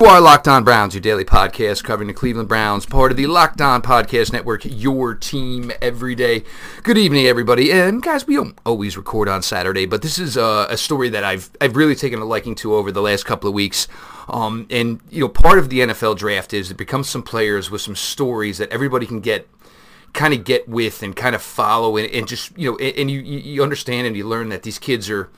You 0.00 0.08
are 0.08 0.20
Locked 0.20 0.48
On 0.48 0.64
Browns, 0.64 0.92
your 0.92 1.00
daily 1.00 1.24
podcast 1.24 1.84
covering 1.84 2.08
the 2.08 2.14
Cleveland 2.14 2.48
Browns, 2.48 2.84
part 2.84 3.12
of 3.12 3.16
the 3.16 3.28
Locked 3.28 3.60
On 3.60 3.80
Podcast 3.80 4.32
Network, 4.32 4.62
your 4.64 5.14
team 5.14 5.70
every 5.80 6.16
day. 6.16 6.42
Good 6.82 6.98
evening, 6.98 7.26
everybody. 7.26 7.70
And 7.70 8.02
guys, 8.02 8.26
we 8.26 8.34
don't 8.34 8.58
always 8.66 8.96
record 8.96 9.28
on 9.28 9.40
Saturday, 9.40 9.86
but 9.86 10.02
this 10.02 10.18
is 10.18 10.36
a, 10.36 10.66
a 10.68 10.76
story 10.76 11.10
that 11.10 11.22
I've 11.22 11.48
I've 11.60 11.76
really 11.76 11.94
taken 11.94 12.18
a 12.18 12.24
liking 12.24 12.56
to 12.56 12.74
over 12.74 12.90
the 12.90 13.02
last 13.02 13.24
couple 13.24 13.46
of 13.46 13.54
weeks. 13.54 13.86
Um, 14.28 14.66
and 14.68 15.00
you 15.10 15.20
know, 15.20 15.28
part 15.28 15.60
of 15.60 15.68
the 15.68 15.78
NFL 15.78 16.18
draft 16.18 16.52
is 16.52 16.72
it 16.72 16.76
becomes 16.76 17.08
some 17.08 17.22
players 17.22 17.70
with 17.70 17.80
some 17.80 17.94
stories 17.94 18.58
that 18.58 18.70
everybody 18.70 19.06
can 19.06 19.20
get 19.20 19.48
kind 20.12 20.34
of 20.34 20.42
get 20.42 20.68
with 20.68 21.04
and 21.04 21.14
kind 21.14 21.36
of 21.36 21.42
follow 21.42 21.96
and, 21.96 22.10
and 22.10 22.26
just 22.26 22.56
you 22.58 22.68
know 22.68 22.76
and, 22.78 22.96
and 22.96 23.10
you 23.12 23.20
you 23.20 23.62
understand 23.62 24.08
and 24.08 24.16
you 24.16 24.26
learn 24.26 24.48
that 24.48 24.64
these 24.64 24.80
kids 24.80 25.08
are 25.08 25.30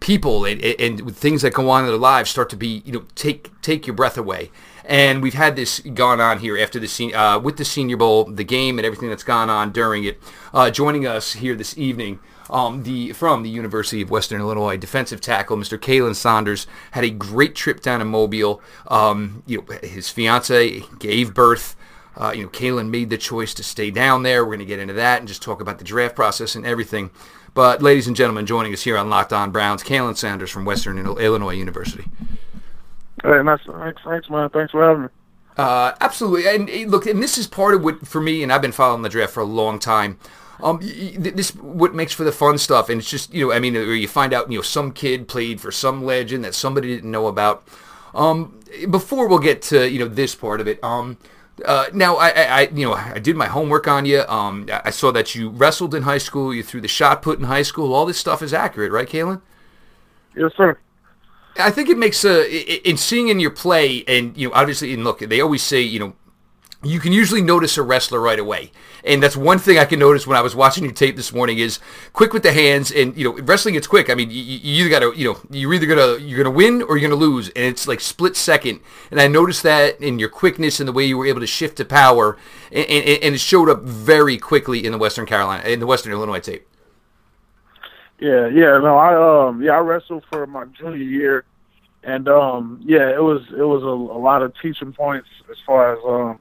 people 0.00 0.44
and, 0.46 0.62
and 0.62 1.14
things 1.14 1.42
that 1.42 1.52
go 1.52 1.70
on 1.70 1.84
in 1.84 1.88
their 1.88 1.98
lives 1.98 2.30
start 2.30 2.50
to 2.50 2.56
be, 2.56 2.82
you 2.84 2.92
know, 2.92 3.04
take 3.14 3.50
take 3.62 3.86
your 3.86 3.94
breath 3.94 4.18
away. 4.18 4.50
And 4.84 5.22
we've 5.22 5.34
had 5.34 5.54
this 5.54 5.78
gone 5.80 6.20
on 6.20 6.40
here 6.40 6.58
after 6.58 6.80
the 6.80 6.88
sen- 6.88 7.14
uh, 7.14 7.38
with 7.38 7.58
the 7.58 7.64
Senior 7.64 7.96
Bowl, 7.96 8.24
the 8.24 8.42
game, 8.42 8.78
and 8.78 8.86
everything 8.86 9.08
that's 9.08 9.22
gone 9.22 9.48
on 9.48 9.70
during 9.70 10.04
it. 10.04 10.18
Uh, 10.52 10.70
joining 10.70 11.06
us 11.06 11.34
here 11.34 11.54
this 11.54 11.78
evening, 11.78 12.18
um, 12.48 12.82
the 12.82 13.12
from 13.12 13.42
the 13.42 13.50
University 13.50 14.02
of 14.02 14.10
Western 14.10 14.40
Illinois 14.40 14.76
defensive 14.76 15.20
tackle, 15.20 15.56
Mr. 15.56 15.78
Khalen 15.78 16.16
Saunders, 16.16 16.66
had 16.92 17.04
a 17.04 17.10
great 17.10 17.54
trip 17.54 17.80
down 17.80 18.00
to 18.00 18.04
Mobile. 18.04 18.60
Um, 18.88 19.42
you 19.46 19.58
know, 19.58 19.76
his 19.82 20.08
fiance 20.08 20.82
gave 20.98 21.34
birth. 21.34 21.76
Uh, 22.16 22.32
you 22.34 22.42
know, 22.42 22.48
Khalen 22.48 22.90
made 22.90 23.08
the 23.08 23.16
choice 23.16 23.54
to 23.54 23.62
stay 23.62 23.90
down 23.90 24.24
there. 24.24 24.44
We're 24.44 24.56
going 24.56 24.58
to 24.58 24.64
get 24.64 24.80
into 24.80 24.94
that 24.94 25.20
and 25.20 25.28
just 25.28 25.42
talk 25.42 25.60
about 25.60 25.78
the 25.78 25.84
draft 25.84 26.16
process 26.16 26.56
and 26.56 26.66
everything. 26.66 27.10
But, 27.54 27.82
ladies 27.82 28.06
and 28.06 28.16
gentlemen, 28.16 28.46
joining 28.46 28.72
us 28.72 28.82
here 28.82 28.96
on 28.96 29.10
Locked 29.10 29.32
On 29.32 29.50
Browns, 29.50 29.82
Khalen 29.82 30.16
Saunders 30.16 30.50
from 30.50 30.64
Western 30.64 30.98
Illinois 30.98 31.54
University. 31.54 32.04
Hey, 33.22 33.42
nice. 33.42 33.60
Thanks, 33.66 34.02
thanks, 34.04 34.30
man. 34.30 34.48
Thanks 34.50 34.70
for 34.70 34.82
having 34.82 35.02
me. 35.04 35.08
Uh, 35.56 35.92
absolutely. 36.00 36.48
And 36.48 36.90
look, 36.90 37.06
and 37.06 37.22
this 37.22 37.36
is 37.36 37.46
part 37.46 37.74
of 37.74 37.82
what, 37.82 38.06
for 38.06 38.20
me, 38.20 38.42
and 38.42 38.52
I've 38.52 38.62
been 38.62 38.72
following 38.72 39.02
the 39.02 39.08
draft 39.08 39.32
for 39.32 39.40
a 39.40 39.44
long 39.44 39.78
time. 39.78 40.18
Um, 40.62 40.78
this 40.80 41.54
what 41.54 41.94
makes 41.94 42.12
for 42.12 42.24
the 42.24 42.32
fun 42.32 42.58
stuff, 42.58 42.88
and 42.88 43.00
it's 43.00 43.10
just 43.10 43.32
you 43.32 43.46
know, 43.46 43.52
I 43.52 43.60
mean, 43.60 43.74
you 43.74 44.08
find 44.08 44.32
out 44.32 44.50
you 44.50 44.58
know 44.58 44.62
some 44.62 44.92
kid 44.92 45.26
played 45.26 45.60
for 45.60 45.72
some 45.72 46.04
legend 46.04 46.44
that 46.44 46.54
somebody 46.54 46.88
didn't 46.88 47.10
know 47.10 47.26
about. 47.26 47.66
Um, 48.14 48.60
before 48.90 49.28
we'll 49.28 49.38
get 49.38 49.62
to 49.62 49.90
you 49.90 49.98
know 49.98 50.08
this 50.08 50.34
part 50.34 50.60
of 50.60 50.68
it, 50.68 50.82
um, 50.84 51.16
uh, 51.64 51.86
now, 51.92 52.16
I, 52.16 52.28
I, 52.30 52.60
you 52.72 52.86
know, 52.86 52.94
I 52.94 53.18
did 53.18 53.36
my 53.36 53.46
homework 53.46 53.88
on 53.88 54.06
you. 54.06 54.22
Um, 54.22 54.66
I 54.84 54.90
saw 54.90 55.10
that 55.12 55.34
you 55.34 55.50
wrestled 55.50 55.94
in 55.94 56.02
high 56.02 56.18
school. 56.18 56.54
You 56.54 56.62
threw 56.62 56.80
the 56.80 56.88
shot 56.88 57.22
put 57.22 57.38
in 57.38 57.44
high 57.44 57.62
school. 57.62 57.94
All 57.94 58.06
this 58.06 58.18
stuff 58.18 58.42
is 58.42 58.52
accurate, 58.52 58.92
right, 58.92 59.08
Khalen? 59.08 59.40
Yes, 60.36 60.52
sir. 60.56 60.78
I 61.58 61.70
think 61.70 61.88
it 61.88 61.98
makes 61.98 62.24
a 62.24 62.88
in 62.88 62.96
seeing 62.96 63.28
in 63.28 63.40
your 63.40 63.50
play, 63.50 64.04
and 64.06 64.36
you 64.36 64.48
know, 64.48 64.54
obviously, 64.54 64.94
and 64.94 65.04
look, 65.04 65.18
they 65.18 65.40
always 65.40 65.62
say, 65.62 65.80
you 65.80 65.98
know, 65.98 66.14
you 66.82 66.98
can 66.98 67.12
usually 67.12 67.42
notice 67.42 67.76
a 67.76 67.82
wrestler 67.82 68.20
right 68.20 68.38
away. 68.38 68.72
And 69.04 69.22
that's 69.22 69.36
one 69.36 69.58
thing 69.58 69.78
I 69.78 69.84
can 69.84 69.98
notice 69.98 70.26
when 70.26 70.36
I 70.36 70.40
was 70.40 70.54
watching 70.54 70.84
your 70.84 70.92
tape 70.92 71.16
this 71.16 71.32
morning 71.32 71.58
is 71.58 71.78
quick 72.12 72.32
with 72.32 72.42
the 72.42 72.52
hands 72.52 72.90
and 72.90 73.16
you 73.16 73.24
know 73.24 73.42
wrestling 73.42 73.74
it's 73.74 73.86
quick. 73.86 74.08
I 74.08 74.14
mean 74.14 74.30
you, 74.30 74.42
you 74.42 74.84
either 74.84 74.90
got 74.90 75.00
to 75.00 75.18
you 75.18 75.32
know 75.32 75.40
you're 75.50 75.74
either 75.74 75.86
gonna 75.86 76.18
you're 76.18 76.42
gonna 76.42 76.54
win 76.54 76.82
or 76.82 76.96
you're 76.96 77.08
gonna 77.10 77.20
lose 77.20 77.48
and 77.50 77.66
it's 77.66 77.86
like 77.86 78.00
split 78.00 78.36
second. 78.36 78.80
And 79.10 79.20
I 79.20 79.28
noticed 79.28 79.62
that 79.62 80.00
in 80.00 80.18
your 80.18 80.28
quickness 80.30 80.80
and 80.80 80.88
the 80.88 80.92
way 80.92 81.04
you 81.04 81.18
were 81.18 81.26
able 81.26 81.40
to 81.40 81.46
shift 81.46 81.76
to 81.78 81.84
power 81.84 82.38
and, 82.72 82.86
and, 82.86 83.22
and 83.22 83.34
it 83.34 83.40
showed 83.40 83.68
up 83.68 83.82
very 83.82 84.38
quickly 84.38 84.84
in 84.84 84.92
the 84.92 84.98
Western 84.98 85.26
Carolina 85.26 85.68
in 85.68 85.80
the 85.80 85.86
Western 85.86 86.12
Illinois 86.12 86.40
tape. 86.40 86.66
Yeah, 88.18 88.48
yeah, 88.48 88.78
no, 88.78 88.96
I 88.96 89.48
um 89.48 89.62
yeah 89.62 89.72
I 89.72 89.78
wrestled 89.78 90.24
for 90.30 90.46
my 90.46 90.66
junior 90.66 90.96
year, 90.96 91.44
and 92.04 92.28
um 92.28 92.80
yeah 92.84 93.08
it 93.10 93.22
was 93.22 93.42
it 93.50 93.62
was 93.62 93.82
a, 93.82 93.86
a 93.86 94.20
lot 94.20 94.42
of 94.42 94.54
teaching 94.60 94.92
points 94.92 95.28
as 95.50 95.56
far 95.66 95.94
as 95.94 95.98
um 96.06 96.38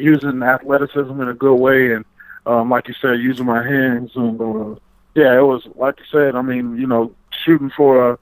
using 0.00 0.42
athleticism 0.42 1.20
in 1.20 1.28
a 1.28 1.34
good 1.34 1.56
way, 1.56 1.92
and 1.92 2.04
um, 2.46 2.70
like 2.70 2.88
you 2.88 2.94
said, 3.00 3.20
using 3.20 3.46
my 3.46 3.62
hands. 3.62 4.12
And 4.14 4.40
uh, 4.40 4.80
yeah, 5.14 5.36
it 5.36 5.42
was 5.42 5.66
like 5.76 5.98
you 5.98 6.04
said. 6.10 6.36
I 6.36 6.42
mean, 6.42 6.76
you 6.76 6.86
know, 6.86 7.14
shooting 7.44 7.70
for 7.70 8.12
a, 8.12 8.18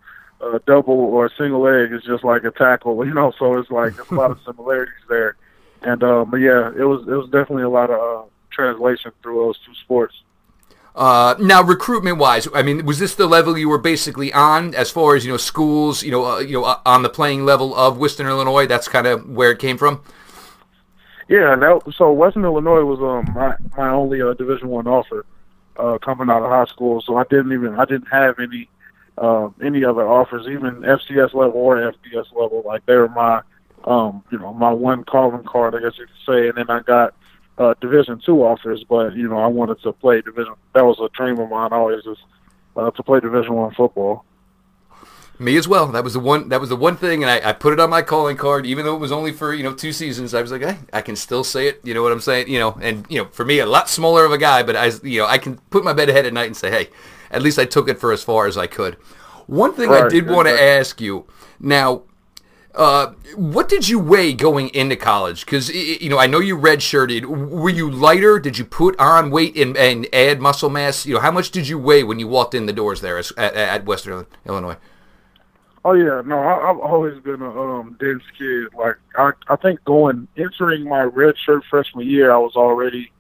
a 0.47 0.59
double 0.67 0.95
or 0.95 1.27
a 1.27 1.31
single 1.37 1.61
leg 1.61 1.93
is 1.93 2.03
just 2.03 2.25
like 2.25 2.45
a 2.45 2.51
tackle, 2.51 3.05
you 3.07 3.15
know. 3.15 3.33
So 3.39 3.59
it's 3.59 3.71
like 3.71 3.97
there's 3.97 4.11
a 4.11 4.15
lot 4.15 4.31
of 4.31 4.41
similarities 4.47 4.95
there. 5.09 5.37
And 5.83 6.03
uh, 6.03 6.25
but 6.25 6.39
yeah, 6.39 6.73
it 6.77 6.85
was 6.85 7.07
it 7.07 7.13
was 7.13 7.27
definitely 7.27 7.63
a 7.63 7.69
lot 7.69 7.91
of 7.91 8.01
uh, 8.01 8.29
translation 8.51 9.13
through 9.23 9.37
those 9.37 9.59
two 9.65 9.75
sports. 9.75 10.15
Uh, 10.99 11.37
now, 11.39 11.63
recruitment-wise, 11.63 12.49
I 12.53 12.63
mean, 12.63 12.85
was 12.85 12.99
this 12.99 13.15
the 13.15 13.29
level 13.29 13.57
you 13.57 13.69
were 13.69 13.79
basically 13.79 14.33
on 14.33 14.75
as 14.75 14.91
far 14.91 15.15
as 15.15 15.25
you 15.25 15.31
know 15.31 15.37
schools, 15.37 16.03
you 16.03 16.11
know, 16.11 16.25
uh, 16.25 16.39
you 16.41 16.55
know, 16.55 16.65
uh, 16.65 16.81
on 16.85 17.03
the 17.03 17.09
playing 17.09 17.45
level 17.45 17.73
of 17.77 17.99
Western 17.99 18.27
Illinois? 18.27 18.67
That's 18.67 18.89
kind 18.89 19.07
of 19.07 19.29
where 19.31 19.53
it 19.53 19.61
came 19.61 19.79
from. 19.79 20.03
Yeah, 21.29 21.55
that, 21.57 21.93
so 21.95 22.11
Western 22.13 22.45
Illinois 22.45 22.85
was 22.85 23.01
um 23.01 23.35
my 23.35 23.55
my 23.77 23.91
only 23.91 24.23
uh, 24.23 24.33
Division 24.33 24.69
One 24.69 24.87
offer 24.87 25.27
uh, 25.77 25.99
coming 25.99 26.31
out 26.31 26.43
of 26.43 26.51
high 26.51 26.65
school. 26.65 27.03
So 27.03 27.17
I 27.17 27.25
didn't 27.25 27.53
even 27.53 27.79
I 27.79 27.85
didn't 27.85 28.09
have 28.09 28.39
any 28.39 28.69
uh, 29.19 29.51
any 29.63 29.85
other 29.85 30.09
offers, 30.09 30.47
even 30.47 30.81
FCS 30.83 31.35
level 31.35 31.61
or 31.61 31.77
FBS 31.77 32.33
level. 32.35 32.63
Like 32.65 32.87
they 32.87 32.97
were 32.97 33.09
my 33.11 33.43
um 33.85 34.25
you 34.31 34.39
know 34.39 34.55
my 34.55 34.71
one 34.71 35.05
calling 35.05 35.45
card, 35.45 35.75
I 35.75 35.81
guess 35.81 35.99
you 35.99 36.07
could 36.07 36.35
say. 36.35 36.49
And 36.49 36.57
then 36.57 36.71
I 36.71 36.81
got 36.81 37.15
uh, 37.59 37.75
Division 37.81 38.21
Two 38.25 38.43
offers, 38.43 38.83
but 38.89 39.15
you 39.15 39.29
know 39.29 39.39
I 39.39 39.49
wanted 39.49 39.83
to 39.83 39.93
play 39.93 40.23
Division. 40.23 40.55
That 40.73 40.87
was 40.87 40.99
a 40.99 41.11
dream 41.15 41.39
of 41.39 41.51
mine 41.51 41.73
always, 41.73 42.07
is 42.07 42.19
uh, 42.75 42.91
to 42.91 43.03
play 43.03 43.21
Division 43.21 43.53
One 43.53 43.75
football. 43.75 44.25
Me 45.41 45.57
as 45.57 45.69
well. 45.69 45.87
That 45.87 46.03
was 46.03 46.15
the 46.15 46.21
one. 46.21 46.49
That 46.49 46.61
was 46.61 46.69
the 46.69 46.77
one 46.77 46.97
thing, 46.97 47.23
and 47.23 47.31
I, 47.31 47.51
I, 47.51 47.53
put 47.53 47.73
it 47.73 47.79
on 47.79 47.91
my 47.91 48.03
calling 48.03 48.37
card, 48.37 48.67
even 48.67 48.85
though 48.85 48.97
it 48.97 48.99
was 48.99 49.13
only 49.13 49.31
for 49.31 49.55
you 49.55 49.63
know 49.63 49.73
two 49.73 49.93
seasons. 49.93 50.35
I 50.35 50.43
was 50.43 50.51
like, 50.51 50.63
hey, 50.63 50.79
I 50.93 51.01
can 51.01 51.15
still 51.15 51.45
say 51.45 51.69
it. 51.69 51.81
You 51.85 51.95
know 51.95 52.03
what 52.03 52.11
I'm 52.11 52.21
saying? 52.21 52.49
You 52.49 52.59
know, 52.59 52.77
and 52.83 53.07
you 53.09 53.23
know, 53.23 53.29
for 53.31 53.45
me, 53.45 53.61
a 53.61 53.67
lot 53.67 53.89
smaller 53.89 54.25
of 54.25 54.33
a 54.33 54.39
guy, 54.39 54.65
but 54.65 54.75
I, 54.75 54.91
you 55.05 55.21
know, 55.21 55.27
I 55.27 55.39
can 55.39 55.59
put 55.71 55.85
my 55.85 55.93
bed 55.93 56.09
ahead 56.09 56.27
at 56.27 56.33
night 56.33 56.47
and 56.47 56.57
say, 56.57 56.71
hey, 56.71 56.89
at 57.31 57.41
least 57.41 57.57
I 57.57 57.67
took 57.67 57.89
it 57.89 58.01
for 58.01 58.13
as 58.13 58.25
far 58.25 58.47
as 58.49 58.59
I 58.59 58.67
could. 58.67 58.95
One 59.47 59.75
thing 59.75 59.91
right, 59.91 60.05
I 60.05 60.09
did 60.09 60.29
want 60.29 60.49
to 60.49 60.61
ask 60.61 61.01
you 61.01 61.27
now. 61.61 62.03
Uh, 62.75 63.13
what 63.35 63.69
did 63.69 63.89
you 63.89 63.99
weigh 63.99 64.33
going 64.33 64.69
into 64.69 64.95
college? 64.95 65.45
Because 65.45 65.69
you 65.69 66.09
know, 66.09 66.19
I 66.19 66.29
know 66.29 66.39
you 66.39 66.57
redshirted. 66.57 67.25
Were 67.25 67.71
you 67.71 67.91
lighter? 67.91 68.39
Did 68.39 68.57
you 68.57 68.65
put 68.65 68.99
on 69.01 69.31
weight 69.31 69.57
and, 69.57 69.77
and 69.77 70.07
add 70.13 70.41
muscle 70.41 70.71
mass? 70.71 71.05
You 71.05 71.15
know, 71.15 71.21
how 71.21 71.33
much 71.33 71.51
did 71.51 71.67
you 71.67 71.77
weigh 71.77 72.05
when 72.05 72.21
you 72.21 72.29
walked 72.29 72.55
in 72.55 72.67
the 72.67 72.73
doors 72.73 73.01
there 73.01 73.19
at, 73.19 73.37
at 73.37 73.85
Western 73.85 74.27
Illinois? 74.47 74.77
Oh 75.89 75.95
yeah, 75.95 76.21
no, 76.27 76.39
I, 76.39 76.69
I've 76.69 76.79
always 76.81 77.19
been 77.23 77.41
a 77.41 77.49
um, 77.49 77.97
dense 77.99 78.23
kid. 78.37 78.75
Like 78.75 78.97
I, 79.17 79.31
I 79.49 79.57
think 79.57 79.83
going 79.85 80.29
entering 80.37 80.85
my 80.85 81.05
red 81.05 81.39
shirt 81.39 81.65
freshman 81.65 82.07
year, 82.07 82.31
I 82.31 82.37
was 82.37 82.57
already 82.57 83.11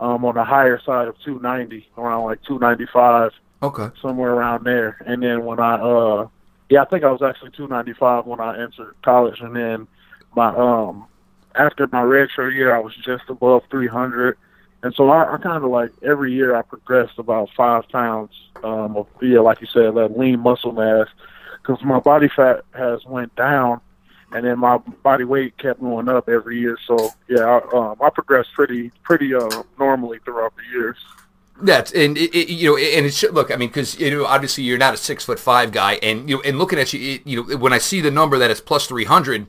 um, 0.00 0.24
on 0.24 0.34
the 0.34 0.42
higher 0.42 0.80
side 0.80 1.06
of 1.06 1.16
290, 1.20 1.88
around 1.96 2.24
like 2.24 2.42
295. 2.42 3.30
Okay. 3.62 3.90
Somewhere 4.02 4.32
around 4.32 4.64
there, 4.64 4.96
and 5.06 5.22
then 5.22 5.44
when 5.44 5.60
I, 5.60 5.74
uh, 5.76 6.26
yeah, 6.68 6.82
I 6.82 6.86
think 6.86 7.04
I 7.04 7.12
was 7.12 7.22
actually 7.22 7.52
295 7.52 8.26
when 8.26 8.40
I 8.40 8.60
entered 8.60 8.96
college, 9.02 9.40
and 9.40 9.54
then 9.54 9.86
my 10.34 10.48
um, 10.48 11.06
after 11.54 11.86
my 11.92 12.02
red 12.02 12.28
shirt 12.32 12.54
year, 12.54 12.74
I 12.74 12.80
was 12.80 12.96
just 12.96 13.22
above 13.28 13.62
300. 13.70 14.36
And 14.82 14.92
so 14.96 15.10
I, 15.10 15.32
I 15.32 15.38
kind 15.38 15.62
of 15.62 15.70
like 15.70 15.92
every 16.02 16.32
year 16.32 16.56
I 16.56 16.62
progressed 16.62 17.20
about 17.20 17.50
five 17.56 17.88
pounds 17.88 18.32
um, 18.64 18.96
of 18.96 19.06
yeah, 19.22 19.38
like 19.38 19.60
you 19.60 19.68
said, 19.68 19.94
that 19.94 20.18
lean 20.18 20.40
muscle 20.40 20.72
mass 20.72 21.06
because 21.66 21.82
my 21.84 22.00
body 22.00 22.28
fat 22.28 22.64
has 22.74 23.04
went 23.04 23.34
down, 23.36 23.80
and 24.32 24.44
then 24.44 24.58
my 24.58 24.78
body 25.02 25.24
weight 25.24 25.56
kept 25.58 25.80
going 25.80 26.08
up 26.08 26.28
every 26.28 26.58
year. 26.58 26.78
So 26.86 27.10
yeah, 27.28 27.44
I, 27.44 27.76
um, 27.76 27.96
I 28.00 28.10
progressed 28.10 28.52
pretty 28.54 28.90
pretty 29.02 29.34
uh, 29.34 29.62
normally 29.78 30.18
throughout 30.24 30.54
the 30.56 30.78
years. 30.78 30.96
That's 31.60 31.92
and 31.92 32.18
it, 32.18 32.34
it, 32.34 32.48
you 32.48 32.70
know, 32.70 32.76
and 32.76 33.06
it 33.06 33.14
should 33.14 33.34
look. 33.34 33.50
I 33.50 33.56
mean, 33.56 33.68
because 33.68 33.98
you 33.98 34.10
know, 34.10 34.26
obviously 34.26 34.64
you're 34.64 34.78
not 34.78 34.94
a 34.94 34.98
six 34.98 35.24
foot 35.24 35.38
five 35.38 35.72
guy, 35.72 35.94
and 35.94 36.28
you 36.28 36.36
know, 36.36 36.42
and 36.42 36.58
looking 36.58 36.78
at 36.78 36.92
you, 36.92 37.14
it, 37.14 37.26
you 37.26 37.42
know, 37.42 37.56
when 37.56 37.72
I 37.72 37.78
see 37.78 38.00
the 38.00 38.10
number 38.10 38.38
that 38.38 38.50
is 38.50 38.60
plus 38.60 38.86
three 38.86 39.04
hundred, 39.04 39.46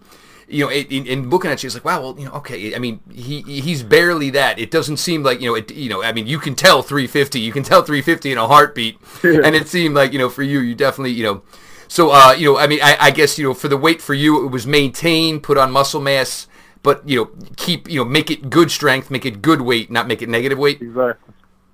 you 0.47 0.66
know, 0.66 0.72
and 0.72 1.30
looking 1.30 1.51
at 1.51 1.62
you, 1.62 1.68
it's 1.68 1.75
like, 1.75 1.83
wow, 1.83 2.01
well, 2.01 2.15
you 2.18 2.25
know, 2.25 2.31
okay. 2.36 2.74
I 2.74 2.80
mean, 2.80 3.01
he 3.12 3.42
he's 3.42 3.83
barely 3.83 4.30
that. 4.31 4.57
It 4.57 4.71
doesn't 4.71 4.97
seem 4.97 5.21
like 5.24 5.42
you 5.42 5.50
know, 5.50 5.56
it, 5.56 5.69
you 5.71 5.89
know. 5.89 6.01
I 6.01 6.13
mean, 6.13 6.27
you 6.27 6.39
can 6.39 6.56
tell 6.56 6.81
350, 6.81 7.42
you 7.42 7.51
can 7.51 7.63
tell 7.63 7.81
350 7.81 8.31
in 8.31 8.38
a 8.38 8.47
heartbeat, 8.47 8.97
yeah. 9.24 9.42
and 9.44 9.53
it 9.53 9.68
seemed 9.68 9.95
like 9.95 10.13
you 10.13 10.19
know, 10.19 10.30
for 10.30 10.44
you, 10.44 10.62
you 10.62 10.75
definitely, 10.75 11.12
you 11.12 11.24
know, 11.24 11.42
so, 11.88 12.12
uh, 12.12 12.34
you 12.34 12.51
know, 12.51 12.57
I 12.57 12.68
mean, 12.68 12.80
I, 12.81 12.98
I, 13.00 13.12
guess, 13.12 13.38
you 13.38 13.45
know, 13.45 13.54
for 13.54 13.68
the 13.68 13.78
weight 13.78 14.01
for 14.01 14.13
you, 14.13 14.45
it 14.45 14.51
was 14.51 14.68
maintain, 14.68 15.39
put 15.39 15.57
on 15.57 15.72
muscle 15.72 16.01
mass, 16.01 16.48
but, 16.84 17.07
you 17.07 17.18
know, 17.18 17.31
keep, 17.56 17.89
you 17.89 18.00
know, 18.00 18.06
make 18.06 18.30
it 18.31 18.50
good 18.50 18.72
strength, 18.72 19.10
make 19.10 19.25
it 19.25 19.42
good 19.42 19.62
weight, 19.62 19.89
not 19.89 20.07
make 20.07 20.22
it 20.22 20.30
negative 20.30 20.57
weight. 20.57 20.81
Exactly. 20.81 21.34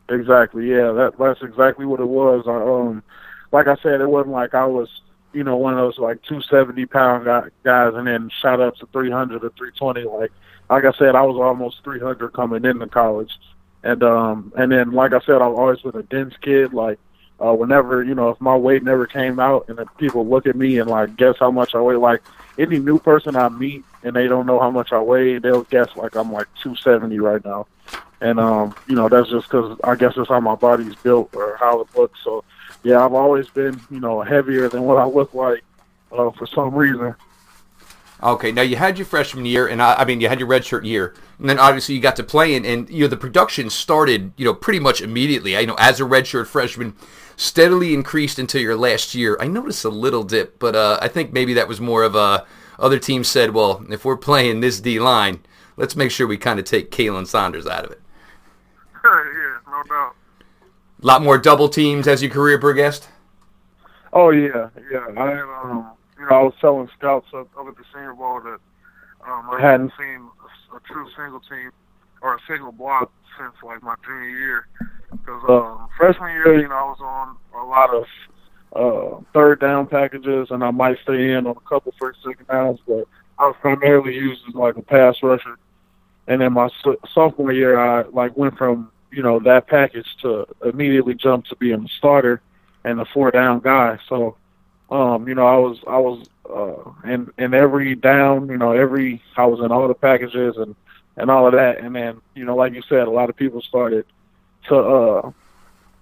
Exactly. 0.10 0.70
Yeah, 0.70 0.92
that, 0.92 1.18
that's 1.18 1.42
exactly 1.42 1.86
what 1.86 2.00
it 2.00 2.08
was. 2.08 2.44
I, 2.48 2.56
um, 2.56 3.04
like 3.52 3.68
I 3.68 3.76
said, 3.82 4.02
it 4.02 4.10
wasn't 4.10 4.34
like 4.34 4.54
I 4.54 4.66
was, 4.66 4.90
you 5.32 5.44
know, 5.44 5.58
one 5.58 5.74
of 5.74 5.80
those 5.80 5.98
like 5.98 6.22
270 6.24 6.86
pound 6.88 7.26
guys 7.64 7.94
and 7.96 8.08
then 8.08 8.30
shot 8.42 8.62
up 8.62 8.76
to 8.78 8.86
300 8.88 9.44
or 9.44 9.50
320. 9.50 10.04
Like, 10.04 10.32
like 10.70 10.86
I 10.86 10.92
said, 10.98 11.16
I 11.16 11.22
was 11.22 11.38
almost 11.38 11.84
300 11.84 12.34
coming 12.34 12.66
into 12.66 12.88
college. 12.88 13.32
And, 13.84 14.04
um, 14.04 14.54
and 14.56 14.72
then, 14.72 14.92
like 14.92 15.14
I 15.14 15.20
said, 15.22 15.36
I've 15.36 15.54
always 15.54 15.82
been 15.82 15.96
a 15.96 16.04
dense 16.04 16.34
kid. 16.42 16.74
Like, 16.74 17.00
uh, 17.44 17.54
whenever 17.54 18.04
you 18.04 18.16
know 18.16 18.30
if 18.30 18.40
my 18.40 18.56
weight 18.56 18.84
never 18.84 19.06
came 19.06 19.40
out 19.40 19.68
and 19.68 19.80
people 19.98 20.26
look 20.26 20.48
at 20.48 20.56
me 20.56 20.80
and 20.80 20.90
like 20.90 21.16
guess 21.18 21.36
how 21.40 21.52
much 21.52 21.76
I 21.76 21.82
weigh, 21.82 21.96
like 21.96 22.22
any 22.58 22.80
new 22.80 23.00
person 23.00 23.36
I 23.36 23.50
meet 23.50 23.84
and 24.04 24.16
they 24.16 24.28
don't 24.28 24.46
know 24.46 24.60
how 24.60 24.72
much 24.72 24.94
I 24.94 25.02
weigh, 25.02 25.40
they'll 25.40 25.64
guess 25.64 25.90
like 25.96 26.16
I'm 26.16 26.32
like 26.32 26.48
270 26.62 27.20
right 27.20 27.44
now, 27.44 27.68
and 28.22 28.40
um, 28.40 28.74
you 28.88 28.96
know 28.96 29.10
that's 29.10 29.30
just 29.30 29.48
because 29.48 29.78
I 29.84 29.96
guess 29.96 30.14
that's 30.16 30.30
how 30.30 30.40
my 30.40 30.56
body's 30.56 30.96
built 30.96 31.36
or 31.36 31.58
how 31.58 31.82
it 31.82 31.88
looks. 31.96 32.20
So 32.24 32.46
yeah, 32.84 33.04
I've 33.04 33.14
always 33.14 33.50
been 33.50 33.80
you 33.92 34.00
know 34.00 34.22
heavier 34.22 34.70
than 34.70 34.84
what 34.84 34.98
I 34.98 35.06
look 35.06 35.34
like 35.34 35.64
uh, 36.14 36.32
for 36.32 36.48
some 36.48 36.74
reason. 36.74 37.14
Okay, 38.22 38.54
now 38.54 38.62
you 38.62 38.78
had 38.78 38.98
your 38.98 39.06
freshman 39.06 39.46
year, 39.46 39.68
and 39.68 39.82
I, 39.82 39.96
I 39.96 40.06
mean 40.06 40.22
you 40.22 40.30
had 40.30 40.40
your 40.40 40.48
redshirt 40.48 40.86
year, 40.86 41.14
and 41.40 41.50
then 41.50 41.60
obviously 41.60 41.94
you 41.94 42.00
got 42.00 42.16
to 42.16 42.24
play, 42.24 42.56
and, 42.56 42.66
and 42.66 42.90
you 42.90 43.02
know 43.02 43.08
the 43.08 43.18
production 43.18 43.70
started 43.70 44.32
you 44.38 44.46
know 44.46 44.54
pretty 44.54 44.80
much 44.80 45.02
immediately. 45.02 45.58
I 45.58 45.66
know 45.66 45.76
as 45.78 46.00
a 46.00 46.04
redshirt 46.04 46.48
freshman, 46.48 46.96
steadily 47.36 47.94
increased 47.94 48.40
until 48.40 48.62
your 48.62 48.76
last 48.76 49.16
year. 49.16 49.38
I 49.40 49.48
noticed 49.48 49.86
a 49.86 49.90
little 49.90 50.24
dip, 50.24 50.60
but 50.60 50.76
uh, 50.76 51.00
I 51.02 51.08
think 51.08 51.34
maybe 51.34 51.54
that 51.54 51.68
was 51.68 51.82
more 51.82 52.04
of 52.04 52.16
a 52.16 52.46
other 52.80 53.00
teams 53.00 53.28
said, 53.28 53.52
well, 53.52 53.86
if 53.90 54.04
we're 54.04 54.18
playing 54.18 54.60
this 54.60 54.80
D 54.80 55.00
line, 55.00 55.42
let's 55.78 55.96
make 55.96 56.12
sure 56.12 56.28
we 56.28 56.38
kind 56.38 56.60
of 56.60 56.66
take 56.66 56.92
Khalen 56.92 57.28
Saunders 57.28 57.68
out 57.68 57.86
of 57.86 57.92
it. 57.92 58.02
yeah, 59.04 59.58
no 59.68 59.84
doubt. 59.88 60.16
A 61.02 61.06
lot 61.06 61.22
more 61.22 61.38
double 61.38 61.70
teams 61.70 62.08
as 62.08 62.22
your 62.22 62.32
career 62.32 62.60
progressed. 62.60 63.10
Oh 64.12 64.30
yeah, 64.30 64.70
yeah. 64.92 65.06
I 65.18 65.40
um, 65.62 65.92
you 66.18 66.26
know, 66.26 66.36
I 66.36 66.44
was 66.44 66.54
telling 66.62 66.90
scouts 66.98 67.28
up, 67.34 67.50
up 67.58 67.68
at 67.68 67.76
the 67.76 67.84
Senior 67.94 68.14
Bowl 68.14 68.40
that 68.42 68.60
um, 69.28 69.50
I 69.50 69.60
hadn't 69.60 69.92
seen 69.98 70.30
a, 70.72 70.76
a 70.76 70.80
true 70.82 71.08
single 71.16 71.40
team 71.42 71.72
or 72.24 72.36
a 72.36 72.40
single 72.48 72.72
block 72.72 73.12
since 73.38 73.54
like 73.64 73.84
my 73.84 73.96
junior 74.04 74.30
year. 74.30 74.68
Because 75.12 75.44
um, 75.48 75.88
freshman 75.96 76.32
year, 76.32 76.60
you 76.60 76.68
know, 76.68 76.76
I 76.76 76.84
was 76.84 76.98
on 77.02 77.38
a 77.54 77.66
lot 77.66 77.94
of 77.94 78.06
uh, 78.76 79.22
third 79.34 79.60
down 79.60 79.86
packages, 79.86 80.48
and 80.50 80.64
I 80.64 80.72
might 80.72 80.98
stay 81.04 81.34
in 81.34 81.46
on 81.46 81.56
a 81.56 81.70
couple 81.70 81.94
first 82.00 82.20
second 82.26 82.48
downs, 82.48 82.80
but 82.88 83.06
I 83.38 83.46
was 83.46 83.56
primarily 83.62 84.16
used 84.16 84.42
as 84.48 84.56
like 84.56 84.78
a 84.78 84.82
pass 84.82 85.22
rusher. 85.22 85.58
And 86.28 86.42
then 86.42 86.54
my 86.54 86.70
sophomore 87.14 87.52
year, 87.52 87.78
I 87.78 88.04
like 88.04 88.36
went 88.38 88.58
from 88.58 88.92
you 89.12 89.22
know 89.22 89.40
that 89.42 89.68
package 89.68 90.08
to 90.22 90.48
immediately 90.64 91.14
jump 91.14 91.46
to 91.46 91.56
being 91.58 91.86
a 91.86 91.88
starter 91.98 92.42
and 92.84 93.00
a 93.00 93.06
four 93.06 93.30
down 93.30 93.60
guy. 93.60 94.00
So, 94.08 94.38
um, 94.90 95.28
you 95.28 95.36
know, 95.36 95.46
I 95.46 95.58
was 95.58 95.80
I 95.88 95.98
was 95.98 96.28
uh, 96.50 97.10
in 97.10 97.30
in 97.38 97.54
every 97.54 97.94
down, 97.96 98.48
you 98.48 98.58
know, 98.58 98.72
every 98.72 99.22
I 99.36 99.46
was 99.46 99.60
in 99.60 99.72
all 99.72 99.88
the 99.88 99.94
packages 99.94 100.56
and 100.58 100.76
and 101.18 101.30
all 101.30 101.48
of 101.48 101.54
that. 101.54 101.80
And 101.80 101.96
then, 101.96 102.22
you 102.36 102.46
know, 102.46 102.56
like 102.56 102.74
you 102.74 102.82
said, 102.88 103.08
a 103.08 103.12
lot 103.12 103.30
of 103.30 103.36
people 103.36 103.62
started 103.62 104.06
to 104.68 104.76
uh, 104.76 105.32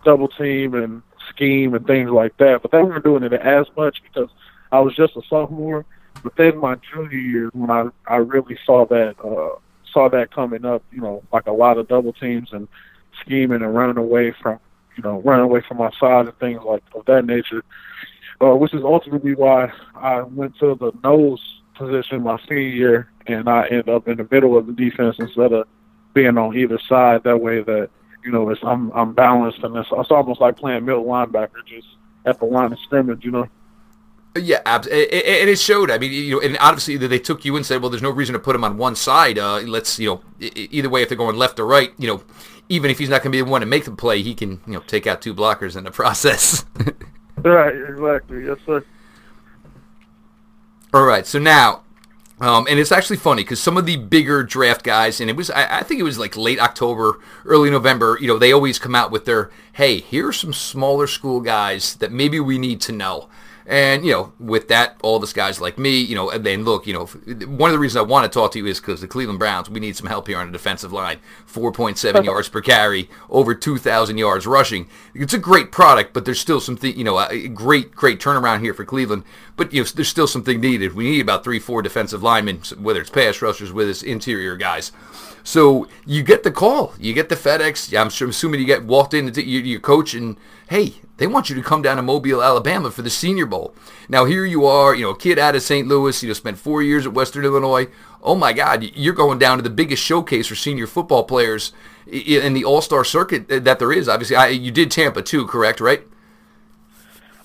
double 0.03 0.27
team 0.27 0.73
and 0.73 1.01
scheme 1.29 1.73
and 1.73 1.85
things 1.85 2.09
like 2.09 2.37
that. 2.37 2.61
But 2.61 2.71
they 2.71 2.81
weren't 2.81 3.03
doing 3.03 3.23
it 3.23 3.33
as 3.33 3.67
much 3.75 4.01
because 4.03 4.29
I 4.71 4.79
was 4.79 4.95
just 4.95 5.15
a 5.15 5.21
sophomore. 5.27 5.85
But 6.23 6.35
then 6.35 6.57
my 6.57 6.75
junior 6.75 7.17
year, 7.17 7.49
when 7.53 7.71
I 7.71 7.87
I 8.05 8.17
really 8.17 8.57
saw 8.65 8.85
that 8.87 9.15
uh, 9.23 9.57
saw 9.91 10.09
that 10.09 10.33
coming 10.33 10.65
up, 10.65 10.83
you 10.91 11.01
know, 11.01 11.23
like 11.31 11.47
a 11.47 11.51
lot 11.51 11.77
of 11.77 11.87
double 11.87 12.13
teams 12.13 12.53
and 12.53 12.67
scheming 13.21 13.61
and 13.61 13.73
running 13.73 13.97
away 13.97 14.31
from 14.41 14.59
you 14.95 15.03
know 15.03 15.21
running 15.21 15.45
away 15.45 15.61
from 15.61 15.77
my 15.77 15.91
side 15.99 16.27
and 16.27 16.37
things 16.39 16.61
like 16.63 16.83
of 16.93 17.05
that 17.05 17.25
nature. 17.25 17.63
Uh, 18.41 18.55
which 18.55 18.73
is 18.73 18.83
ultimately 18.83 19.35
why 19.35 19.71
I 19.95 20.21
went 20.23 20.57
to 20.57 20.73
the 20.73 20.91
nose 21.03 21.60
position 21.75 22.23
my 22.23 22.39
senior 22.47 22.61
year, 22.61 23.11
and 23.27 23.49
I 23.49 23.67
end 23.67 23.89
up 23.89 24.07
in 24.07 24.17
the 24.17 24.27
middle 24.29 24.57
of 24.57 24.67
the 24.67 24.73
defense 24.73 25.15
instead 25.19 25.53
of 25.53 25.67
being 26.13 26.37
on 26.37 26.57
either 26.57 26.79
side. 26.87 27.23
That 27.23 27.37
way, 27.37 27.61
that 27.61 27.89
you 28.23 28.31
know, 28.31 28.49
it's 28.49 28.61
I'm 28.63 28.91
I'm 28.91 29.13
balanced, 29.13 29.59
and 29.63 29.75
it's, 29.75 29.89
it's 29.91 30.11
almost 30.11 30.41
like 30.41 30.57
playing 30.57 30.85
middle 30.85 31.05
linebacker, 31.05 31.65
just 31.65 31.87
at 32.25 32.39
the 32.39 32.45
line 32.45 32.71
of 32.71 32.79
scrimmage, 32.79 33.23
you 33.23 33.31
know. 33.31 33.47
Yeah, 34.35 34.61
and 34.65 34.87
it 34.89 35.59
showed. 35.59 35.91
I 35.91 35.97
mean, 35.97 36.11
you 36.13 36.35
know, 36.35 36.41
and 36.41 36.57
obviously 36.61 36.95
they 36.95 37.19
took 37.19 37.43
you 37.43 37.57
and 37.57 37.65
said, 37.65 37.81
well, 37.81 37.89
there's 37.89 38.01
no 38.01 38.11
reason 38.11 38.31
to 38.31 38.39
put 38.39 38.55
him 38.55 38.63
on 38.63 38.77
one 38.77 38.95
side. 38.95 39.37
Uh, 39.37 39.59
let's, 39.59 39.99
you 39.99 40.07
know, 40.07 40.21
either 40.39 40.89
way, 40.89 41.01
if 41.01 41.09
they're 41.09 41.17
going 41.17 41.35
left 41.35 41.59
or 41.59 41.65
right, 41.65 41.91
you 41.97 42.07
know, 42.07 42.23
even 42.69 42.89
if 42.89 42.97
he's 42.97 43.09
not 43.09 43.23
going 43.23 43.33
to 43.33 43.37
be 43.37 43.41
the 43.41 43.49
one 43.49 43.59
to 43.59 43.67
make 43.67 43.83
the 43.83 43.91
play, 43.91 44.21
he 44.21 44.33
can, 44.33 44.61
you 44.65 44.73
know, 44.73 44.79
take 44.87 45.05
out 45.05 45.21
two 45.21 45.33
blockers 45.33 45.75
in 45.75 45.83
the 45.83 45.91
process. 46.01 46.63
right, 47.39 47.75
exactly. 47.75 48.45
Yes, 48.45 48.57
sir. 48.65 48.85
All 50.93 51.05
right, 51.05 51.25
so 51.25 51.39
now 51.39 51.81
um, 52.41 52.65
and 52.67 52.79
it's 52.79 52.91
actually 52.91 53.17
funny 53.17 53.43
because 53.43 53.61
some 53.61 53.77
of 53.77 53.85
the 53.85 53.97
bigger 53.97 54.43
draft 54.43 54.83
guys, 54.83 55.21
and 55.21 55.29
it 55.29 55.35
was, 55.35 55.51
I, 55.51 55.77
I, 55.79 55.83
think 55.83 55.99
it 55.99 56.03
was 56.03 56.17
like 56.17 56.35
late 56.35 56.59
October, 56.59 57.19
early 57.45 57.69
November, 57.69 58.17
you 58.19 58.27
know, 58.27 58.39
they 58.39 58.51
always 58.51 58.79
come 58.79 58.95
out 58.95 59.11
with 59.11 59.25
their, 59.25 59.51
hey, 59.73 59.99
here 59.99 60.29
are 60.29 60.33
some 60.33 60.51
smaller 60.51 61.05
school 61.05 61.39
guys 61.39 61.93
that 61.97 62.11
maybe 62.11 62.39
we 62.39 62.57
need 62.57 62.81
to 62.81 62.91
know. 62.91 63.29
And, 63.65 64.05
you 64.05 64.11
know, 64.11 64.33
with 64.39 64.67
that, 64.69 64.97
all 65.03 65.19
this 65.19 65.33
guys 65.33 65.61
like 65.61 65.77
me, 65.77 65.99
you 65.99 66.15
know, 66.15 66.29
and 66.29 66.45
then 66.45 66.63
look, 66.63 66.87
you 66.87 66.93
know, 66.93 67.05
one 67.05 67.69
of 67.69 67.73
the 67.73 67.79
reasons 67.79 67.97
I 67.97 68.01
want 68.01 68.31
to 68.31 68.39
talk 68.39 68.51
to 68.53 68.59
you 68.59 68.65
is 68.65 68.79
because 68.79 69.01
the 69.01 69.07
Cleveland 69.07 69.39
Browns, 69.39 69.69
we 69.69 69.79
need 69.79 69.95
some 69.95 70.07
help 70.07 70.27
here 70.27 70.37
on 70.37 70.47
the 70.47 70.51
defensive 70.51 70.91
line. 70.91 71.19
4.7 71.51 72.25
yards 72.25 72.49
per 72.49 72.61
carry, 72.61 73.09
over 73.29 73.53
2,000 73.53 74.17
yards 74.17 74.47
rushing. 74.47 74.87
It's 75.13 75.33
a 75.33 75.39
great 75.39 75.71
product, 75.71 76.13
but 76.13 76.25
there's 76.25 76.39
still 76.39 76.59
some, 76.59 76.77
th- 76.77 76.95
you 76.95 77.03
know, 77.03 77.19
a 77.19 77.47
great, 77.47 77.95
great 77.95 78.19
turnaround 78.19 78.61
here 78.61 78.73
for 78.73 78.85
Cleveland. 78.85 79.23
But, 79.55 79.73
you 79.73 79.83
know, 79.83 79.89
there's 79.89 80.09
still 80.09 80.27
something 80.27 80.59
needed. 80.59 80.93
We 80.93 81.09
need 81.09 81.21
about 81.21 81.43
three, 81.43 81.59
four 81.59 81.81
defensive 81.81 82.23
linemen, 82.23 82.61
whether 82.79 83.01
it's 83.01 83.09
pass 83.09 83.41
rushers, 83.41 83.71
whether 83.71 83.91
it's 83.91 84.03
interior 84.03 84.55
guys. 84.55 84.91
So 85.43 85.87
you 86.05 86.23
get 86.23 86.43
the 86.43 86.51
call, 86.51 86.93
you 86.99 87.13
get 87.13 87.29
the 87.29 87.35
FedEx. 87.35 87.97
I'm, 87.97 88.09
sure, 88.09 88.27
I'm 88.27 88.29
assuming 88.29 88.59
you 88.59 88.65
get 88.65 88.83
walked 88.83 89.13
in 89.13 89.31
to 89.31 89.43
your 89.43 89.79
coach, 89.79 90.13
and 90.13 90.37
hey, 90.71 90.93
they 91.17 91.27
want 91.27 91.49
you 91.49 91.55
to 91.57 91.61
come 91.61 91.81
down 91.81 91.97
to 91.97 92.01
Mobile, 92.01 92.41
Alabama 92.41 92.89
for 92.91 93.01
the 93.01 93.09
Senior 93.09 93.45
Bowl. 93.45 93.75
Now 94.07 94.23
here 94.23 94.45
you 94.45 94.65
are, 94.65 94.95
you 94.95 95.03
know, 95.03 95.09
a 95.09 95.17
kid 95.17 95.37
out 95.37 95.53
of 95.53 95.61
St. 95.61 95.85
Louis, 95.85 96.23
you 96.23 96.29
know, 96.29 96.33
spent 96.33 96.57
four 96.57 96.81
years 96.81 97.05
at 97.05 97.11
Western 97.11 97.43
Illinois. 97.43 97.89
Oh 98.21 98.35
my 98.35 98.53
God, 98.53 98.81
you're 98.95 99.13
going 99.13 99.37
down 99.37 99.57
to 99.57 99.63
the 99.63 99.69
biggest 99.69 100.01
showcase 100.01 100.47
for 100.47 100.55
senior 100.55 100.87
football 100.87 101.25
players 101.25 101.73
in 102.07 102.53
the 102.53 102.63
All 102.63 102.81
Star 102.81 103.03
circuit 103.03 103.49
that 103.49 103.79
there 103.79 103.91
is. 103.91 104.07
Obviously, 104.07 104.37
I, 104.37 104.47
you 104.47 104.71
did 104.71 104.91
Tampa 104.91 105.21
too, 105.21 105.45
correct? 105.45 105.81
Right? 105.81 106.07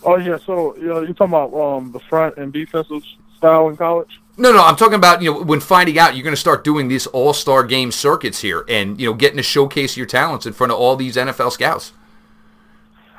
Oh 0.04 0.18
yeah. 0.18 0.38
So 0.38 0.76
you 0.76 0.86
know, 0.86 1.00
you're 1.00 1.12
talking 1.12 1.34
about 1.34 1.52
um, 1.52 1.90
the 1.90 2.00
front 2.00 2.36
and 2.36 2.52
defensive 2.52 3.02
style 3.36 3.68
in 3.68 3.76
college. 3.76 4.20
No, 4.36 4.52
no, 4.52 4.62
I'm 4.62 4.76
talking 4.76 4.94
about 4.94 5.20
you 5.20 5.32
know 5.32 5.42
when 5.42 5.58
finding 5.58 5.98
out 5.98 6.14
you're 6.14 6.22
going 6.22 6.32
to 6.32 6.40
start 6.40 6.62
doing 6.62 6.86
these 6.86 7.08
All 7.08 7.32
Star 7.32 7.64
game 7.64 7.90
circuits 7.90 8.42
here, 8.42 8.64
and 8.68 9.00
you 9.00 9.10
know 9.10 9.14
getting 9.14 9.38
to 9.38 9.42
showcase 9.42 9.96
your 9.96 10.06
talents 10.06 10.46
in 10.46 10.52
front 10.52 10.70
of 10.70 10.78
all 10.78 10.94
these 10.94 11.16
NFL 11.16 11.50
scouts. 11.50 11.92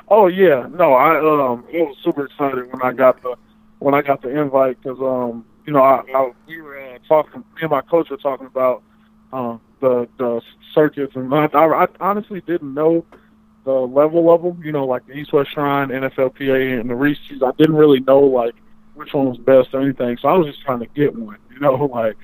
Oh 0.09 0.27
yeah, 0.27 0.67
no, 0.71 0.93
I 0.93 1.17
um, 1.19 1.65
it 1.69 1.81
was 1.81 1.97
super 2.03 2.25
excited 2.25 2.71
when 2.71 2.81
I 2.81 2.93
got 2.93 3.21
the 3.21 3.35
when 3.79 3.93
I 3.93 4.01
got 4.01 4.21
the 4.21 4.29
invite 4.29 4.81
because 4.81 4.99
um, 4.99 5.45
you 5.65 5.73
know, 5.73 5.81
I, 5.81 6.03
I 6.13 6.31
we 6.47 6.61
were 6.61 6.79
uh, 6.79 6.97
talking, 7.07 7.41
me 7.41 7.61
and 7.61 7.71
my 7.71 7.81
coach 7.81 8.09
were 8.09 8.17
talking 8.17 8.47
about 8.47 8.83
um 9.33 9.59
the 9.81 10.07
the 10.17 10.41
circuits, 10.73 11.15
and 11.15 11.33
I, 11.33 11.47
I, 11.53 11.87
honestly 11.99 12.41
didn't 12.41 12.73
know 12.73 13.05
the 13.65 13.71
level 13.71 14.33
of 14.33 14.41
them. 14.41 14.61
You 14.63 14.71
know, 14.71 14.85
like 14.85 15.05
the 15.07 15.13
East 15.13 15.33
West 15.33 15.51
Shrine, 15.51 15.89
NFLPA, 15.89 16.79
and 16.79 16.89
the 16.89 16.95
Reese's. 16.95 17.43
I 17.43 17.51
didn't 17.57 17.75
really 17.75 17.99
know 17.99 18.19
like 18.19 18.55
which 18.95 19.13
one 19.13 19.27
was 19.27 19.37
best 19.37 19.73
or 19.73 19.81
anything. 19.81 20.17
So 20.21 20.29
I 20.29 20.37
was 20.37 20.47
just 20.47 20.61
trying 20.61 20.79
to 20.79 20.87
get 20.87 21.15
one, 21.15 21.37
you 21.51 21.59
know, 21.59 21.75
like, 21.75 22.15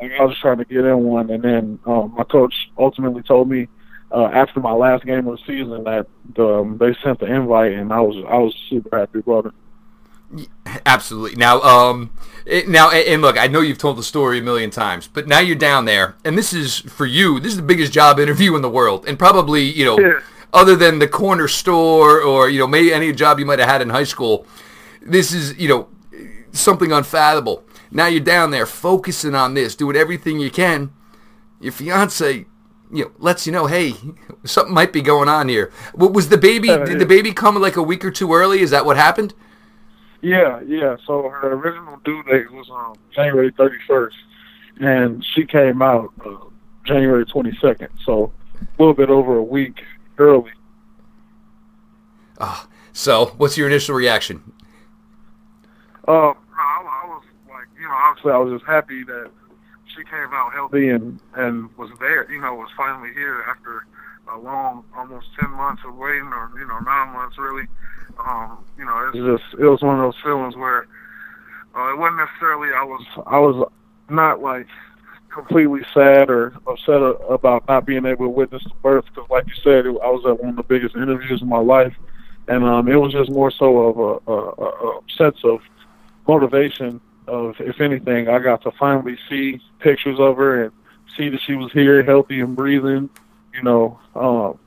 like 0.00 0.12
I 0.12 0.22
was 0.22 0.32
just 0.32 0.42
trying 0.42 0.58
to 0.58 0.64
get 0.64 0.84
in 0.84 1.04
one. 1.04 1.30
And 1.30 1.42
then 1.42 1.78
um, 1.86 2.14
my 2.16 2.24
coach 2.24 2.70
ultimately 2.78 3.22
told 3.22 3.48
me 3.48 3.68
uh, 4.12 4.26
after 4.26 4.60
my 4.60 4.72
last 4.72 5.04
game 5.04 5.26
of 5.26 5.38
the 5.38 5.44
season 5.46 5.84
that 5.84 6.06
um, 6.38 6.78
they 6.78 6.94
sent 7.02 7.20
the 7.20 7.26
invite, 7.26 7.72
and 7.72 7.92
I 7.92 8.00
was 8.00 8.16
I 8.28 8.38
was 8.38 8.54
super 8.68 8.98
happy 8.98 9.20
about 9.20 9.46
it. 9.46 9.52
Absolutely. 10.86 11.36
Now, 11.36 11.60
um, 11.62 12.10
it, 12.46 12.68
now, 12.68 12.90
and 12.90 13.20
look, 13.20 13.36
I 13.36 13.48
know 13.48 13.60
you've 13.60 13.78
told 13.78 13.98
the 13.98 14.02
story 14.02 14.38
a 14.38 14.42
million 14.42 14.70
times, 14.70 15.08
but 15.08 15.26
now 15.26 15.40
you're 15.40 15.56
down 15.56 15.84
there, 15.84 16.16
and 16.24 16.38
this 16.38 16.52
is 16.52 16.78
for 16.78 17.06
you. 17.06 17.40
This 17.40 17.52
is 17.52 17.56
the 17.56 17.64
biggest 17.64 17.92
job 17.92 18.20
interview 18.20 18.54
in 18.54 18.62
the 18.62 18.70
world, 18.70 19.06
and 19.06 19.18
probably 19.18 19.62
you 19.62 19.84
know, 19.84 19.98
yeah. 19.98 20.20
other 20.52 20.76
than 20.76 20.98
the 20.98 21.08
corner 21.08 21.48
store 21.48 22.20
or 22.20 22.48
you 22.48 22.58
know, 22.58 22.66
maybe 22.66 22.92
any 22.92 23.12
job 23.12 23.38
you 23.38 23.46
might 23.46 23.58
have 23.58 23.68
had 23.68 23.82
in 23.82 23.90
high 23.90 24.04
school. 24.04 24.46
This 25.02 25.32
is 25.32 25.58
you 25.58 25.68
know 25.68 25.88
something 26.52 26.92
unfathomable. 26.92 27.64
Now 27.90 28.06
you're 28.06 28.20
down 28.20 28.50
there 28.52 28.66
focusing 28.66 29.34
on 29.34 29.54
this, 29.54 29.74
doing 29.74 29.96
everything 29.96 30.38
you 30.38 30.50
can. 30.50 30.92
Your 31.60 31.72
fiance, 31.72 32.46
you 32.92 33.04
know, 33.04 33.10
lets 33.18 33.46
you 33.46 33.52
know, 33.52 33.66
hey, 33.66 33.94
something 34.44 34.74
might 34.74 34.92
be 34.92 35.02
going 35.02 35.28
on 35.28 35.48
here. 35.48 35.72
What 35.94 36.12
was 36.12 36.28
the 36.28 36.38
baby? 36.38 36.70
Uh, 36.70 36.84
did 36.84 36.98
the 36.98 37.06
baby 37.06 37.32
come 37.32 37.56
like 37.56 37.76
a 37.76 37.82
week 37.82 38.04
or 38.04 38.10
two 38.10 38.32
early? 38.32 38.60
Is 38.60 38.70
that 38.70 38.84
what 38.84 38.96
happened? 38.96 39.34
Yeah, 40.22 40.60
yeah. 40.66 40.96
So 41.06 41.28
her 41.28 41.52
original 41.52 41.98
due 42.04 42.22
date 42.24 42.50
was 42.52 42.68
on 42.68 42.96
January 43.14 43.52
31st, 43.52 44.12
and 44.80 45.24
she 45.24 45.46
came 45.46 45.82
out 45.82 46.12
uh, 46.24 46.36
January 46.84 47.24
22nd. 47.24 47.88
So 48.04 48.32
a 48.60 48.66
little 48.78 48.94
bit 48.94 49.08
over 49.08 49.36
a 49.36 49.42
week 49.42 49.82
early. 50.18 50.52
Oh, 52.38 52.66
so 52.92 53.26
what's 53.36 53.56
your 53.56 53.68
initial 53.68 53.94
reaction? 53.94 54.52
Uh, 56.08 56.32
I, 56.32 56.34
I 56.56 57.06
was 57.06 57.22
like, 57.48 57.66
you 57.78 57.86
know, 57.86 57.94
obviously 57.94 58.32
I 58.32 58.38
was 58.38 58.58
just 58.58 58.66
happy 58.68 59.04
that 59.04 59.30
she 60.00 60.10
came 60.10 60.32
out 60.32 60.52
healthy 60.52 60.88
and 60.88 61.20
and 61.34 61.76
was 61.76 61.90
there. 61.98 62.30
You 62.30 62.40
know, 62.40 62.54
was 62.54 62.70
finally 62.76 63.12
here 63.14 63.44
after 63.48 63.86
a 64.32 64.38
long, 64.38 64.84
almost 64.96 65.26
ten 65.38 65.50
months 65.50 65.82
of 65.86 65.96
waiting, 65.96 66.32
or 66.32 66.50
you 66.58 66.66
know, 66.66 66.78
nine 66.80 67.12
months 67.12 67.38
really. 67.38 67.66
Um, 68.18 68.64
you 68.78 68.84
know, 68.84 69.10
it's 69.12 69.42
just 69.42 69.60
it 69.60 69.66
was 69.66 69.82
one 69.82 69.98
of 69.98 70.02
those 70.02 70.22
feelings 70.22 70.56
where 70.56 70.86
uh, 71.76 71.92
it 71.92 71.98
wasn't 71.98 72.18
necessarily 72.18 72.68
I 72.74 72.82
was 72.82 73.04
I 73.26 73.38
was 73.38 73.70
not 74.08 74.40
like 74.40 74.66
completely 75.32 75.82
sad 75.94 76.28
or 76.28 76.54
upset 76.66 77.00
about 77.28 77.66
not 77.68 77.86
being 77.86 78.04
able 78.04 78.26
to 78.26 78.30
witness 78.30 78.64
the 78.64 78.74
birth 78.82 79.04
because, 79.06 79.28
like 79.30 79.46
you 79.46 79.54
said, 79.62 79.86
it, 79.86 79.90
I 80.02 80.10
was 80.10 80.24
at 80.26 80.40
one 80.40 80.50
of 80.50 80.56
the 80.56 80.62
biggest 80.62 80.96
interviews 80.96 81.40
of 81.42 81.48
my 81.48 81.58
life, 81.58 81.94
and 82.48 82.64
um, 82.64 82.88
it 82.88 82.96
was 82.96 83.12
just 83.12 83.30
more 83.30 83.50
so 83.50 83.78
of 83.78 84.22
a, 84.26 84.32
a, 84.32 84.66
a 84.88 85.00
sense 85.16 85.38
of 85.44 85.60
motivation. 86.26 87.00
Of 87.26 87.56
if 87.60 87.80
anything, 87.80 88.28
I 88.28 88.38
got 88.38 88.62
to 88.62 88.72
finally 88.72 89.18
see 89.28 89.60
pictures 89.78 90.18
of 90.18 90.36
her 90.36 90.64
and 90.64 90.72
see 91.16 91.28
that 91.28 91.40
she 91.40 91.54
was 91.54 91.70
here, 91.72 92.02
healthy 92.02 92.40
and 92.40 92.56
breathing. 92.56 93.08
You 93.54 93.62
know, 93.62 93.98
um, 94.14 94.58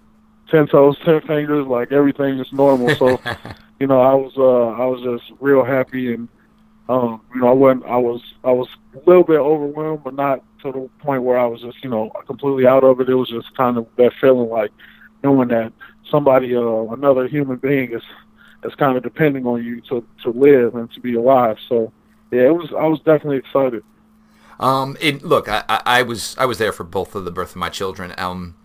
ten 0.50 0.68
toes, 0.68 0.98
ten 1.04 1.22
fingers, 1.22 1.68
like 1.68 1.92
everything 1.92 2.40
is 2.40 2.52
normal. 2.54 2.96
So, 2.96 3.20
you 3.80 3.88
know, 3.88 4.02
I 4.02 4.14
was 4.14 4.34
uh, 4.38 4.82
I 4.82 4.86
was 4.86 5.02
just 5.02 5.32
real 5.42 5.64
happy 5.64 6.14
and 6.14 6.28
um, 6.90 7.22
you 7.34 7.42
know, 7.42 7.48
I 7.48 7.54
wasn't. 7.54 7.86
I 7.86 7.98
was. 7.98 8.22
I 8.44 8.52
was 8.52 8.68
a 8.94 9.10
little 9.10 9.24
bit 9.24 9.40
overwhelmed, 9.40 10.04
but 10.04 10.16
not 10.16 10.44
to 10.62 10.72
the 10.72 10.90
point 11.00 11.24
where 11.24 11.38
I 11.38 11.46
was 11.46 11.62
just, 11.62 11.82
you 11.84 11.90
know, 11.90 12.12
completely 12.26 12.68
out 12.68 12.84
of 12.84 13.00
it. 13.00 13.10
It 13.10 13.16
was 13.16 13.30
just 13.30 13.56
kind 13.56 13.78
of 13.78 13.88
that 13.98 14.14
feeling 14.20 14.50
like 14.50 14.72
knowing 15.24 15.48
that 15.50 15.72
somebody, 16.10 16.56
uh, 16.56 16.62
another 16.62 17.28
human 17.28 17.58
being, 17.58 17.94
is 17.94 18.04
is 18.66 18.76
kind 18.76 18.98
of 18.98 19.04
depending 19.04 19.46
on 19.46 19.64
you 19.64 19.80
to 19.82 20.06
to 20.24 20.32
live 20.32 20.76
and 20.76 20.92
to 20.92 21.00
be 21.00 21.16
alive. 21.16 21.58
So, 21.70 21.94
yeah, 22.34 22.48
it 22.48 22.56
was. 22.56 22.72
I 22.78 22.88
was 22.88 23.00
definitely 23.00 23.38
excited. 23.38 23.84
Um, 24.60 24.98
it, 25.02 25.24
look, 25.24 25.48
I, 25.50 25.64
I 25.68 26.02
was 26.04 26.36
I 26.38 26.46
was 26.46 26.58
there 26.58 26.72
for 26.72 26.84
both 26.84 27.16
of 27.16 27.26
the 27.26 27.32
birth 27.32 27.52
of 27.52 27.56
my 27.58 27.70
children. 27.70 28.14
Um, 28.18 28.56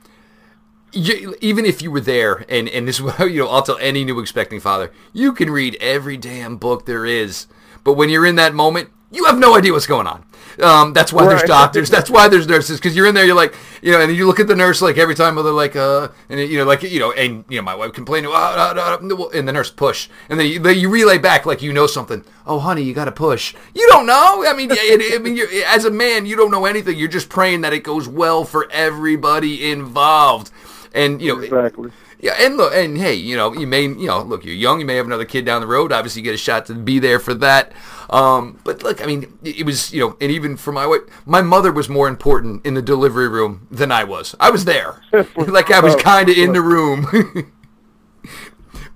you, 0.93 1.37
even 1.41 1.65
if 1.65 1.83
you 1.83 1.91
were 1.91 2.01
there, 2.01 2.45
and 2.49 2.69
and 2.69 2.87
this 2.87 3.01
is 3.01 3.19
you 3.21 3.41
know, 3.41 3.49
I'll 3.49 3.63
tell 3.63 3.79
any 3.79 4.05
new 4.05 4.21
expecting 4.21 4.61
father, 4.61 4.93
you 5.13 5.33
can 5.33 5.51
read 5.51 5.77
every 5.81 6.17
damn 6.17 6.57
book 6.57 6.87
there 6.87 7.07
is 7.07 7.47
but 7.89 7.95
when 7.95 8.11
you're 8.11 8.27
in 8.27 8.37
that 8.37 8.55
moment, 8.55 8.91
you 9.11 9.25
have 9.25 9.39
no 9.39 9.57
idea 9.57 9.73
what's 9.73 9.87
going 9.87 10.07
on. 10.07 10.25
Um, 10.61 10.93
that's 10.93 11.13
why 11.13 11.23
right. 11.23 11.31
there's 11.31 11.49
doctors. 11.49 11.91
That's 11.99 12.11
why 12.11 12.29
there's 12.29 12.49
nurses 12.49 12.79
because 12.79 12.97
you're 12.97 13.07
in 13.07 13.15
there. 13.15 13.25
You're 13.25 13.37
like, 13.37 13.55
you 13.81 13.93
know, 13.93 14.01
and 14.01 14.15
you 14.15 14.27
look 14.27 14.41
at 14.41 14.49
the 14.49 14.57
nurse 14.57 14.83
like 14.83 14.99
every 14.99 15.15
time 15.15 15.37
they're 15.37 15.45
like, 15.45 15.77
uh, 15.77 16.09
and 16.29 16.41
you 16.41 16.59
know, 16.59 16.65
like 16.65 16.83
you 16.83 16.99
know, 16.99 17.13
and 17.13 17.45
you 17.49 17.59
know, 17.59 17.63
my 17.63 17.75
wife 17.75 17.93
complained, 17.93 18.27
uh, 18.27 18.31
uh, 18.31 18.99
uh, 19.01 19.29
and 19.35 19.47
the 19.47 19.53
nurse 19.53 19.71
push, 19.71 20.09
and 20.29 20.39
then 20.39 20.49
you, 20.49 20.59
they, 20.59 20.73
you 20.73 20.89
relay 20.89 21.19
back 21.19 21.47
like 21.47 21.63
you 21.63 21.73
know 21.73 21.87
something. 21.87 22.25
Oh, 22.45 22.59
honey, 22.59 22.83
you 22.83 22.93
got 22.93 23.05
to 23.05 23.13
push. 23.13 23.55
You 23.75 23.87
don't 23.89 24.07
know. 24.07 24.45
I 24.47 24.53
mean, 24.53 24.71
it, 24.73 25.15
I 25.15 25.19
mean, 25.23 25.39
as 25.67 25.85
a 25.85 25.91
man, 25.91 26.27
you 26.27 26.37
don't 26.37 26.51
know 26.51 26.65
anything. 26.65 26.99
You're 26.99 27.09
just 27.09 27.29
praying 27.29 27.61
that 27.61 27.73
it 27.73 27.85
goes 27.85 28.09
well 28.09 28.45
for 28.45 28.69
everybody 28.73 29.71
involved, 29.71 30.51
and 30.93 31.23
you 31.23 31.37
know, 31.37 31.43
exactly. 31.43 31.93
Yeah, 32.21 32.35
and 32.37 32.57
look, 32.57 32.75
and 32.75 32.99
hey, 32.99 33.15
you 33.15 33.37
know, 33.37 33.53
you 33.53 33.67
may, 33.67 33.83
you 33.83 34.07
know, 34.09 34.23
look, 34.23 34.45
you're 34.45 34.55
young, 34.55 34.81
you 34.81 34.87
may 34.87 34.97
have 34.97 35.07
another 35.07 35.25
kid 35.25 35.45
down 35.45 35.61
the 35.61 35.69
road. 35.69 35.93
Obviously, 35.93 36.21
you 36.21 36.25
get 36.25 36.35
a 36.35 36.39
shot 36.39 36.67
to 36.67 36.75
be 36.75 36.99
there 36.99 37.21
for 37.21 37.33
that. 37.35 37.73
Um, 38.11 38.59
but 38.65 38.83
look, 38.83 39.01
I 39.01 39.07
mean, 39.07 39.39
it 39.45 39.65
was, 39.65 39.93
you 39.93 40.01
know, 40.01 40.17
and 40.21 40.33
even 40.33 40.57
for 40.57 40.73
my 40.73 40.85
wife, 40.85 41.03
my 41.27 41.43
mother 41.43 41.71
was 41.71 41.89
more 41.89 42.09
important 42.09 42.67
in 42.67 42.75
the 42.75 42.83
delivery 42.83 43.29
room 43.29 43.69
than 43.71 43.93
I 43.93 44.03
was. 44.03 44.35
I 44.41 44.51
was 44.51 44.65
there, 44.65 45.01
like 45.37 45.71
I 45.71 45.79
was 45.79 45.95
kind 45.97 46.29
of 46.29 46.37
in 46.37 46.55
the 46.55 46.61
room. 46.61 47.07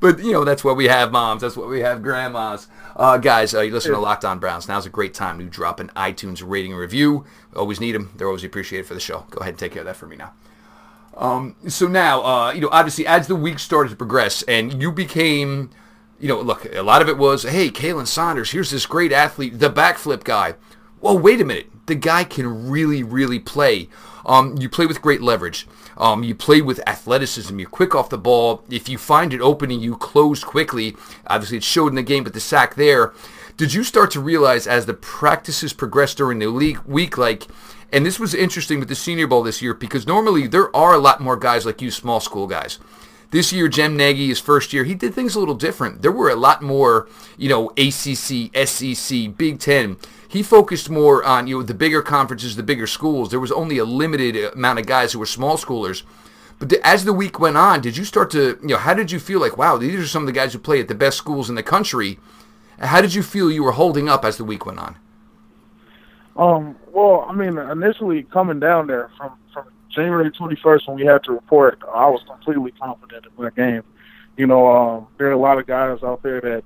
but 0.00 0.18
you 0.18 0.32
know, 0.32 0.44
that's 0.44 0.64
what 0.64 0.76
we 0.76 0.88
have 0.88 1.12
moms. 1.12 1.42
That's 1.42 1.56
what 1.56 1.68
we 1.68 1.80
have 1.80 2.02
grandmas. 2.02 2.66
Uh, 2.96 3.18
guys, 3.18 3.54
uh, 3.54 3.60
you 3.60 3.72
listen 3.72 3.92
to 3.92 4.00
Locked 4.00 4.24
On 4.24 4.40
Browns. 4.40 4.66
Now's 4.66 4.84
a 4.84 4.90
great 4.90 5.14
time 5.14 5.38
to 5.38 5.44
drop 5.44 5.78
an 5.78 5.90
iTunes 5.94 6.42
rating 6.44 6.72
and 6.72 6.80
review. 6.80 7.24
Always 7.54 7.78
need 7.78 7.92
them. 7.92 8.10
They're 8.16 8.26
always 8.26 8.42
appreciated 8.42 8.86
for 8.86 8.94
the 8.94 9.00
show. 9.00 9.26
Go 9.30 9.38
ahead 9.38 9.52
and 9.52 9.58
take 9.60 9.72
care 9.72 9.82
of 9.82 9.86
that 9.86 9.96
for 9.96 10.06
me 10.06 10.16
now. 10.16 10.32
Um, 11.16 11.56
so 11.68 11.86
now, 11.86 12.24
uh, 12.24 12.52
you 12.52 12.60
know, 12.60 12.70
obviously, 12.72 13.06
as 13.06 13.26
the 13.26 13.36
week 13.36 13.58
started 13.58 13.90
to 13.90 13.96
progress, 13.96 14.42
and 14.44 14.82
you 14.82 14.90
became, 14.90 15.70
you 16.18 16.28
know, 16.28 16.40
look, 16.40 16.64
a 16.74 16.82
lot 16.82 17.02
of 17.02 17.08
it 17.08 17.18
was, 17.18 17.42
hey, 17.42 17.70
Khalen 17.70 18.06
Saunders, 18.06 18.52
here's 18.52 18.70
this 18.70 18.86
great 18.86 19.12
athlete, 19.12 19.58
the 19.58 19.70
backflip 19.70 20.24
guy. 20.24 20.54
Well, 21.00 21.18
wait 21.18 21.40
a 21.40 21.44
minute, 21.44 21.70
the 21.86 21.94
guy 21.94 22.24
can 22.24 22.70
really, 22.70 23.02
really 23.02 23.38
play. 23.38 23.88
Um, 24.24 24.56
you 24.56 24.68
play 24.68 24.86
with 24.86 25.02
great 25.02 25.20
leverage. 25.20 25.66
Um, 25.98 26.22
you 26.22 26.34
play 26.34 26.62
with 26.62 26.80
athleticism. 26.88 27.58
You're 27.58 27.68
quick 27.68 27.94
off 27.94 28.08
the 28.08 28.18
ball. 28.18 28.64
If 28.70 28.88
you 28.88 28.98
find 28.98 29.34
it 29.34 29.40
opening, 29.40 29.80
you 29.80 29.96
close 29.96 30.42
quickly. 30.42 30.96
Obviously, 31.26 31.58
it 31.58 31.64
showed 31.64 31.88
in 31.88 31.96
the 31.96 32.02
game, 32.02 32.24
but 32.24 32.32
the 32.32 32.40
sack 32.40 32.76
there. 32.76 33.12
Did 33.56 33.74
you 33.74 33.84
start 33.84 34.10
to 34.12 34.20
realize 34.20 34.66
as 34.66 34.86
the 34.86 34.94
practices 34.94 35.72
progressed 35.72 36.16
during 36.16 36.38
the 36.38 36.46
league 36.46 36.80
week, 36.86 37.18
like 37.18 37.46
and 37.92 38.06
this 38.06 38.18
was 38.18 38.32
interesting 38.32 38.78
with 38.78 38.88
the 38.88 38.94
Senior 38.94 39.26
Bowl 39.26 39.42
this 39.42 39.60
year 39.60 39.74
because 39.74 40.06
normally 40.06 40.46
there 40.46 40.74
are 40.74 40.94
a 40.94 40.98
lot 40.98 41.20
more 41.20 41.36
guys 41.36 41.66
like 41.66 41.82
you, 41.82 41.90
small 41.90 42.20
school 42.20 42.46
guys. 42.46 42.78
This 43.30 43.52
year, 43.52 43.68
Jim 43.68 43.96
Nagy, 43.96 44.28
his 44.28 44.40
first 44.40 44.72
year, 44.72 44.84
he 44.84 44.94
did 44.94 45.14
things 45.14 45.34
a 45.34 45.38
little 45.38 45.54
different. 45.54 46.02
There 46.02 46.12
were 46.12 46.30
a 46.30 46.36
lot 46.36 46.62
more, 46.62 47.08
you 47.36 47.48
know, 47.48 47.70
ACC, 47.78 48.50
SEC, 48.66 49.36
Big 49.36 49.58
Ten. 49.58 49.96
He 50.26 50.42
focused 50.42 50.88
more 50.88 51.22
on, 51.22 51.46
you 51.46 51.58
know, 51.58 51.62
the 51.62 51.74
bigger 51.74 52.02
conferences, 52.02 52.56
the 52.56 52.62
bigger 52.62 52.86
schools. 52.86 53.30
There 53.30 53.40
was 53.40 53.52
only 53.52 53.78
a 53.78 53.84
limited 53.84 54.54
amount 54.54 54.78
of 54.78 54.86
guys 54.86 55.12
who 55.12 55.18
were 55.18 55.26
small 55.26 55.56
schoolers. 55.56 56.02
But 56.58 56.72
as 56.84 57.04
the 57.04 57.12
week 57.12 57.38
went 57.38 57.56
on, 57.56 57.80
did 57.80 57.96
you 57.96 58.04
start 58.04 58.30
to, 58.30 58.58
you 58.60 58.68
know, 58.68 58.78
how 58.78 58.94
did 58.94 59.10
you 59.10 59.18
feel 59.18 59.40
like, 59.40 59.58
wow, 59.58 59.76
these 59.76 59.98
are 60.00 60.06
some 60.06 60.22
of 60.22 60.26
the 60.26 60.32
guys 60.32 60.52
who 60.52 60.58
play 60.58 60.80
at 60.80 60.88
the 60.88 60.94
best 60.94 61.18
schools 61.18 61.48
in 61.48 61.54
the 61.54 61.62
country? 61.62 62.18
How 62.82 63.00
did 63.00 63.14
you 63.14 63.22
feel 63.22 63.50
you 63.50 63.62
were 63.62 63.72
holding 63.72 64.08
up 64.08 64.24
as 64.24 64.36
the 64.36 64.44
week 64.44 64.66
went 64.66 64.78
on? 64.78 64.96
Um, 66.36 66.76
well, 66.92 67.26
I 67.28 67.32
mean, 67.34 67.58
initially 67.58 68.24
coming 68.24 68.58
down 68.58 68.86
there 68.86 69.10
from 69.16 69.32
from 69.52 69.66
January 69.90 70.30
21st 70.30 70.88
when 70.88 70.96
we 70.96 71.04
had 71.04 71.22
to 71.24 71.32
report, 71.32 71.80
I 71.94 72.08
was 72.08 72.22
completely 72.26 72.72
confident 72.72 73.26
in 73.26 73.42
my 73.42 73.50
game. 73.50 73.82
You 74.36 74.46
know, 74.46 74.66
um, 74.66 75.06
there 75.18 75.28
are 75.28 75.32
a 75.32 75.38
lot 75.38 75.58
of 75.58 75.66
guys 75.66 76.02
out 76.02 76.22
there 76.22 76.40
that 76.40 76.64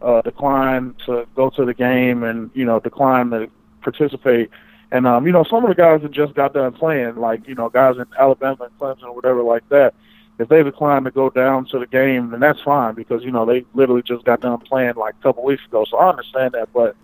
uh, 0.00 0.22
decline 0.22 0.94
to 1.06 1.26
go 1.36 1.50
to 1.50 1.64
the 1.64 1.74
game 1.74 2.24
and 2.24 2.50
you 2.54 2.64
know 2.64 2.80
decline 2.80 3.30
to 3.30 3.50
participate. 3.82 4.50
And 4.90 5.06
um, 5.06 5.26
you 5.26 5.32
know, 5.32 5.44
some 5.44 5.64
of 5.64 5.68
the 5.68 5.74
guys 5.74 6.02
that 6.02 6.10
just 6.10 6.34
got 6.34 6.54
done 6.54 6.72
playing, 6.72 7.16
like 7.16 7.46
you 7.46 7.54
know, 7.54 7.68
guys 7.68 7.96
in 7.96 8.06
Alabama 8.18 8.64
and 8.64 8.78
Clemson 8.78 9.04
or 9.04 9.14
whatever 9.14 9.42
like 9.42 9.68
that, 9.68 9.94
if 10.42 10.48
they 10.48 10.62
decline 10.62 11.04
to 11.04 11.10
go 11.10 11.30
down 11.30 11.64
to 11.66 11.78
the 11.78 11.86
game, 11.86 12.30
then 12.30 12.40
that's 12.40 12.60
fine 12.60 12.94
because 12.94 13.22
you 13.22 13.30
know 13.30 13.46
they 13.46 13.64
literally 13.74 14.02
just 14.02 14.24
got 14.24 14.40
done 14.40 14.58
playing 14.58 14.94
like 14.96 15.14
a 15.18 15.22
couple 15.22 15.44
weeks 15.44 15.64
ago. 15.64 15.84
So 15.88 15.98
I 15.98 16.10
understand 16.10 16.52
that, 16.54 16.72
but 16.72 16.96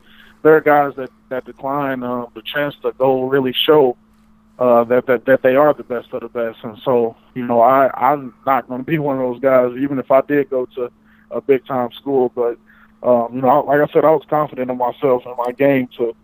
there 0.43 0.57
are 0.57 0.61
guys 0.61 0.95
that 0.97 1.11
that 1.29 1.45
decline 1.45 2.03
uh, 2.03 2.27
the 2.35 2.43
chance 2.43 2.75
to 2.83 2.93
go 2.93 3.23
really 3.23 3.53
show 3.53 3.97
uh, 4.59 4.85
that 4.85 5.07
that 5.07 5.25
that 5.27 5.43
they 5.43 5.55
are 5.55 5.73
the 5.73 5.85
best 5.85 6.13
of 6.13 6.21
the 6.23 6.29
best. 6.29 6.59
And 6.65 6.79
so, 6.79 7.17
you 7.35 7.47
know, 7.47 7.61
I 7.61 7.91
I'm 7.95 8.35
not 8.45 8.69
going 8.69 8.81
to 8.81 8.85
be 8.85 8.99
one 8.99 9.21
of 9.21 9.23
those 9.23 9.41
guys, 9.41 9.77
even 9.79 9.99
if 9.99 10.11
I 10.11 10.21
did 10.23 10.51
go 10.51 10.67
to 10.67 10.91
a 11.31 11.41
big 11.41 11.65
time 11.67 11.93
school. 11.93 12.33
But 12.35 12.59
um, 13.03 13.35
you 13.35 13.41
know, 13.41 13.61
like 13.61 13.81
I 13.81 13.93
said, 13.93 14.05
I 14.05 14.11
was 14.11 14.25
confident 14.29 14.71
in 14.71 14.77
myself 14.77 15.25
and 15.27 15.37
my 15.37 15.53
game 15.53 15.89
to 15.99 16.15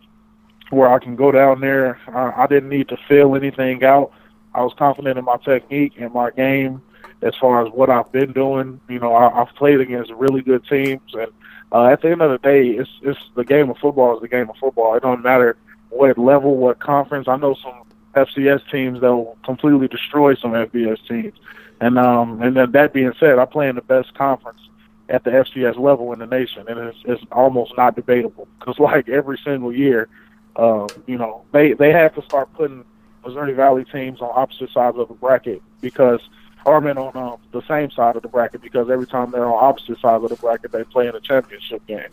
where 0.70 0.92
I 0.92 0.98
can 0.98 1.14
go 1.14 1.30
down 1.30 1.60
there. 1.60 2.00
I, 2.08 2.42
I 2.42 2.46
didn't 2.48 2.70
need 2.70 2.88
to 2.88 2.96
fill 3.08 3.36
anything 3.36 3.84
out. 3.84 4.10
I 4.52 4.62
was 4.62 4.72
confident 4.76 5.18
in 5.18 5.24
my 5.24 5.36
technique 5.36 5.94
and 5.98 6.12
my 6.12 6.30
game 6.30 6.82
as 7.24 7.34
far 7.40 7.66
as 7.66 7.72
what 7.72 7.90
I've 7.90 8.12
been 8.12 8.32
doing. 8.32 8.80
You 8.88 9.00
know, 9.00 9.14
I, 9.14 9.40
I've 9.40 9.54
played 9.56 9.80
against 9.80 10.12
really 10.12 10.42
good 10.42 10.64
teams 10.66 11.14
and 11.14 11.32
uh, 11.74 11.86
at 11.86 12.02
the 12.02 12.10
end 12.10 12.22
of 12.22 12.30
the 12.30 12.38
day, 12.38 12.68
it's 12.68 12.90
it's 13.02 13.18
the 13.34 13.44
game 13.44 13.68
of 13.68 13.76
football 13.78 14.14
is 14.14 14.22
the 14.22 14.28
game 14.28 14.48
of 14.48 14.56
football. 14.56 14.94
It 14.94 15.02
don't 15.02 15.24
matter 15.24 15.56
what 15.90 16.16
level, 16.16 16.56
what 16.56 16.78
conference. 16.78 17.26
I 17.26 17.36
know 17.36 17.54
some 17.54 17.82
FCS 18.14 18.70
teams 18.70 19.00
that 19.00 19.12
will 19.12 19.36
completely 19.44 19.88
destroy 19.88 20.36
some 20.36 20.52
FBS 20.52 21.04
teams. 21.08 21.36
And 21.80 21.98
um, 21.98 22.40
and 22.40 22.56
then 22.56 22.70
that 22.72 22.92
being 22.92 23.12
said, 23.18 23.40
I 23.40 23.44
play 23.44 23.68
in 23.68 23.74
the 23.74 23.82
best 23.82 24.14
conference 24.14 24.60
at 25.08 25.24
the 25.24 25.30
FCS 25.30 25.76
level 25.76 26.12
in 26.12 26.20
the 26.20 26.26
nation, 26.26 26.64
and 26.68 26.78
it's, 26.78 26.98
it's 27.04 27.24
almost 27.32 27.76
not 27.76 27.96
debatable 27.96 28.46
because 28.60 28.78
like 28.78 29.08
every 29.08 29.38
single 29.44 29.74
year, 29.74 30.08
uh, 30.54 30.86
you 31.06 31.18
know, 31.18 31.42
they 31.50 31.72
they 31.72 31.90
have 31.90 32.14
to 32.14 32.22
start 32.22 32.52
putting 32.54 32.84
Missouri 33.26 33.52
Valley 33.52 33.84
teams 33.84 34.20
on 34.20 34.30
opposite 34.32 34.70
sides 34.70 34.96
of 34.96 35.08
the 35.08 35.14
bracket 35.14 35.60
because 35.80 36.20
or 36.64 36.76
on 36.76 37.16
um, 37.16 37.36
the 37.52 37.62
same 37.68 37.90
side 37.90 38.16
of 38.16 38.22
the 38.22 38.28
bracket 38.28 38.62
because 38.62 38.88
every 38.88 39.06
time 39.06 39.30
they're 39.30 39.46
on 39.46 39.62
opposite 39.62 40.00
sides 40.00 40.24
of 40.24 40.30
the 40.30 40.36
bracket, 40.36 40.72
they 40.72 40.84
play 40.84 41.06
in 41.06 41.14
a 41.14 41.20
championship 41.20 41.86
game. 41.86 42.08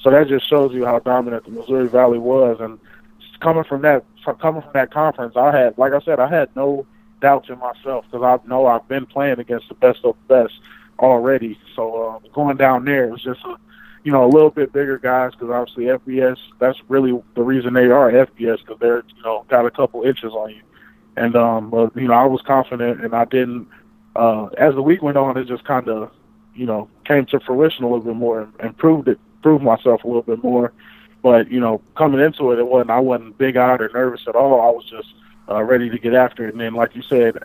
So 0.00 0.10
that 0.10 0.28
just 0.28 0.48
shows 0.48 0.72
you 0.72 0.84
how 0.84 1.00
dominant 1.00 1.44
the 1.44 1.50
Missouri 1.50 1.88
Valley 1.88 2.18
was. 2.18 2.58
And 2.60 2.78
coming 3.40 3.64
from 3.64 3.82
that, 3.82 4.04
from 4.22 4.36
coming 4.36 4.62
from 4.62 4.72
that 4.74 4.92
conference, 4.92 5.36
I 5.36 5.56
had, 5.56 5.76
like 5.78 5.92
I 5.92 6.00
said, 6.00 6.20
I 6.20 6.28
had 6.28 6.54
no 6.54 6.86
doubts 7.20 7.48
in 7.48 7.58
myself 7.58 8.04
because 8.10 8.22
I 8.22 8.46
know 8.48 8.66
I've 8.66 8.86
been 8.86 9.06
playing 9.06 9.40
against 9.40 9.68
the 9.68 9.74
best 9.74 10.04
of 10.04 10.16
the 10.28 10.34
best 10.42 10.54
already. 10.98 11.58
So 11.74 12.02
uh, 12.02 12.28
going 12.32 12.56
down 12.56 12.84
there 12.84 13.08
was 13.08 13.22
just, 13.22 13.40
you 14.04 14.12
know, 14.12 14.24
a 14.24 14.30
little 14.30 14.50
bit 14.50 14.72
bigger 14.72 14.98
guys 14.98 15.32
because 15.32 15.50
obviously 15.50 15.84
FBS. 15.86 16.38
That's 16.60 16.78
really 16.88 17.20
the 17.34 17.42
reason 17.42 17.74
they 17.74 17.86
are 17.86 18.12
FBS 18.12 18.60
because 18.60 18.78
they're, 18.78 19.02
you 19.16 19.22
know, 19.24 19.44
got 19.48 19.66
a 19.66 19.70
couple 19.70 20.02
inches 20.04 20.32
on 20.32 20.50
you. 20.50 20.62
And 21.16 21.34
um, 21.34 21.70
but 21.70 21.96
you 21.96 22.08
know, 22.08 22.14
I 22.14 22.26
was 22.26 22.42
confident 22.42 23.02
and 23.02 23.14
I 23.14 23.24
didn't 23.24 23.68
uh, 24.16 24.46
as 24.58 24.74
the 24.74 24.82
week 24.82 25.02
went 25.02 25.16
on, 25.16 25.36
it 25.36 25.46
just 25.46 25.64
kind 25.64 25.88
of, 25.88 26.10
you 26.54 26.66
know, 26.66 26.88
came 27.04 27.26
to 27.26 27.40
fruition 27.40 27.84
a 27.84 27.88
little 27.88 28.04
bit 28.04 28.16
more 28.16 28.48
and, 28.60 28.76
proved 28.76 29.08
it, 29.08 29.18
proved 29.42 29.62
myself 29.62 30.04
a 30.04 30.06
little 30.06 30.22
bit 30.22 30.42
more. 30.42 30.72
But 31.22 31.50
you 31.50 31.60
know, 31.60 31.82
coming 31.96 32.20
into 32.20 32.52
it, 32.52 32.58
it 32.58 32.66
wasn't. 32.66 32.90
I 32.90 33.00
wasn't 33.00 33.36
big 33.36 33.56
eyed 33.56 33.80
or 33.80 33.90
nervous 33.92 34.22
at 34.28 34.36
all. 34.36 34.60
I 34.60 34.70
was 34.70 34.84
just 34.88 35.14
uh, 35.48 35.62
ready 35.62 35.90
to 35.90 35.98
get 35.98 36.14
after 36.14 36.46
it. 36.46 36.52
And 36.52 36.60
then, 36.60 36.74
like 36.74 36.94
you 36.94 37.02
said, 37.02 37.38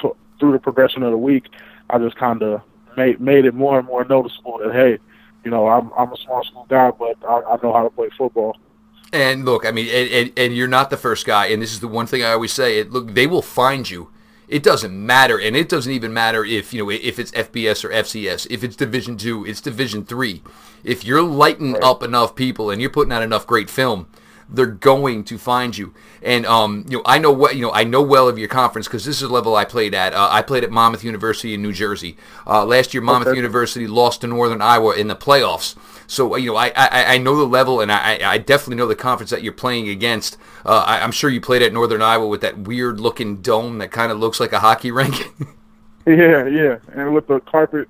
t- 0.00 0.10
through 0.38 0.52
the 0.52 0.58
progression 0.58 1.02
of 1.02 1.10
the 1.10 1.18
week, 1.18 1.48
I 1.90 1.98
just 1.98 2.16
kind 2.16 2.42
of 2.42 2.62
made 2.96 3.20
made 3.20 3.44
it 3.44 3.54
more 3.54 3.78
and 3.78 3.86
more 3.86 4.04
noticeable 4.04 4.58
that 4.58 4.72
hey, 4.72 4.98
you 5.44 5.50
know, 5.50 5.66
I'm 5.66 5.90
I'm 5.98 6.12
a 6.12 6.16
small 6.18 6.44
school 6.44 6.66
guy, 6.68 6.90
but 6.92 7.16
I, 7.26 7.42
I 7.42 7.58
know 7.62 7.72
how 7.72 7.82
to 7.82 7.90
play 7.90 8.10
football. 8.16 8.56
And 9.12 9.44
look, 9.44 9.64
I 9.64 9.70
mean, 9.70 9.88
and, 9.88 10.10
and, 10.10 10.32
and, 10.36 10.56
you're 10.56 10.66
not 10.66 10.90
the 10.90 10.96
first 10.96 11.26
guy. 11.26 11.46
And 11.46 11.62
this 11.62 11.72
is 11.72 11.78
the 11.78 11.88
one 11.88 12.06
thing 12.06 12.24
I 12.24 12.32
always 12.32 12.52
say: 12.52 12.80
it, 12.80 12.90
look, 12.90 13.14
they 13.14 13.26
will 13.26 13.42
find 13.42 13.88
you. 13.88 14.10
It 14.48 14.62
doesn't 14.62 14.94
matter, 14.94 15.38
and 15.38 15.56
it 15.56 15.68
doesn't 15.68 15.92
even 15.92 16.12
matter 16.12 16.44
if 16.44 16.72
you 16.72 16.84
know 16.84 16.90
if 16.90 17.18
it's 17.18 17.32
FBS 17.32 17.84
or 17.84 17.90
FCS. 17.90 18.46
If 18.48 18.62
it's 18.62 18.76
Division 18.76 19.16
two, 19.16 19.44
it's 19.44 19.60
Division 19.60 20.04
three. 20.04 20.42
If 20.84 21.04
you're 21.04 21.22
lighting 21.22 21.72
right. 21.72 21.82
up 21.82 22.02
enough 22.02 22.34
people 22.36 22.70
and 22.70 22.80
you're 22.80 22.90
putting 22.90 23.12
out 23.12 23.22
enough 23.22 23.46
great 23.46 23.68
film, 23.68 24.06
they're 24.48 24.66
going 24.66 25.24
to 25.24 25.38
find 25.38 25.76
you. 25.76 25.92
And 26.22 26.46
um, 26.46 26.84
you 26.88 26.98
know, 26.98 27.02
I 27.06 27.18
know 27.18 27.32
what 27.32 27.56
you 27.56 27.62
know. 27.62 27.72
I 27.72 27.84
know 27.84 28.02
well 28.02 28.28
of 28.28 28.38
your 28.38 28.48
conference 28.48 28.86
because 28.86 29.04
this 29.04 29.16
is 29.16 29.28
the 29.28 29.34
level 29.34 29.56
I 29.56 29.64
played 29.64 29.94
at. 29.94 30.14
Uh, 30.14 30.28
I 30.30 30.42
played 30.42 30.64
at 30.64 30.70
Monmouth 30.70 31.04
University 31.04 31.54
in 31.54 31.62
New 31.62 31.72
Jersey. 31.72 32.16
Uh, 32.46 32.64
last 32.64 32.94
year, 32.94 33.02
Monmouth 33.02 33.28
okay. 33.28 33.36
University 33.36 33.86
lost 33.86 34.20
to 34.20 34.26
Northern 34.26 34.62
Iowa 34.62 34.94
in 34.94 35.08
the 35.08 35.16
playoffs. 35.16 35.76
So 36.06 36.34
uh, 36.34 36.36
you 36.36 36.52
know, 36.52 36.56
I, 36.56 36.72
I, 36.76 37.14
I 37.14 37.18
know 37.18 37.36
the 37.36 37.46
level, 37.46 37.80
and 37.80 37.90
I, 37.90 38.18
I 38.22 38.38
definitely 38.38 38.76
know 38.76 38.86
the 38.86 38.96
conference 38.96 39.30
that 39.30 39.42
you're 39.42 39.52
playing 39.52 39.88
against. 39.88 40.36
Uh, 40.64 40.84
I, 40.86 40.98
am 40.98 41.12
sure 41.12 41.30
you 41.30 41.40
played 41.40 41.62
at 41.62 41.72
Northern 41.72 42.02
Iowa 42.02 42.26
with 42.26 42.40
that 42.42 42.58
weird 42.58 43.00
looking 43.00 43.42
dome 43.42 43.78
that 43.78 43.90
kind 43.90 44.12
of 44.12 44.18
looks 44.18 44.40
like 44.40 44.52
a 44.52 44.60
hockey 44.60 44.90
rink. 44.92 45.32
yeah, 46.06 46.46
yeah, 46.46 46.78
and 46.92 47.14
with 47.14 47.26
the 47.26 47.40
carpet 47.40 47.88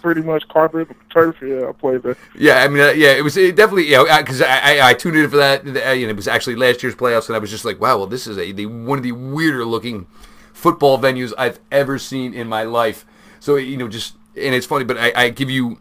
pretty 0.00 0.22
much 0.22 0.46
carpet 0.48 0.88
turf. 1.10 1.36
Yeah, 1.42 1.68
I 1.68 1.72
played 1.72 2.02
there. 2.02 2.16
Yeah, 2.34 2.62
I 2.62 2.68
mean, 2.68 2.80
uh, 2.80 2.90
yeah, 2.90 3.12
it 3.12 3.22
was 3.22 3.36
it 3.36 3.56
definitely, 3.56 3.88
you 3.88 3.96
know, 3.96 4.18
because 4.18 4.40
I, 4.42 4.78
I, 4.78 4.90
I, 4.90 4.94
tuned 4.94 5.16
in 5.16 5.28
for 5.28 5.36
that. 5.36 5.66
Uh, 5.66 5.90
you 5.92 6.06
know, 6.06 6.10
it 6.10 6.16
was 6.16 6.28
actually 6.28 6.56
last 6.56 6.82
year's 6.82 6.94
playoffs, 6.94 7.26
and 7.26 7.36
I 7.36 7.38
was 7.38 7.50
just 7.50 7.64
like, 7.64 7.80
wow, 7.80 7.98
well, 7.98 8.06
this 8.06 8.26
is 8.26 8.38
a 8.38 8.52
the, 8.52 8.66
one 8.66 8.98
of 8.98 9.04
the 9.04 9.12
weirder 9.12 9.64
looking 9.64 10.06
football 10.52 10.98
venues 10.98 11.32
I've 11.36 11.60
ever 11.70 11.98
seen 11.98 12.34
in 12.34 12.48
my 12.48 12.62
life. 12.62 13.04
So 13.40 13.56
you 13.56 13.76
know, 13.76 13.88
just 13.88 14.14
and 14.36 14.54
it's 14.54 14.66
funny, 14.66 14.84
but 14.84 14.98
I, 14.98 15.12
I 15.14 15.28
give 15.30 15.50
you 15.50 15.78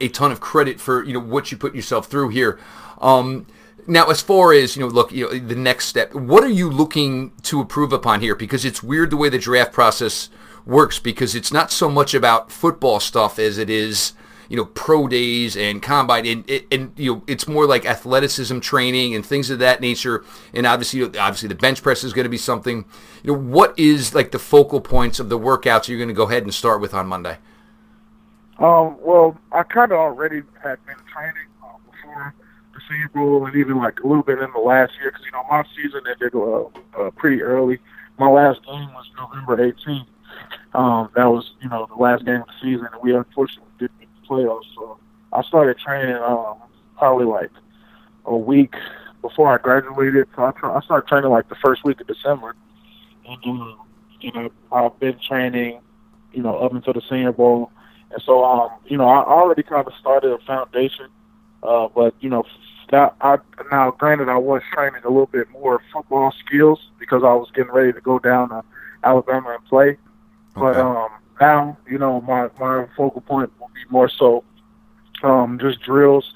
a 0.00 0.08
ton 0.08 0.32
of 0.32 0.40
credit 0.40 0.80
for 0.80 1.04
you 1.04 1.12
know 1.12 1.20
what 1.20 1.50
you 1.50 1.58
put 1.58 1.74
yourself 1.74 2.06
through 2.06 2.28
here. 2.30 2.58
Um, 3.00 3.46
now, 3.86 4.10
as 4.10 4.20
far 4.20 4.52
as 4.52 4.76
you 4.76 4.82
know, 4.82 4.88
look, 4.88 5.12
you 5.12 5.24
know, 5.24 5.38
the 5.38 5.54
next 5.54 5.86
step. 5.86 6.14
What 6.14 6.44
are 6.44 6.50
you 6.50 6.70
looking 6.70 7.32
to 7.44 7.60
improve 7.60 7.92
upon 7.92 8.20
here? 8.20 8.34
Because 8.34 8.64
it's 8.64 8.82
weird 8.82 9.10
the 9.10 9.16
way 9.16 9.28
the 9.28 9.38
draft 9.38 9.72
process 9.72 10.28
works 10.66 10.98
because 10.98 11.34
it's 11.34 11.52
not 11.52 11.72
so 11.72 11.88
much 11.88 12.12
about 12.12 12.52
football 12.52 13.00
stuff 13.00 13.38
as 13.38 13.56
it 13.56 13.70
is 13.70 14.12
you 14.48 14.56
know 14.56 14.66
pro 14.66 15.06
days 15.06 15.56
and 15.56 15.82
combine 15.82 16.26
and, 16.26 16.62
and, 16.70 16.92
you 16.96 17.14
know 17.14 17.22
it's 17.26 17.46
more 17.46 17.66
like 17.66 17.86
athleticism 17.86 18.58
training 18.60 19.14
and 19.14 19.24
things 19.24 19.50
of 19.50 19.58
that 19.58 19.80
nature 19.80 20.24
and 20.52 20.66
obviously 20.66 21.02
obviously 21.02 21.48
the 21.48 21.54
bench 21.54 21.82
press 21.82 22.02
is 22.04 22.12
going 22.12 22.24
to 22.24 22.30
be 22.30 22.38
something 22.38 22.84
you 23.22 23.32
know 23.32 23.38
what 23.38 23.78
is 23.78 24.14
like 24.14 24.30
the 24.30 24.38
focal 24.38 24.80
points 24.80 25.18
of 25.20 25.28
the 25.28 25.38
workouts 25.38 25.88
you're 25.88 25.98
going 25.98 26.08
to 26.08 26.14
go 26.14 26.24
ahead 26.24 26.42
and 26.42 26.52
start 26.52 26.80
with 26.80 26.94
on 26.94 27.06
monday 27.06 27.38
um, 28.58 28.96
well 29.00 29.36
i 29.52 29.62
kind 29.62 29.92
of 29.92 29.98
already 29.98 30.42
had 30.62 30.84
been 30.86 30.96
training 31.12 31.48
uh, 31.64 31.76
before 31.90 32.34
the 32.74 32.80
senior 32.88 33.08
bowl 33.14 33.46
and 33.46 33.56
even 33.56 33.76
like 33.76 34.00
a 34.00 34.06
little 34.06 34.22
bit 34.22 34.38
in 34.38 34.50
the 34.52 34.60
last 34.60 34.92
year 35.00 35.10
because 35.10 35.24
you 35.24 35.32
know 35.32 35.44
my 35.50 35.64
season 35.76 36.00
ended 36.08 36.34
uh, 36.34 36.64
uh, 37.00 37.10
pretty 37.12 37.42
early 37.42 37.78
my 38.18 38.28
last 38.28 38.64
game 38.64 38.92
was 38.94 39.08
november 39.16 39.56
18th 39.56 40.06
um, 40.74 41.10
that 41.14 41.24
was, 41.24 41.52
you 41.62 41.68
know, 41.68 41.86
the 41.86 42.00
last 42.00 42.24
game 42.24 42.42
of 42.42 42.46
the 42.46 42.52
season, 42.60 42.88
and 42.92 43.02
we 43.02 43.14
unfortunately 43.14 43.70
didn't 43.78 43.98
make 43.98 44.08
the 44.20 44.28
playoffs. 44.28 44.66
So 44.74 44.98
I 45.32 45.42
started 45.42 45.78
training 45.78 46.16
um, 46.16 46.58
probably 46.96 47.24
like 47.24 47.50
a 48.26 48.36
week 48.36 48.74
before 49.22 49.52
I 49.52 49.58
graduated. 49.58 50.28
So 50.36 50.44
I, 50.44 50.50
tra- 50.52 50.76
I 50.76 50.80
started 50.82 51.08
training 51.08 51.30
like 51.30 51.48
the 51.48 51.54
first 51.56 51.84
week 51.84 52.00
of 52.00 52.06
December, 52.06 52.54
and 53.26 53.44
um, 53.44 53.78
you 54.20 54.32
know, 54.32 54.50
I've 54.70 54.98
been 55.00 55.18
training, 55.18 55.80
you 56.32 56.42
know, 56.42 56.58
up 56.58 56.72
until 56.72 56.92
the 56.92 57.02
Senior 57.08 57.32
Bowl, 57.32 57.72
and 58.10 58.22
so 58.22 58.44
um, 58.44 58.70
you 58.86 58.96
know, 58.96 59.08
I 59.08 59.18
already 59.24 59.62
kind 59.62 59.86
of 59.86 59.92
started 60.00 60.32
a 60.32 60.38
foundation. 60.38 61.08
Uh, 61.62 61.88
but 61.88 62.14
you 62.20 62.30
know, 62.30 62.44
that 62.90 63.14
I 63.20 63.38
now 63.70 63.90
granted 63.90 64.28
I 64.28 64.38
was 64.38 64.62
training 64.72 65.02
a 65.04 65.08
little 65.08 65.26
bit 65.26 65.50
more 65.50 65.82
football 65.92 66.32
skills 66.44 66.90
because 66.98 67.22
I 67.24 67.34
was 67.34 67.50
getting 67.54 67.72
ready 67.72 67.92
to 67.92 68.00
go 68.00 68.18
down 68.18 68.50
to 68.50 68.62
Alabama 69.04 69.54
and 69.54 69.64
play. 69.66 69.98
But 70.54 70.76
um, 70.76 71.10
now, 71.40 71.76
you 71.88 71.98
know, 71.98 72.20
my 72.22 72.48
my 72.58 72.86
focal 72.96 73.20
point 73.20 73.52
will 73.60 73.70
be 73.74 73.82
more 73.90 74.08
so 74.08 74.44
um, 75.22 75.58
just 75.58 75.80
drills 75.80 76.34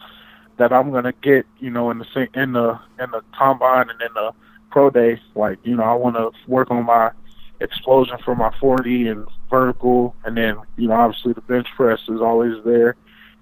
that 0.59 0.73
I'm 0.73 0.93
gonna 0.93 1.13
get, 1.23 1.47
you 1.59 1.71
know, 1.71 1.91
in 1.91 1.99
the 1.99 2.29
in 2.35 2.53
the 2.53 2.79
in 3.01 3.11
the 3.11 3.23
combine 3.37 3.91
and 3.91 4.01
in 4.01 4.13
the 4.15 4.33
pro 4.71 4.91
day. 4.91 5.21
Like, 5.35 5.59
you 5.65 5.77
know, 5.77 5.85
I 5.85 5.95
want 5.95 6.17
to 6.17 6.31
work 6.47 6.71
on 6.71 6.85
my 6.85 7.13
explosion 7.61 8.19
for 8.25 8.35
my 8.35 8.53
40 8.59 9.09
and 9.09 9.27
vertical, 9.51 10.15
and 10.25 10.37
then 10.37 10.57
you 10.77 10.89
know, 10.89 10.95
obviously 10.95 11.33
the 11.33 11.41
bench 11.43 11.69
press 11.77 12.01
is 12.09 12.21
always 12.21 12.63
there, 12.65 12.97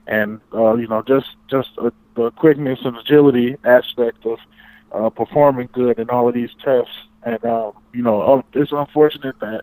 and 0.06 0.40
uh, 0.52 0.74
you 0.74 0.86
know, 0.86 1.02
just 1.02 1.28
just 1.48 1.70
uh, 1.78 1.90
the 2.14 2.30
quickness 2.32 2.80
and 2.84 2.96
agility 2.96 3.56
aspect 3.64 4.24
of 4.26 4.38
uh, 4.92 5.10
performing 5.10 5.68
good 5.72 5.98
in 5.98 6.10
all 6.10 6.28
of 6.28 6.34
these 6.34 6.50
tests. 6.62 6.92
And 7.22 7.44
um, 7.44 7.72
you 7.92 8.02
know, 8.02 8.44
it's 8.54 8.72
unfortunate 8.72 9.38
that 9.40 9.62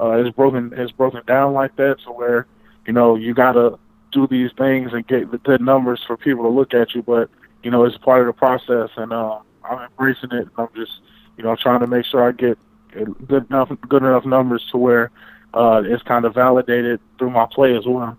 uh, 0.00 0.18
is 0.18 0.30
broken 0.30 0.72
it's 0.76 0.92
broken 0.92 1.22
down 1.26 1.52
like 1.54 1.76
that, 1.76 2.00
to 2.00 2.12
where 2.12 2.46
you 2.86 2.92
know 2.92 3.16
you 3.16 3.34
gotta 3.34 3.78
do 4.12 4.26
these 4.26 4.50
things 4.56 4.92
and 4.92 5.06
get 5.06 5.30
the 5.30 5.38
good 5.38 5.60
numbers 5.60 6.02
for 6.06 6.16
people 6.16 6.44
to 6.44 6.50
look 6.50 6.74
at 6.74 6.94
you, 6.94 7.02
but 7.02 7.30
you 7.62 7.70
know 7.70 7.84
it's 7.84 7.98
part 7.98 8.20
of 8.20 8.26
the 8.26 8.32
process, 8.32 8.90
and 8.96 9.12
uh, 9.12 9.38
I'm 9.64 9.78
embracing 9.90 10.32
it. 10.32 10.48
I'm 10.56 10.68
just 10.74 11.00
you 11.36 11.44
know 11.44 11.56
trying 11.56 11.80
to 11.80 11.86
make 11.86 12.06
sure 12.06 12.26
I 12.26 12.32
get 12.32 12.58
good 12.92 13.46
enough 13.50 13.70
good 13.88 14.02
enough 14.02 14.24
numbers 14.24 14.66
to 14.70 14.78
where 14.78 15.10
uh, 15.54 15.82
it's 15.84 16.02
kind 16.02 16.24
of 16.24 16.34
validated 16.34 17.00
through 17.18 17.30
my 17.30 17.46
play 17.50 17.76
as 17.76 17.86
well. 17.86 18.16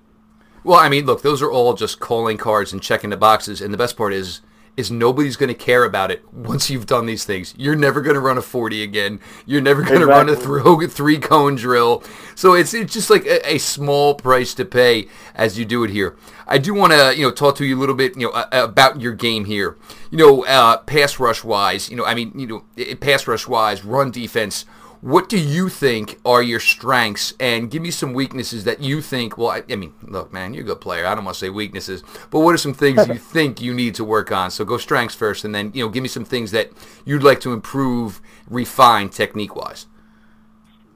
Well, 0.63 0.79
I 0.79 0.89
mean, 0.89 1.05
look, 1.05 1.21
those 1.21 1.41
are 1.41 1.51
all 1.51 1.73
just 1.75 1.99
calling 1.99 2.37
cards 2.37 2.73
and 2.73 2.81
checking 2.81 3.09
the 3.09 3.17
boxes, 3.17 3.61
and 3.61 3.73
the 3.73 3.77
best 3.77 3.95
part 3.95 4.13
is 4.13 4.41
is 4.77 4.91
nobody's 4.91 5.35
going 5.35 5.49
to 5.49 5.55
care 5.55 5.83
about 5.83 6.11
it 6.11 6.23
once 6.31 6.69
you've 6.69 6.85
done 6.85 7.07
these 7.07 7.25
things. 7.25 7.53
You're 7.57 7.75
never 7.75 7.99
going 7.99 8.13
to 8.13 8.19
run 8.19 8.37
a 8.37 8.43
40 8.43 8.83
again. 8.83 9.19
You're 9.47 9.59
never 9.59 9.81
going 9.81 9.99
to 9.99 10.05
exactly. 10.05 10.13
run 10.15 10.29
a 10.29 10.35
throw, 10.35 10.87
three 10.87 11.17
cone 11.17 11.55
drill. 11.55 12.03
So 12.35 12.53
it's 12.53 12.73
it's 12.75 12.93
just 12.93 13.09
like 13.09 13.25
a, 13.25 13.55
a, 13.55 13.57
small 13.57 14.13
price 14.13 14.53
to 14.53 14.65
pay 14.65 15.07
as 15.33 15.57
you 15.57 15.65
do 15.65 15.83
it 15.83 15.89
here. 15.89 16.15
I 16.45 16.59
do 16.59 16.75
want 16.75 16.93
to 16.93 17.13
you 17.17 17.23
know 17.23 17.31
talk 17.31 17.55
to 17.55 17.65
you 17.65 17.75
a 17.75 17.79
little 17.79 17.95
bit 17.95 18.15
you 18.15 18.31
know 18.31 18.45
about 18.51 19.01
your 19.01 19.13
game 19.13 19.45
here. 19.45 19.75
You 20.11 20.19
know, 20.19 20.45
uh, 20.45 20.77
pass 20.77 21.19
rush 21.19 21.43
wise. 21.43 21.89
You 21.89 21.97
know, 21.97 22.05
I 22.05 22.13
mean, 22.13 22.31
you 22.37 22.47
know, 22.47 22.95
pass 22.97 23.27
rush 23.27 23.47
wise, 23.47 23.83
run 23.83 24.11
defense 24.11 24.65
what 25.01 25.29
do 25.29 25.37
you 25.37 25.69
think 25.69 26.19
are 26.25 26.41
your 26.41 26.59
strengths? 26.59 27.33
And 27.39 27.69
give 27.69 27.81
me 27.81 27.91
some 27.91 28.13
weaknesses 28.13 28.63
that 28.63 28.81
you 28.81 29.01
think. 29.01 29.37
Well, 29.37 29.49
I, 29.49 29.63
I 29.69 29.75
mean, 29.75 29.93
look, 30.03 30.33
man, 30.33 30.53
you're 30.53 30.63
a 30.63 30.67
good 30.67 30.81
player. 30.81 31.05
I 31.05 31.15
don't 31.15 31.25
want 31.25 31.35
to 31.35 31.39
say 31.39 31.49
weaknesses, 31.49 32.03
but 32.31 32.39
what 32.39 32.53
are 32.53 32.57
some 32.57 32.73
things 32.73 33.07
you 33.07 33.15
think 33.17 33.61
you 33.61 33.73
need 33.73 33.95
to 33.95 34.03
work 34.03 34.31
on? 34.31 34.51
So 34.51 34.65
go 34.65 34.77
strengths 34.77 35.15
first, 35.15 35.45
and 35.45 35.53
then 35.53 35.71
you 35.73 35.83
know, 35.83 35.89
give 35.89 36.01
me 36.01 36.09
some 36.09 36.25
things 36.25 36.51
that 36.51 36.71
you'd 37.05 37.23
like 37.23 37.39
to 37.41 37.53
improve, 37.53 38.21
refine 38.49 39.09
technique 39.09 39.55
wise. 39.55 39.87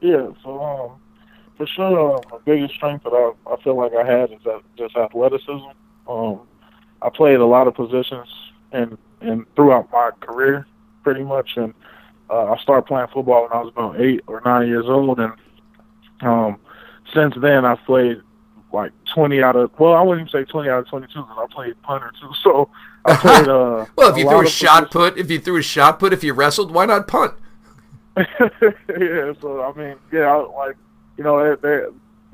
Yeah. 0.02 0.30
So 0.44 0.62
um, 0.62 1.00
for 1.58 1.68
sure, 1.68 2.18
uh, 2.18 2.22
my 2.32 2.38
biggest 2.44 2.74
strength 2.74 3.04
that 3.04 3.14
I, 3.14 3.54
I 3.54 3.62
feel 3.62 3.78
like 3.78 3.94
I 3.94 4.06
had 4.06 4.32
is 4.32 4.40
that 4.46 4.62
just 4.78 4.96
athleticism. 4.98 5.70
Um, 6.08 6.42
I 7.02 7.10
played 7.10 7.38
a 7.38 7.46
lot 7.46 7.68
of 7.68 7.76
positions 7.76 8.28
and 8.72 8.98
and 9.22 9.46
throughout 9.56 9.92
my 9.92 10.10
career, 10.20 10.66
pretty 11.04 11.24
much, 11.24 11.58
and 11.58 11.74
uh, 12.32 12.54
I 12.54 12.58
started 12.62 12.84
playing 12.84 13.08
football 13.08 13.44
when 13.44 13.52
I 13.52 13.62
was 13.62 13.70
about 13.70 14.00
eight 14.00 14.22
or 14.28 14.42
nine 14.46 14.68
years 14.68 14.86
old, 14.88 15.20
and 15.20 15.34
um, 16.22 16.58
since 17.14 17.36
then 17.38 17.66
I've 17.66 17.84
played 17.84 18.22
like 18.72 18.94
20 19.14 19.44
out 19.44 19.58
of 19.58 19.78
well, 19.78 19.94
I 19.94 20.02
wouldn't 20.02 20.30
even 20.30 20.46
say 20.46 20.50
20 20.50 20.70
out 20.70 20.80
of 20.80 20.88
22 20.88 21.22
because 21.22 21.38
I 21.38 21.54
played 21.54 21.82
punter 21.82 22.12
too. 22.20 22.32
So 22.44 22.70
I 23.04 23.16
played. 23.16 23.48
Uh, 23.48 23.86
well, 23.98 24.12
if 24.12 24.18
you 24.18 24.30
threw 24.30 24.46
a 24.46 24.50
shot 24.50 24.92
put, 24.92 25.18
if 25.18 25.30
you 25.30 25.40
threw 25.40 25.58
a 25.58 25.62
shot 25.62 26.00
put, 26.00 26.14
if 26.14 26.24
you 26.24 26.34
wrestled, 26.34 26.72
why 26.72 26.86
not 26.86 27.08
punt? 27.08 27.34
yeah. 28.18 29.34
So 29.42 29.64
I 29.64 29.74
mean, 29.78 29.98
yeah, 30.12 30.32
I, 30.32 30.36
like 30.36 30.78
you 31.18 31.24
know, 31.24 31.38
they're, 31.38 31.56
they're 31.58 31.90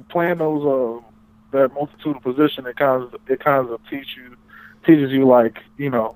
playing 0.10 0.38
those 0.38 0.64
uh, 0.64 1.58
that 1.58 1.74
multitude 1.74 2.18
of 2.18 2.22
position. 2.22 2.68
It 2.68 2.76
kind 2.76 3.04
of 3.04 3.16
it 3.28 3.40
kind 3.40 3.68
of 3.68 3.80
teach 3.90 4.16
you 4.16 4.36
teaches 4.86 5.12
you 5.12 5.26
like 5.26 5.64
you 5.78 5.90
know 5.90 6.16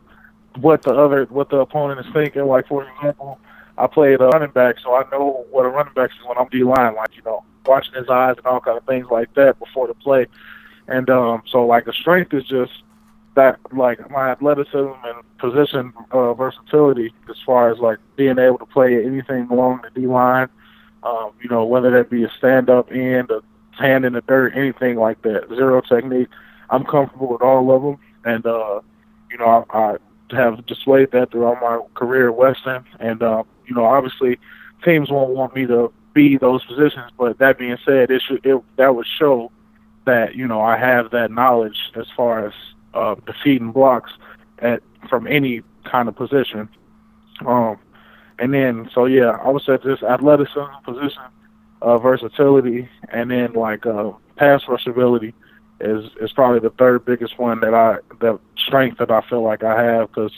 what 0.57 0.83
the 0.83 0.91
other 0.91 1.25
what 1.25 1.49
the 1.49 1.57
opponent 1.57 2.05
is 2.05 2.13
thinking. 2.13 2.45
Like 2.45 2.67
for 2.67 2.87
example 2.87 3.39
I 3.81 3.87
played 3.87 4.21
a 4.21 4.27
running 4.27 4.51
back, 4.51 4.75
so 4.79 4.93
I 4.93 5.03
know 5.11 5.45
what 5.49 5.65
a 5.65 5.69
running 5.69 5.93
back 5.93 6.11
is 6.11 6.25
when 6.25 6.37
I'm 6.37 6.47
D 6.49 6.63
line, 6.63 6.95
like 6.95 7.15
you 7.15 7.23
know, 7.23 7.43
watching 7.65 7.95
his 7.95 8.09
eyes 8.09 8.35
and 8.37 8.45
all 8.45 8.59
kind 8.59 8.77
of 8.77 8.85
things 8.85 9.07
like 9.09 9.33
that 9.33 9.57
before 9.57 9.87
the 9.87 9.95
play. 9.95 10.27
And 10.87 11.09
um, 11.09 11.41
so 11.47 11.65
like 11.65 11.85
the 11.85 11.93
strength 11.93 12.31
is 12.33 12.43
just 12.43 12.71
that 13.35 13.59
like 13.73 14.09
my 14.11 14.29
athleticism 14.29 14.93
and 15.03 15.37
position 15.39 15.93
uh, 16.11 16.33
versatility 16.35 17.11
as 17.27 17.37
far 17.43 17.71
as 17.71 17.79
like 17.79 17.97
being 18.15 18.37
able 18.37 18.59
to 18.59 18.65
play 18.67 19.03
anything 19.03 19.47
along 19.49 19.81
the 19.81 19.99
D 19.99 20.05
line. 20.05 20.49
Um, 21.01 21.31
you 21.41 21.49
know, 21.49 21.65
whether 21.65 21.89
that 21.91 22.11
be 22.11 22.23
a 22.23 22.29
stand 22.37 22.69
up 22.69 22.91
end, 22.91 23.31
a 23.31 23.41
hand 23.71 24.05
in 24.05 24.13
the 24.13 24.21
dirt, 24.21 24.53
anything 24.55 24.97
like 24.97 25.23
that. 25.23 25.49
Zero 25.49 25.81
technique. 25.81 26.29
I'm 26.69 26.85
comfortable 26.85 27.29
with 27.29 27.41
all 27.41 27.75
of 27.75 27.81
them, 27.81 27.97
and 28.25 28.45
uh, 28.45 28.81
you 29.31 29.39
know, 29.39 29.65
I, 29.71 29.77
I 29.77 29.97
have 30.35 30.65
displayed 30.67 31.11
that 31.11 31.31
throughout 31.31 31.61
my 31.61 31.79
career 31.95 32.29
at 32.29 32.35
Western, 32.35 32.85
and 32.99 33.23
uh, 33.23 33.43
you 33.71 33.75
know, 33.75 33.85
obviously 33.85 34.37
teams 34.83 35.09
won't 35.09 35.29
want 35.29 35.55
me 35.55 35.65
to 35.65 35.93
be 36.13 36.37
those 36.37 36.61
positions. 36.65 37.09
But 37.17 37.37
that 37.37 37.57
being 37.57 37.77
said, 37.85 38.11
it 38.11 38.21
should 38.21 38.45
it, 38.45 38.61
that 38.75 38.93
would 38.93 39.07
show 39.07 39.49
that 40.05 40.35
you 40.35 40.45
know 40.45 40.59
I 40.59 40.75
have 40.75 41.11
that 41.11 41.31
knowledge 41.31 41.91
as 41.95 42.07
far 42.17 42.45
as 42.45 42.53
uh, 42.93 43.15
defeating 43.25 43.71
blocks 43.71 44.11
at 44.59 44.83
from 45.09 45.25
any 45.25 45.61
kind 45.85 46.09
of 46.09 46.17
position. 46.17 46.67
Um, 47.45 47.79
and 48.39 48.53
then 48.53 48.89
so 48.93 49.05
yeah, 49.05 49.39
I 49.41 49.47
would 49.47 49.63
say 49.63 49.77
just 49.81 50.03
athleticism 50.03 50.83
position, 50.83 51.23
uh, 51.81 51.97
versatility, 51.97 52.89
and 53.07 53.31
then 53.31 53.53
like 53.53 53.85
uh, 53.85 54.11
pass 54.35 54.63
rush 54.67 54.85
ability 54.85 55.33
is 55.79 56.11
is 56.19 56.33
probably 56.33 56.59
the 56.59 56.71
third 56.71 57.05
biggest 57.05 57.39
one 57.39 57.61
that 57.61 57.73
I 57.73 57.99
the 58.19 58.37
strength 58.57 58.97
that 58.97 59.11
I 59.11 59.21
feel 59.21 59.43
like 59.43 59.63
I 59.63 59.81
have 59.81 60.09
because 60.09 60.33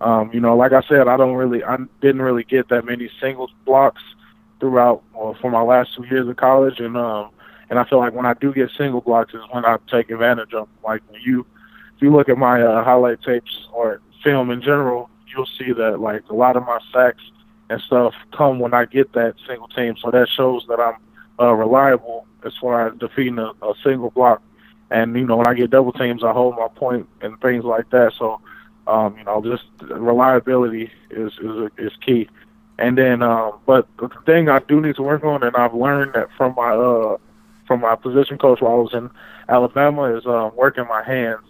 um, 0.00 0.30
you 0.32 0.40
know 0.40 0.56
like 0.56 0.72
I 0.72 0.82
said 0.82 1.08
I 1.08 1.16
don't 1.16 1.34
really 1.34 1.62
I 1.64 1.76
didn't 2.00 2.22
really 2.22 2.44
get 2.44 2.68
that 2.68 2.84
many 2.84 3.10
singles 3.20 3.50
blocks 3.64 4.02
throughout 4.60 5.02
well, 5.14 5.36
for 5.40 5.50
my 5.50 5.62
last 5.62 5.94
two 5.94 6.04
years 6.04 6.28
of 6.28 6.36
college 6.36 6.80
and 6.80 6.96
um 6.96 7.30
and 7.70 7.78
I 7.78 7.84
feel 7.84 7.98
like 7.98 8.14
when 8.14 8.26
I 8.26 8.34
do 8.34 8.52
get 8.52 8.70
single 8.70 9.00
blocks 9.00 9.34
is 9.34 9.42
when 9.50 9.64
I 9.64 9.76
take 9.90 10.10
advantage 10.10 10.54
of 10.54 10.66
them. 10.66 10.68
like 10.84 11.02
when 11.10 11.20
you 11.22 11.46
if 11.96 12.02
you 12.02 12.12
look 12.12 12.28
at 12.28 12.38
my 12.38 12.62
uh, 12.62 12.84
highlight 12.84 13.22
tapes 13.22 13.68
or 13.72 14.00
film 14.22 14.50
in 14.50 14.60
general 14.62 15.10
you'll 15.28 15.46
see 15.46 15.72
that 15.72 16.00
like 16.00 16.22
a 16.28 16.34
lot 16.34 16.56
of 16.56 16.64
my 16.64 16.78
sacks 16.92 17.22
and 17.70 17.80
stuff 17.82 18.14
come 18.32 18.58
when 18.58 18.74
I 18.74 18.84
get 18.86 19.12
that 19.12 19.34
single 19.46 19.68
team 19.68 19.96
so 19.96 20.10
that 20.10 20.28
shows 20.28 20.64
that 20.68 20.80
I'm 20.80 20.96
uh, 21.40 21.52
reliable 21.52 22.26
as 22.44 22.56
far 22.56 22.88
as 22.88 22.98
defeating 22.98 23.38
a, 23.38 23.52
a 23.62 23.74
single 23.82 24.10
block 24.10 24.42
and 24.90 25.14
you 25.16 25.26
know, 25.26 25.36
when 25.36 25.46
I 25.46 25.54
get 25.54 25.70
double 25.70 25.92
teams, 25.92 26.24
I 26.24 26.32
hold 26.32 26.56
my 26.56 26.68
point 26.68 27.08
and 27.20 27.38
things 27.40 27.64
like 27.64 27.90
that. 27.90 28.12
So, 28.18 28.40
um, 28.88 29.16
you 29.18 29.24
know, 29.24 29.42
just 29.42 29.64
reliability 29.82 30.90
is 31.10 31.32
is 31.38 31.70
is 31.76 31.92
key. 32.04 32.28
And 32.78 32.96
then, 32.96 33.22
um, 33.22 33.58
but 33.66 33.86
the 33.98 34.08
thing 34.24 34.48
I 34.48 34.60
do 34.60 34.80
need 34.80 34.96
to 34.96 35.02
work 35.02 35.24
on, 35.24 35.42
and 35.42 35.54
I've 35.56 35.74
learned 35.74 36.14
that 36.14 36.28
from 36.36 36.54
my 36.56 36.70
uh, 36.70 37.18
from 37.66 37.80
my 37.80 37.94
position 37.96 38.38
coach 38.38 38.60
while 38.60 38.72
I 38.72 38.76
was 38.76 38.94
in 38.94 39.10
Alabama, 39.48 40.04
is 40.16 40.26
uh, 40.26 40.50
working 40.54 40.86
my 40.88 41.02
hands 41.02 41.42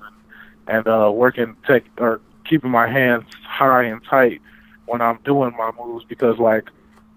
and, 0.66 0.86
uh, 0.86 1.10
working 1.12 1.56
take 1.66 1.84
or 1.98 2.20
keeping 2.44 2.70
my 2.70 2.88
hands 2.88 3.24
high 3.42 3.84
and 3.84 4.02
tight 4.04 4.40
when 4.86 5.00
I'm 5.00 5.18
doing 5.24 5.54
my 5.56 5.70
moves 5.78 6.04
because 6.04 6.38
like 6.38 6.68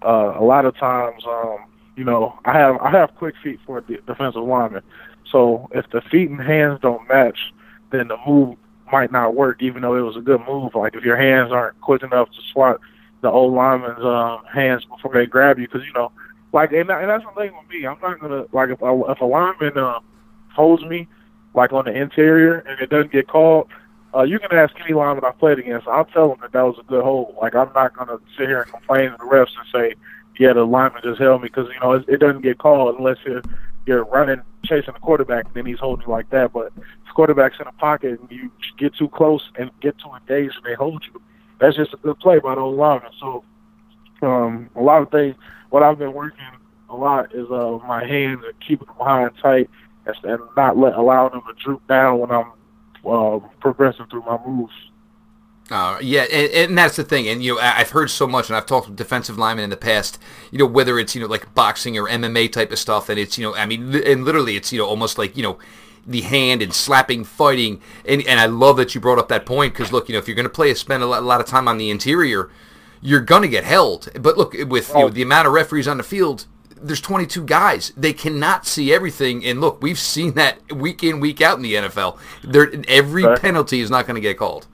uh, 0.02 0.34
a 0.36 0.44
lot 0.44 0.66
of 0.66 0.76
times, 0.76 1.24
um, 1.26 1.58
you 1.96 2.04
know, 2.04 2.38
I 2.44 2.52
have 2.52 2.76
I 2.78 2.90
have 2.90 3.14
quick 3.16 3.34
feet 3.42 3.60
for 3.66 3.78
a 3.78 3.80
defensive 3.80 4.42
lineman, 4.42 4.82
so 5.28 5.68
if 5.72 5.90
the 5.90 6.00
feet 6.00 6.30
and 6.30 6.40
hands 6.40 6.80
don't 6.80 7.08
match, 7.08 7.52
then 7.90 8.08
the 8.08 8.18
move 8.26 8.56
might 8.92 9.10
not 9.10 9.34
work, 9.34 9.62
even 9.62 9.82
though 9.82 9.96
it 9.96 10.02
was 10.02 10.16
a 10.16 10.20
good 10.20 10.42
move. 10.46 10.74
Like 10.74 10.94
if 10.94 11.02
your 11.02 11.16
hands 11.16 11.50
aren't 11.50 11.80
quick 11.80 12.02
enough 12.02 12.30
to 12.30 12.42
swat 12.52 12.80
the 13.22 13.30
old 13.30 13.54
lineman's 13.54 14.04
um, 14.04 14.44
hands 14.44 14.84
before 14.84 15.14
they 15.14 15.26
grab 15.26 15.58
you, 15.58 15.66
because 15.66 15.86
you 15.86 15.92
know, 15.94 16.12
like 16.52 16.72
and, 16.72 16.90
and 16.90 17.08
that's 17.10 17.24
the 17.24 17.30
thing 17.30 17.52
with 17.56 17.68
me. 17.70 17.86
I'm 17.86 17.98
not 18.00 18.20
gonna 18.20 18.44
like 18.52 18.68
if 18.68 18.82
a, 18.82 19.02
if 19.08 19.20
a 19.20 19.24
lineman 19.24 19.78
uh, 19.78 20.00
holds 20.54 20.84
me 20.84 21.08
like 21.54 21.72
on 21.72 21.86
the 21.86 21.92
interior 21.92 22.58
and 22.60 22.78
it 22.80 22.90
doesn't 22.90 23.12
get 23.12 23.26
called. 23.26 23.68
Uh, 24.14 24.22
you 24.22 24.38
can 24.38 24.52
ask 24.52 24.78
any 24.80 24.92
lineman 24.92 25.24
I've 25.24 25.38
played 25.38 25.58
against. 25.58 25.88
I'll 25.88 26.04
tell 26.04 26.28
them 26.28 26.38
that 26.42 26.52
that 26.52 26.62
was 26.62 26.76
a 26.78 26.82
good 26.82 27.02
hold. 27.02 27.34
Like 27.40 27.54
I'm 27.54 27.72
not 27.74 27.96
gonna 27.96 28.18
sit 28.36 28.46
here 28.46 28.60
and 28.60 28.70
complain 28.70 29.10
to 29.10 29.16
the 29.16 29.24
refs 29.24 29.56
and 29.58 29.66
say, 29.72 29.94
"Yeah, 30.38 30.52
the 30.52 30.64
lineman 30.64 31.00
just 31.02 31.18
held 31.18 31.40
me," 31.40 31.48
because 31.48 31.68
you 31.72 31.80
know 31.80 31.92
it, 31.92 32.04
it 32.08 32.18
doesn't 32.18 32.42
get 32.42 32.58
called 32.58 32.98
unless 32.98 33.16
you're 33.24 33.42
you're 33.86 34.04
running 34.04 34.42
chasing 34.64 34.94
the 34.94 35.00
quarterback, 35.00 35.46
and 35.46 35.54
then 35.54 35.66
he's 35.66 35.78
holding 35.78 36.06
you 36.06 36.12
like 36.12 36.30
that. 36.30 36.52
But 36.52 36.72
if 36.76 37.14
quarterback's 37.14 37.58
in 37.60 37.66
a 37.66 37.72
pocket 37.72 38.20
and 38.20 38.30
you 38.30 38.50
get 38.78 38.94
too 38.94 39.08
close 39.08 39.50
and 39.58 39.70
get 39.80 39.98
too 39.98 40.10
engaged 40.14 40.56
and 40.56 40.64
they 40.64 40.74
hold 40.74 41.04
you, 41.12 41.20
that's 41.58 41.76
just 41.76 41.94
a 41.94 41.96
good 41.98 42.18
play 42.18 42.38
by 42.38 42.54
those 42.54 42.76
linemen. 42.76 43.12
So 43.20 43.44
um, 44.22 44.70
a 44.76 44.82
lot 44.82 45.02
of 45.02 45.10
things, 45.10 45.36
what 45.70 45.82
I've 45.82 45.98
been 45.98 46.12
working 46.12 46.44
a 46.88 46.96
lot 46.96 47.34
is 47.34 47.50
uh, 47.50 47.78
my 47.86 48.06
hands 48.06 48.42
and 48.44 48.54
keeping 48.60 48.86
them 48.86 48.96
high 48.98 49.24
and 49.24 49.36
tight 49.38 49.70
and 50.06 50.40
not 50.56 50.76
let 50.76 50.94
allowing 50.94 51.32
them 51.32 51.42
to 51.46 51.54
droop 51.62 51.86
down 51.86 52.18
when 52.18 52.30
I'm 52.30 52.52
uh, 53.06 53.38
progressing 53.60 54.06
through 54.06 54.22
my 54.22 54.38
moves. 54.46 54.72
Uh, 55.72 55.98
yeah, 56.02 56.22
and, 56.22 56.52
and, 56.52 56.78
that's 56.78 56.96
the 56.96 57.04
thing. 57.04 57.28
And 57.28 57.42
you 57.42 57.54
know, 57.54 57.60
I've 57.60 57.90
heard 57.90 58.10
so 58.10 58.26
much, 58.26 58.48
and 58.48 58.56
I've 58.56 58.66
talked 58.66 58.88
with 58.88 58.96
defensive 58.96 59.38
linemen 59.38 59.64
in 59.64 59.70
the 59.70 59.76
past. 59.76 60.18
You 60.50 60.58
know, 60.58 60.66
whether 60.66 60.98
it's 60.98 61.14
you 61.14 61.20
know 61.20 61.26
like 61.26 61.54
boxing 61.54 61.96
or 61.96 62.08
MMA 62.08 62.52
type 62.52 62.72
of 62.72 62.78
stuff, 62.78 63.08
and 63.08 63.18
it's 63.18 63.38
you 63.38 63.44
know, 63.44 63.54
I 63.54 63.64
mean, 63.64 63.94
and 63.94 64.24
literally, 64.24 64.56
it's 64.56 64.72
you 64.72 64.78
know 64.78 64.86
almost 64.86 65.16
like 65.16 65.36
you 65.36 65.42
know 65.42 65.58
the 66.06 66.20
hand 66.22 66.62
and 66.62 66.74
slapping, 66.74 67.24
fighting. 67.24 67.80
And 68.04 68.22
and 68.26 68.38
I 68.38 68.46
love 68.46 68.76
that 68.76 68.94
you 68.94 69.00
brought 69.00 69.18
up 69.18 69.28
that 69.28 69.46
point 69.46 69.72
because 69.72 69.92
look, 69.92 70.08
you 70.08 70.12
know, 70.12 70.18
if 70.18 70.28
you're 70.28 70.34
going 70.34 70.44
to 70.44 70.50
play, 70.50 70.74
spend 70.74 71.02
a 71.02 71.06
lot, 71.06 71.22
a 71.22 71.26
lot 71.26 71.40
of 71.40 71.46
time 71.46 71.68
on 71.68 71.78
the 71.78 71.90
interior, 71.90 72.50
you're 73.00 73.20
going 73.20 73.42
to 73.42 73.48
get 73.48 73.64
held. 73.64 74.10
But 74.20 74.36
look, 74.36 74.54
with 74.68 74.88
you 74.90 75.00
know, 75.00 75.08
the 75.08 75.22
amount 75.22 75.46
of 75.46 75.52
referees 75.52 75.88
on 75.88 75.96
the 75.96 76.02
field, 76.02 76.46
there's 76.76 77.00
22 77.00 77.44
guys. 77.44 77.92
They 77.96 78.12
cannot 78.12 78.66
see 78.66 78.92
everything. 78.92 79.44
And 79.44 79.60
look, 79.60 79.80
we've 79.82 79.98
seen 79.98 80.34
that 80.34 80.72
week 80.72 81.02
in, 81.02 81.20
week 81.20 81.40
out 81.40 81.56
in 81.56 81.62
the 81.62 81.74
NFL. 81.74 82.18
There, 82.42 82.72
every 82.88 83.24
penalty 83.36 83.80
is 83.80 83.90
not 83.90 84.06
going 84.06 84.16
to 84.16 84.20
get 84.20 84.36
called. 84.36 84.66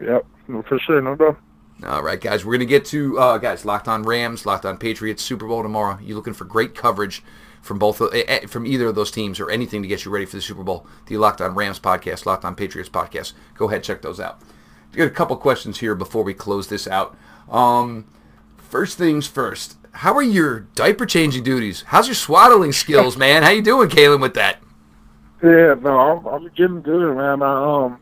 Yep, 0.00 0.26
for 0.68 0.78
sure, 0.78 1.00
no 1.00 1.14
doubt. 1.16 1.38
All 1.86 2.02
right, 2.02 2.20
guys, 2.20 2.44
we're 2.44 2.52
going 2.52 2.60
to 2.60 2.66
get 2.66 2.84
to, 2.86 3.18
uh, 3.18 3.38
guys, 3.38 3.64
Locked 3.64 3.86
on 3.86 4.02
Rams, 4.02 4.44
Locked 4.44 4.64
on 4.64 4.78
Patriots, 4.78 5.22
Super 5.22 5.46
Bowl 5.46 5.62
tomorrow. 5.62 5.98
You 6.02 6.16
looking 6.16 6.34
for 6.34 6.44
great 6.44 6.74
coverage 6.74 7.22
from 7.62 7.78
both 7.78 8.00
uh, 8.00 8.06
eh, 8.06 8.46
from 8.46 8.66
either 8.66 8.86
of 8.86 8.94
those 8.94 9.10
teams 9.10 9.38
or 9.38 9.50
anything 9.50 9.82
to 9.82 9.88
get 9.88 10.04
you 10.04 10.10
ready 10.10 10.26
for 10.26 10.36
the 10.36 10.42
Super 10.42 10.64
Bowl. 10.64 10.86
The 11.06 11.16
Locked 11.18 11.40
on 11.40 11.54
Rams 11.54 11.78
podcast, 11.78 12.26
Locked 12.26 12.44
on 12.44 12.56
Patriots 12.56 12.90
podcast. 12.90 13.32
Go 13.54 13.68
ahead, 13.68 13.84
check 13.84 14.02
those 14.02 14.18
out. 14.18 14.40
Got 14.92 15.06
a 15.06 15.10
couple 15.10 15.36
questions 15.36 15.78
here 15.78 15.94
before 15.94 16.24
we 16.24 16.34
close 16.34 16.68
this 16.68 16.88
out. 16.88 17.16
Um, 17.48 18.06
first 18.56 18.98
things 18.98 19.26
first, 19.26 19.76
how 19.92 20.14
are 20.14 20.22
your 20.22 20.60
diaper 20.74 21.06
changing 21.06 21.44
duties? 21.44 21.84
How's 21.88 22.08
your 22.08 22.14
swaddling 22.14 22.72
skills, 22.72 23.16
man? 23.18 23.42
How 23.42 23.50
you 23.50 23.62
doing, 23.62 23.88
Khalen, 23.88 24.20
with 24.20 24.34
that? 24.34 24.60
Yeah, 25.42 25.74
no, 25.80 25.98
I'm, 25.98 26.26
I'm 26.26 26.48
getting 26.56 26.82
good, 26.82 27.16
man. 27.16 27.42
I, 27.42 27.84
um, 27.84 27.98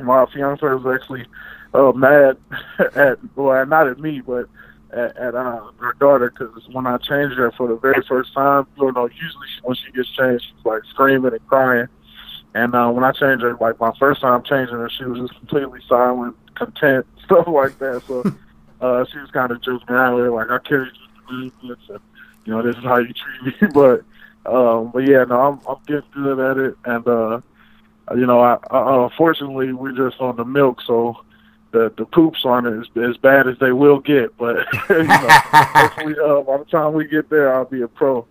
my 0.00 0.26
fiance 0.26 0.66
was 0.66 0.86
actually 0.86 1.26
uh, 1.74 1.92
mad 1.92 2.36
at 2.94 3.18
well, 3.34 3.66
not 3.66 3.88
at 3.88 3.98
me, 3.98 4.20
but 4.20 4.48
at, 4.90 5.16
at 5.16 5.34
uh, 5.34 5.70
her 5.78 5.94
daughter 5.98 6.30
because 6.30 6.66
when 6.72 6.86
I 6.86 6.96
changed 6.98 7.36
her 7.36 7.52
for 7.52 7.68
the 7.68 7.76
very 7.76 8.02
first 8.08 8.32
time, 8.32 8.66
you 8.78 8.92
know, 8.92 9.06
usually 9.08 9.48
when 9.62 9.76
she 9.76 9.90
gets 9.92 10.08
changed, 10.10 10.44
she's 10.44 10.64
like 10.64 10.82
screaming 10.90 11.32
and 11.32 11.46
crying. 11.48 11.88
And 12.54 12.74
uh, 12.74 12.90
when 12.90 13.04
I 13.04 13.12
changed 13.12 13.42
her, 13.42 13.54
like 13.60 13.78
my 13.78 13.92
first 13.98 14.22
time 14.22 14.42
changing 14.42 14.76
her, 14.76 14.88
she 14.88 15.04
was 15.04 15.18
just 15.18 15.38
completely 15.38 15.80
silent, 15.88 16.36
content, 16.54 17.06
stuff 17.24 17.46
like 17.46 17.78
that. 17.78 18.02
So 18.06 18.22
uh, 18.80 19.04
she 19.04 19.18
was 19.18 19.30
kind 19.30 19.50
of 19.50 19.60
joking 19.60 19.90
around 19.90 20.14
with 20.14 20.32
like 20.32 20.50
I 20.50 20.58
carried 20.58 20.92
you 21.30 21.50
through 21.60 21.74
this, 21.74 21.88
and 21.90 22.00
you 22.44 22.52
know, 22.52 22.62
this 22.62 22.76
is 22.76 22.84
how 22.84 22.96
you 22.98 23.12
treat 23.12 23.62
me. 23.62 23.68
but 23.74 24.04
um, 24.46 24.90
but 24.92 25.06
yeah, 25.06 25.24
no, 25.24 25.40
I'm 25.40 25.60
I'm 25.68 25.82
getting 25.86 26.10
good 26.14 26.38
at 26.38 26.56
it, 26.56 26.76
and 26.84 27.06
uh, 27.06 27.40
you 28.14 28.26
know, 28.26 28.40
I, 28.40 28.58
I, 28.70 29.04
unfortunately, 29.04 29.72
we're 29.72 29.92
just 29.92 30.20
on 30.20 30.36
the 30.36 30.44
milk, 30.44 30.80
so 30.82 31.24
the 31.72 31.92
the 31.96 32.06
poops 32.06 32.44
aren't 32.44 32.66
as 32.66 32.86
as 33.02 33.16
bad 33.16 33.48
as 33.48 33.58
they 33.58 33.72
will 33.72 33.98
get. 33.98 34.36
But 34.36 34.66
you 34.90 35.04
know, 35.04 35.28
hopefully, 35.28 36.14
uh, 36.22 36.40
by 36.42 36.58
the 36.58 36.66
time 36.70 36.94
we 36.94 37.06
get 37.06 37.28
there, 37.30 37.54
I'll 37.54 37.64
be 37.64 37.82
a 37.82 37.88
pro. 37.88 38.26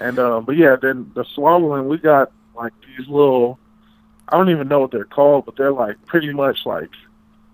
And 0.00 0.18
uh, 0.18 0.40
but 0.40 0.56
yeah, 0.56 0.76
then 0.80 1.10
the 1.14 1.24
swallowing, 1.34 1.88
we 1.88 1.98
got 1.98 2.32
like 2.54 2.72
these 2.86 3.06
little. 3.06 3.58
I 4.28 4.36
don't 4.36 4.50
even 4.50 4.68
know 4.68 4.80
what 4.80 4.90
they're 4.90 5.04
called, 5.04 5.44
but 5.44 5.56
they're 5.56 5.72
like 5.72 6.04
pretty 6.06 6.32
much 6.32 6.64
like 6.64 6.90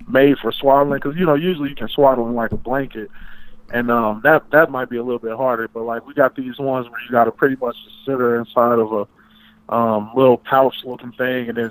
made 0.09 0.39
for 0.39 0.53
swaddling 0.53 1.01
because 1.01 1.17
you 1.17 1.27
know 1.27 1.35
usually 1.35 1.69
you 1.69 1.75
can 1.75 1.89
swaddle 1.89 2.29
in 2.29 2.35
like 2.35 2.53
a 2.53 2.57
blanket, 2.57 3.11
and 3.73 3.91
um 3.91 4.21
that 4.23 4.51
that 4.53 4.71
might 4.71 4.89
be 4.89 4.97
a 4.97 5.03
little 5.03 5.19
bit 5.19 5.37
harder. 5.37 5.69
But 5.69 5.83
like 5.83 6.07
we 6.07 6.15
got 6.15 6.37
these 6.37 6.59
ones 6.59 6.89
where 6.89 7.01
you 7.03 7.11
got 7.11 7.25
to 7.25 7.33
pretty 7.33 7.57
much 7.57 7.77
sit 8.05 8.19
her 8.19 8.39
inside 8.39 8.79
of 8.79 8.93
a 8.93 9.09
um, 9.69 10.11
little 10.15 10.39
pouch 10.39 10.75
looking 10.85 11.13
thing, 11.13 11.49
and 11.49 11.59
then 11.59 11.71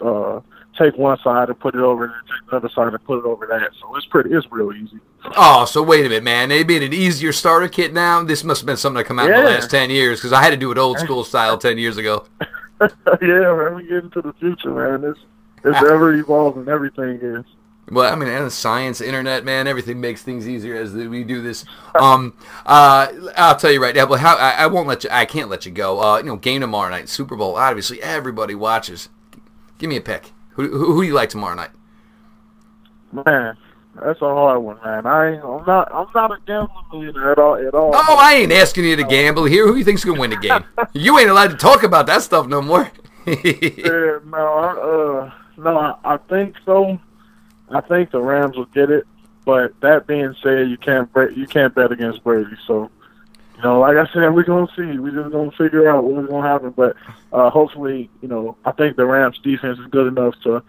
uh, 0.00 0.40
take 0.78 0.96
one 0.96 1.18
side 1.18 1.48
and 1.48 1.58
put 1.58 1.74
it 1.74 1.80
over, 1.80 2.04
and 2.04 2.14
then 2.14 2.20
take 2.26 2.50
the 2.50 2.56
other 2.56 2.68
side 2.68 2.92
and 2.92 3.04
put 3.04 3.18
it 3.18 3.24
over 3.24 3.46
that. 3.46 3.70
So 3.80 3.94
it's 3.96 4.06
pretty, 4.06 4.30
it's 4.30 4.46
real 4.50 4.72
easy. 4.72 4.98
Oh, 5.36 5.64
so 5.64 5.82
wait 5.82 6.06
a 6.06 6.08
minute, 6.08 6.24
man. 6.24 6.48
They 6.48 6.64
made 6.64 6.82
an 6.82 6.92
easier 6.92 7.32
starter 7.32 7.68
kit 7.68 7.92
now. 7.92 8.22
This 8.22 8.44
must 8.44 8.60
have 8.60 8.66
been 8.66 8.76
something 8.76 8.98
that 8.98 9.04
come 9.04 9.18
out 9.18 9.28
yeah. 9.28 9.38
in 9.38 9.44
the 9.44 9.50
last 9.50 9.70
ten 9.70 9.90
years 9.90 10.20
because 10.20 10.32
I 10.32 10.42
had 10.42 10.50
to 10.50 10.56
do 10.56 10.70
it 10.70 10.78
old 10.78 10.98
school 10.98 11.24
style 11.24 11.58
ten 11.58 11.78
years 11.78 11.96
ago. 11.96 12.26
yeah, 12.80 12.88
man, 13.20 13.74
we 13.74 13.82
get 13.84 14.04
into 14.04 14.22
the 14.22 14.32
future, 14.34 14.70
man. 14.70 15.10
It's 15.10 15.20
it's 15.64 15.78
ever 15.90 16.14
evolving. 16.14 16.68
Everything 16.68 17.18
is. 17.20 17.44
Well, 17.88 18.12
I 18.12 18.16
mean, 18.16 18.28
and 18.28 18.52
science, 18.52 19.00
internet, 19.00 19.44
man, 19.44 19.68
everything 19.68 20.00
makes 20.00 20.22
things 20.22 20.48
easier 20.48 20.74
as 20.74 20.92
we 20.92 21.22
do 21.22 21.40
this. 21.40 21.64
Um, 21.94 22.34
uh, 22.64 23.06
I'll 23.36 23.54
tell 23.54 23.70
you 23.70 23.80
right 23.80 23.94
now, 23.94 24.06
but 24.06 24.18
how 24.18 24.36
I, 24.36 24.50
I, 24.50 24.66
won't 24.66 24.88
let 24.88 25.04
you, 25.04 25.10
I 25.12 25.24
can't 25.24 25.48
let 25.48 25.64
you 25.66 25.72
go. 25.72 26.00
Uh, 26.00 26.18
you 26.18 26.24
know, 26.24 26.36
game 26.36 26.62
tomorrow 26.62 26.90
night, 26.90 27.08
Super 27.08 27.36
Bowl. 27.36 27.54
Obviously, 27.54 28.02
everybody 28.02 28.56
watches. 28.56 29.08
Give 29.78 29.88
me 29.88 29.96
a 29.96 30.00
pick. 30.00 30.32
Who, 30.50 30.68
who, 30.68 30.94
who 30.94 31.02
do 31.02 31.06
you 31.06 31.14
like 31.14 31.28
tomorrow 31.28 31.54
night? 31.54 31.70
Man, 33.12 33.56
that's 33.94 34.20
a 34.20 34.24
hard 34.24 34.62
one, 34.62 34.78
man. 34.84 35.06
I 35.06 35.40
I'm 35.40 35.64
not, 35.64 35.94
I'm 35.94 36.06
not 36.12 36.32
a 36.32 36.38
gambling 36.44 37.14
at 37.16 37.38
all, 37.38 37.54
at 37.54 37.72
all. 37.72 37.92
Oh, 37.94 38.16
I 38.18 38.34
ain't 38.34 38.52
asking 38.52 38.84
you 38.84 38.96
to 38.96 39.04
gamble 39.04 39.44
here. 39.44 39.66
Who 39.66 39.76
you 39.76 39.84
think's 39.84 40.04
gonna 40.04 40.18
win 40.18 40.30
the 40.30 40.36
game? 40.36 40.64
you 40.92 41.18
ain't 41.20 41.30
allowed 41.30 41.50
to 41.50 41.56
talk 41.56 41.84
about 41.84 42.06
that 42.08 42.22
stuff 42.22 42.48
no 42.48 42.60
more. 42.60 42.90
yeah, 43.26 44.18
no, 44.24 44.36
I, 44.36 44.72
uh, 44.72 45.32
no, 45.56 45.78
I, 45.78 46.14
I 46.14 46.16
think 46.16 46.56
so. 46.64 46.98
I 47.70 47.80
think 47.80 48.10
the 48.10 48.22
Rams 48.22 48.56
will 48.56 48.66
get 48.66 48.90
it. 48.90 49.06
But 49.44 49.80
that 49.80 50.06
being 50.06 50.34
said, 50.42 50.68
you 50.68 50.76
can't 50.76 51.12
bet, 51.12 51.36
you 51.36 51.46
can't 51.46 51.74
bet 51.74 51.92
against 51.92 52.24
Brady. 52.24 52.56
So 52.66 52.90
you 53.56 53.62
know, 53.62 53.80
like 53.80 53.96
I 53.96 54.12
said, 54.12 54.34
we're 54.34 54.42
gonna 54.42 54.66
see. 54.76 54.98
We're 54.98 55.22
just 55.22 55.32
gonna 55.32 55.50
figure 55.52 55.88
out 55.88 56.04
what's 56.04 56.28
gonna 56.28 56.46
happen. 56.46 56.70
But 56.70 56.96
uh, 57.32 57.48
hopefully, 57.50 58.10
you 58.20 58.28
know, 58.28 58.56
I 58.64 58.72
think 58.72 58.96
the 58.96 59.06
Rams 59.06 59.38
defense 59.38 59.78
is 59.78 59.86
good 59.86 60.08
enough 60.08 60.34
to 60.42 60.62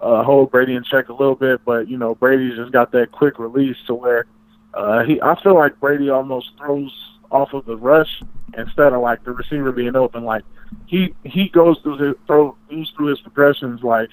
uh, 0.00 0.22
hold 0.22 0.50
Brady 0.50 0.74
in 0.74 0.84
check 0.84 1.08
a 1.08 1.12
little 1.12 1.34
bit. 1.34 1.64
But 1.64 1.88
you 1.88 1.96
know, 1.96 2.14
Brady's 2.14 2.56
just 2.56 2.70
got 2.70 2.92
that 2.92 3.12
quick 3.12 3.38
release 3.38 3.76
to 3.86 3.94
where 3.94 4.26
uh, 4.74 5.04
he. 5.04 5.20
I 5.20 5.40
feel 5.42 5.54
like 5.54 5.80
Brady 5.80 6.10
almost 6.10 6.50
throws 6.58 6.92
off 7.30 7.52
of 7.54 7.64
the 7.64 7.76
rush 7.76 8.22
instead 8.56 8.92
of 8.92 9.02
like 9.02 9.24
the 9.24 9.32
receiver 9.32 9.72
being 9.72 9.96
open. 9.96 10.24
Like 10.24 10.44
he 10.86 11.14
he 11.24 11.48
goes 11.48 11.80
through 11.80 11.98
his 11.98 12.14
throw 12.26 12.56
goes 12.70 12.92
through 12.96 13.06
his 13.06 13.20
progressions 13.20 13.82
like 13.82 14.10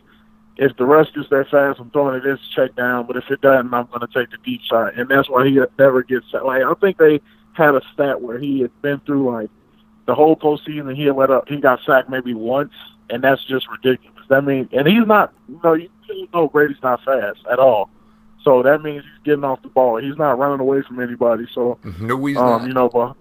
if 0.58 0.76
the 0.78 0.86
rush 0.86 1.12
gets 1.14 1.30
that 1.30 1.50
fast, 1.50 1.80
I'm 1.80 1.90
throwing 1.92 2.16
it 2.16 2.24
this 2.24 2.40
check 2.56 2.76
down. 2.76 3.08
But 3.08 3.18
if 3.18 3.30
it 3.30 3.42
doesn't, 3.42 3.74
I'm 3.74 3.88
going 3.88 4.02
to 4.02 4.08
take 4.08 4.32
the 4.32 4.38
deep 4.44 4.62
shot, 4.62 4.98
and 4.98 5.10
that's 5.10 5.30
why 5.30 5.48
he 5.48 5.60
never 5.78 6.04
gets 6.04 6.32
that. 6.32 6.46
like. 6.46 6.64
I 6.64 6.74
think 6.76 6.98
they 6.98 7.22
had 7.54 7.76
a 7.76 7.82
stat 7.94 8.22
where 8.22 8.40
he 8.40 8.62
had 8.62 8.82
been 8.82 9.00
through 9.02 9.32
like 9.32 9.50
the 10.06 10.16
whole 10.16 10.36
postseason. 10.36 10.88
And 10.88 10.98
he 10.98 11.06
had 11.06 11.16
let 11.16 11.32
up. 11.32 11.48
He 11.48 11.58
got 11.58 11.80
sacked 11.86 12.10
maybe 12.10 12.34
once, 12.34 12.74
and 13.10 13.24
that's 13.24 13.44
just 13.46 13.68
ridiculous. 13.70 14.24
That 14.30 14.44
means, 14.44 14.70
and 14.72 14.88
he's 14.88 15.06
not. 15.06 15.34
You 15.50 15.60
know, 15.64 15.74
you 15.74 15.90
know 16.34 16.48
Brady's 16.48 16.82
not 16.82 17.04
fast 17.04 17.40
at 17.52 17.60
all. 17.60 17.90
So 18.44 18.62
that 18.62 18.82
means 18.82 19.04
he's 19.04 19.24
getting 19.24 19.44
off 19.44 19.62
the 19.62 19.70
ball. 19.70 19.98
He's 19.98 20.18
not 20.18 20.38
running 20.38 20.60
away 20.60 20.84
from 20.84 21.00
anybody. 21.02 21.48
So 21.54 21.80
no, 22.00 22.24
he's 22.26 22.38
um, 22.38 22.44
not. 22.46 22.68
You 22.68 22.74
know, 22.74 22.90
but 22.90 23.16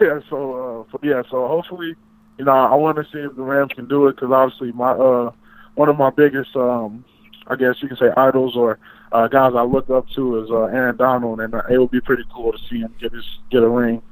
yeah. 0.00 0.20
So 0.30 0.86
uh, 0.92 0.98
yeah. 1.02 1.22
So 1.30 1.48
hopefully, 1.48 1.94
you 2.38 2.44
know, 2.44 2.52
I 2.52 2.74
want 2.74 2.98
to 2.98 3.04
see 3.04 3.18
if 3.18 3.34
the 3.34 3.42
Rams 3.42 3.72
can 3.74 3.88
do 3.88 4.06
it 4.06 4.16
because 4.16 4.30
obviously 4.30 4.72
my 4.72 4.92
uh 4.92 5.30
one 5.76 5.88
of 5.88 5.96
my 5.96 6.10
biggest 6.10 6.56
um 6.56 7.04
I 7.46 7.56
guess 7.56 7.80
you 7.80 7.88
can 7.88 7.96
say 7.96 8.10
idols 8.16 8.56
or 8.56 8.78
uh, 9.12 9.28
guys 9.28 9.52
I 9.54 9.62
look 9.62 9.88
up 9.88 10.08
to 10.10 10.42
is 10.42 10.50
uh, 10.50 10.64
Aaron 10.64 10.96
Donald, 10.96 11.40
and 11.40 11.54
uh, 11.54 11.62
it 11.70 11.78
would 11.78 11.90
be 11.90 12.00
pretty 12.00 12.24
cool 12.34 12.52
to 12.52 12.58
see 12.68 12.80
him 12.80 12.92
get 13.00 13.12
his 13.12 13.24
get 13.50 13.62
a 13.62 13.68
ring. 13.68 14.02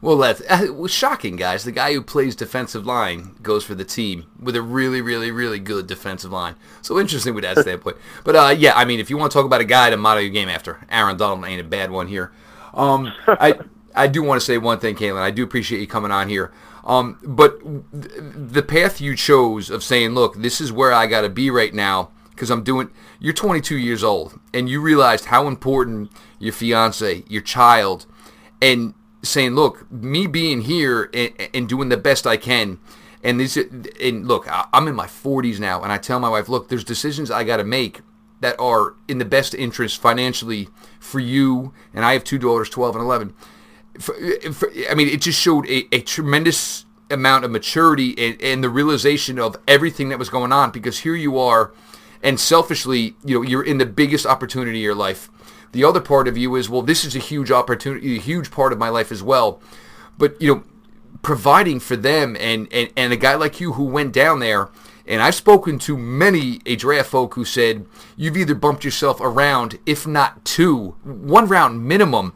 Well, 0.00 0.16
that's 0.16 0.42
uh, 0.48 0.72
was 0.72 0.92
shocking, 0.92 1.36
guys. 1.36 1.64
The 1.64 1.72
guy 1.72 1.92
who 1.92 2.02
plays 2.02 2.34
defensive 2.34 2.84
line 2.84 3.36
goes 3.42 3.64
for 3.64 3.74
the 3.74 3.84
team 3.84 4.26
with 4.40 4.56
a 4.56 4.62
really, 4.62 5.00
really, 5.00 5.30
really 5.30 5.60
good 5.60 5.86
defensive 5.86 6.32
line. 6.32 6.56
So 6.82 6.98
interesting 6.98 7.34
with 7.34 7.44
that 7.44 7.58
standpoint. 7.62 7.96
But 8.24 8.36
uh, 8.36 8.54
yeah, 8.56 8.74
I 8.74 8.84
mean, 8.84 9.00
if 9.00 9.10
you 9.10 9.16
want 9.16 9.30
to 9.30 9.38
talk 9.38 9.46
about 9.46 9.60
a 9.60 9.64
guy 9.64 9.90
to 9.90 9.96
model 9.96 10.22
your 10.22 10.32
game 10.32 10.48
after, 10.48 10.80
Aaron 10.90 11.16
Donald 11.16 11.44
ain't 11.44 11.60
a 11.60 11.64
bad 11.64 11.90
one 11.90 12.08
here. 12.08 12.32
Um, 12.74 13.12
I 13.26 13.58
I 13.94 14.06
do 14.08 14.22
want 14.22 14.40
to 14.40 14.44
say 14.44 14.58
one 14.58 14.78
thing, 14.78 14.96
Khalen. 14.96 15.20
I 15.20 15.30
do 15.30 15.44
appreciate 15.44 15.80
you 15.80 15.86
coming 15.86 16.10
on 16.10 16.28
here. 16.28 16.52
Um, 16.84 17.18
but 17.22 17.60
the 17.92 18.62
path 18.62 19.00
you 19.00 19.16
chose 19.16 19.70
of 19.70 19.84
saying, 19.84 20.10
look, 20.10 20.36
this 20.36 20.60
is 20.60 20.72
where 20.72 20.92
I 20.92 21.06
got 21.06 21.20
to 21.20 21.28
be 21.28 21.50
right 21.50 21.72
now 21.72 22.10
because 22.30 22.50
I'm 22.50 22.64
doing. 22.64 22.90
You're 23.20 23.34
22 23.34 23.76
years 23.76 24.02
old, 24.02 24.38
and 24.52 24.68
you 24.68 24.80
realized 24.80 25.26
how 25.26 25.46
important 25.46 26.10
your 26.38 26.52
fiance, 26.52 27.22
your 27.28 27.42
child, 27.42 28.06
and 28.60 28.94
saying, 29.22 29.54
look, 29.54 29.90
me 29.92 30.26
being 30.26 30.62
here 30.62 31.08
and, 31.14 31.32
and 31.54 31.68
doing 31.68 31.88
the 31.88 31.96
best 31.96 32.26
I 32.26 32.36
can. 32.36 32.78
And 33.22 33.38
this, 33.38 33.56
and 33.56 34.26
look, 34.26 34.48
I'm 34.72 34.88
in 34.88 34.96
my 34.96 35.06
40s 35.06 35.60
now, 35.60 35.82
and 35.82 35.92
I 35.92 35.98
tell 35.98 36.18
my 36.18 36.28
wife, 36.28 36.48
look, 36.48 36.68
there's 36.68 36.82
decisions 36.82 37.30
I 37.30 37.44
got 37.44 37.58
to 37.58 37.64
make 37.64 38.00
that 38.40 38.58
are 38.58 38.94
in 39.06 39.18
the 39.18 39.24
best 39.24 39.54
interest 39.54 40.00
financially 40.00 40.68
for 40.98 41.20
you. 41.20 41.72
And 41.94 42.04
I 42.04 42.14
have 42.14 42.24
two 42.24 42.38
daughters, 42.38 42.68
12 42.68 42.96
and 42.96 43.04
11. 43.04 43.34
For, 43.98 44.14
for, 44.52 44.70
I 44.90 44.94
mean, 44.94 45.08
it 45.08 45.20
just 45.20 45.40
showed 45.40 45.68
a, 45.68 45.86
a 45.94 46.00
tremendous 46.00 46.86
amount 47.10 47.44
of 47.44 47.50
maturity 47.50 48.14
and, 48.18 48.40
and, 48.40 48.64
the 48.64 48.70
realization 48.70 49.38
of 49.38 49.56
everything 49.68 50.08
that 50.08 50.18
was 50.18 50.30
going 50.30 50.50
on 50.50 50.70
because 50.70 51.00
here 51.00 51.14
you 51.14 51.38
are 51.38 51.72
and 52.22 52.40
selfishly 52.40 53.14
you 53.24 53.34
know 53.34 53.42
you're 53.42 53.62
in 53.62 53.76
the 53.76 53.84
biggest 53.84 54.24
opportunity 54.24 54.78
of 54.78 54.84
your 54.84 54.94
life. 54.94 55.28
The 55.72 55.84
other 55.84 56.00
part 56.00 56.26
of 56.26 56.38
you 56.38 56.54
is 56.56 56.70
well 56.70 56.80
this 56.80 57.04
is 57.04 57.14
a 57.14 57.18
huge 57.18 57.50
opportunity 57.50 58.16
a 58.16 58.20
huge 58.20 58.50
part 58.50 58.72
of 58.72 58.78
my 58.78 58.88
life 58.88 59.12
as 59.12 59.22
well. 59.22 59.60
But 60.16 60.40
you 60.40 60.54
know 60.54 60.62
providing 61.22 61.80
for 61.80 61.96
them 61.96 62.36
and 62.40 62.66
and, 62.72 62.90
and 62.96 63.12
a 63.12 63.16
guy 63.16 63.34
like 63.34 63.60
you 63.60 63.74
who 63.74 63.84
went 63.84 64.14
down 64.14 64.38
there 64.38 64.70
and 65.06 65.20
I've 65.20 65.34
spoken 65.34 65.78
to 65.80 65.96
many 65.98 66.60
a 66.64 66.76
draft 66.76 67.10
folk 67.10 67.34
who 67.34 67.44
said 67.44 67.86
you've 68.16 68.36
either 68.36 68.54
bumped 68.54 68.84
yourself 68.84 69.20
around, 69.20 69.78
if 69.84 70.06
not 70.06 70.44
two, 70.44 70.94
one 71.02 71.48
round 71.48 71.84
minimum, 71.84 72.34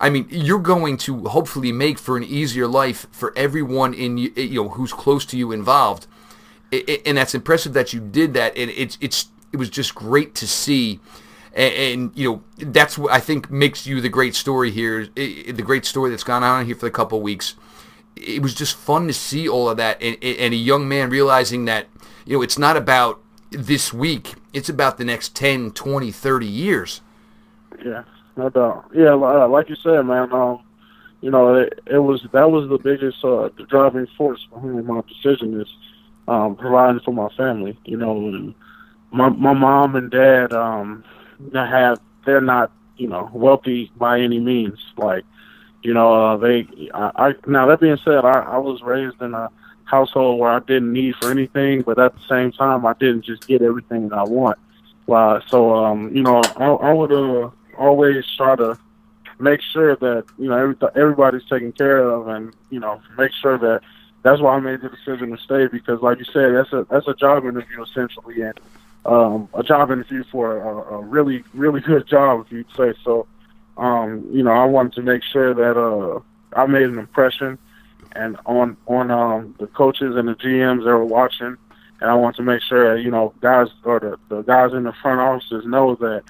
I 0.00 0.10
mean, 0.10 0.26
you're 0.30 0.60
going 0.60 0.96
to 0.98 1.24
hopefully 1.26 1.72
make 1.72 1.98
for 1.98 2.16
an 2.16 2.24
easier 2.24 2.66
life 2.66 3.06
for 3.10 3.32
everyone 3.36 3.94
in 3.94 4.18
eh, 4.18 4.42
you 4.42 4.62
know 4.62 4.68
who's 4.70 4.92
close 4.92 5.24
to 5.26 5.36
you 5.36 5.50
involved, 5.50 6.06
and 6.72 7.18
that's 7.18 7.34
impressive 7.34 7.72
that 7.72 7.92
you 7.92 8.00
did 8.00 8.34
that. 8.34 8.56
And 8.56 8.70
it's 8.70 8.96
it's 9.00 9.28
it 9.52 9.56
was 9.56 9.68
just 9.68 9.94
great 9.94 10.34
to 10.36 10.46
see, 10.46 11.00
and, 11.52 11.74
and 11.74 12.12
you 12.14 12.30
know 12.30 12.42
that's 12.58 12.96
what 12.96 13.12
I 13.12 13.18
think 13.18 13.50
makes 13.50 13.86
you 13.86 14.00
the 14.00 14.08
great 14.08 14.36
story 14.36 14.70
here, 14.70 15.08
eh, 15.16 15.44
eh, 15.46 15.52
the 15.52 15.62
great 15.62 15.84
story 15.84 16.10
that's 16.10 16.24
gone 16.24 16.44
on 16.44 16.66
here 16.66 16.76
for 16.76 16.86
a 16.86 16.92
couple 16.92 17.20
weeks. 17.20 17.54
It 18.14 18.42
was 18.42 18.54
just 18.54 18.76
fun 18.76 19.06
to 19.08 19.12
see 19.12 19.48
all 19.48 19.68
of 19.68 19.76
that, 19.78 20.00
and, 20.00 20.16
and 20.22 20.54
a 20.54 20.56
young 20.56 20.88
man 20.88 21.10
realizing 21.10 21.64
that 21.64 21.88
you 22.24 22.36
know 22.36 22.42
it's 22.42 22.58
not 22.58 22.76
about 22.76 23.20
this 23.50 23.92
week; 23.92 24.34
it's 24.52 24.68
about 24.68 24.96
the 24.96 25.04
next 25.04 25.34
10, 25.34 25.72
20, 25.72 26.12
30 26.12 26.46
years. 26.46 27.00
Yeah 27.84 28.04
no 28.38 28.48
doubt. 28.48 28.90
Yeah, 28.94 29.14
uh, 29.14 29.48
like 29.48 29.68
you 29.68 29.76
said, 29.76 30.02
man. 30.02 30.32
Um, 30.32 30.62
you 31.20 31.30
know, 31.30 31.56
it, 31.56 31.80
it 31.86 31.98
was 31.98 32.24
that 32.32 32.50
was 32.50 32.68
the 32.68 32.78
biggest 32.78 33.24
uh, 33.24 33.48
driving 33.68 34.06
force 34.16 34.46
behind 34.52 34.86
my 34.86 35.02
decision 35.08 35.60
is 35.60 35.68
um, 36.28 36.54
providing 36.54 37.00
for 37.00 37.12
my 37.12 37.28
family. 37.36 37.76
You 37.84 37.96
know, 37.96 38.16
and 38.16 38.54
my 39.10 39.28
my 39.28 39.52
mom 39.52 39.96
and 39.96 40.08
dad 40.10 40.52
um, 40.52 41.02
have 41.52 42.00
they're 42.24 42.40
not 42.40 42.70
you 42.96 43.08
know 43.08 43.28
wealthy 43.32 43.90
by 43.96 44.20
any 44.20 44.38
means. 44.38 44.78
Like, 44.96 45.24
you 45.82 45.92
know, 45.92 46.12
uh, 46.12 46.36
they 46.36 46.68
I, 46.94 47.10
I 47.16 47.34
now 47.48 47.66
that 47.66 47.80
being 47.80 47.98
said, 48.04 48.24
I, 48.24 48.38
I 48.38 48.58
was 48.58 48.82
raised 48.82 49.20
in 49.20 49.34
a 49.34 49.50
household 49.82 50.38
where 50.38 50.50
I 50.50 50.60
didn't 50.60 50.92
need 50.92 51.16
for 51.16 51.32
anything, 51.32 51.82
but 51.82 51.98
at 51.98 52.14
the 52.14 52.22
same 52.28 52.52
time, 52.52 52.86
I 52.86 52.92
didn't 52.92 53.24
just 53.24 53.48
get 53.48 53.62
everything 53.62 54.10
that 54.10 54.18
I 54.18 54.24
want. 54.24 54.58
Uh, 55.08 55.40
so, 55.48 55.74
um, 55.74 56.14
you 56.14 56.22
know, 56.22 56.42
I, 56.56 56.66
I 56.66 56.92
would 56.92 57.10
uh, 57.10 57.50
always 57.78 58.24
try 58.36 58.56
to 58.56 58.78
make 59.38 59.60
sure 59.62 59.96
that 59.96 60.24
you 60.38 60.48
know 60.48 60.58
every, 60.58 60.76
everybody's 60.94 61.44
taken 61.44 61.72
care 61.72 62.02
of, 62.02 62.28
and 62.28 62.54
you 62.70 62.80
know 62.80 63.00
make 63.16 63.32
sure 63.32 63.58
that 63.58 63.82
that's 64.22 64.40
why 64.40 64.56
I 64.56 64.60
made 64.60 64.80
the 64.80 64.88
decision 64.88 65.30
to 65.30 65.38
stay 65.38 65.66
because, 65.68 66.02
like 66.02 66.18
you 66.18 66.24
said, 66.24 66.54
that's 66.54 66.72
a 66.72 66.86
that's 66.90 67.08
a 67.08 67.14
job 67.14 67.44
interview 67.44 67.82
essentially, 67.82 68.42
and 68.42 68.58
um, 69.06 69.48
a 69.54 69.62
job 69.62 69.90
interview 69.90 70.24
for 70.24 70.58
a, 70.58 70.94
a 70.94 71.00
really 71.00 71.44
really 71.54 71.80
good 71.92 72.06
job, 72.06 72.46
if 72.46 72.52
you'd 72.52 72.66
say 72.76 72.94
so. 73.04 73.26
Um, 73.76 74.26
you 74.32 74.42
know, 74.42 74.50
I 74.50 74.64
wanted 74.64 74.94
to 74.94 75.02
make 75.02 75.22
sure 75.22 75.54
that 75.54 75.80
uh, 75.80 76.20
I 76.52 76.66
made 76.66 76.82
an 76.82 76.98
impression, 76.98 77.58
and 78.12 78.36
on 78.46 78.76
on 78.86 79.10
um, 79.10 79.54
the 79.58 79.68
coaches 79.68 80.16
and 80.16 80.28
the 80.28 80.34
GMs 80.34 80.84
that 80.84 80.90
were 80.90 81.04
watching, 81.04 81.56
and 82.00 82.10
I 82.10 82.14
want 82.14 82.36
to 82.36 82.42
make 82.42 82.62
sure 82.62 82.96
that, 82.96 83.02
you 83.02 83.10
know 83.10 83.32
guys 83.40 83.68
or 83.84 84.00
the, 84.00 84.18
the 84.28 84.42
guys 84.42 84.72
in 84.72 84.82
the 84.82 84.92
front 84.92 85.20
offices 85.20 85.64
know 85.64 85.94
that 85.96 86.24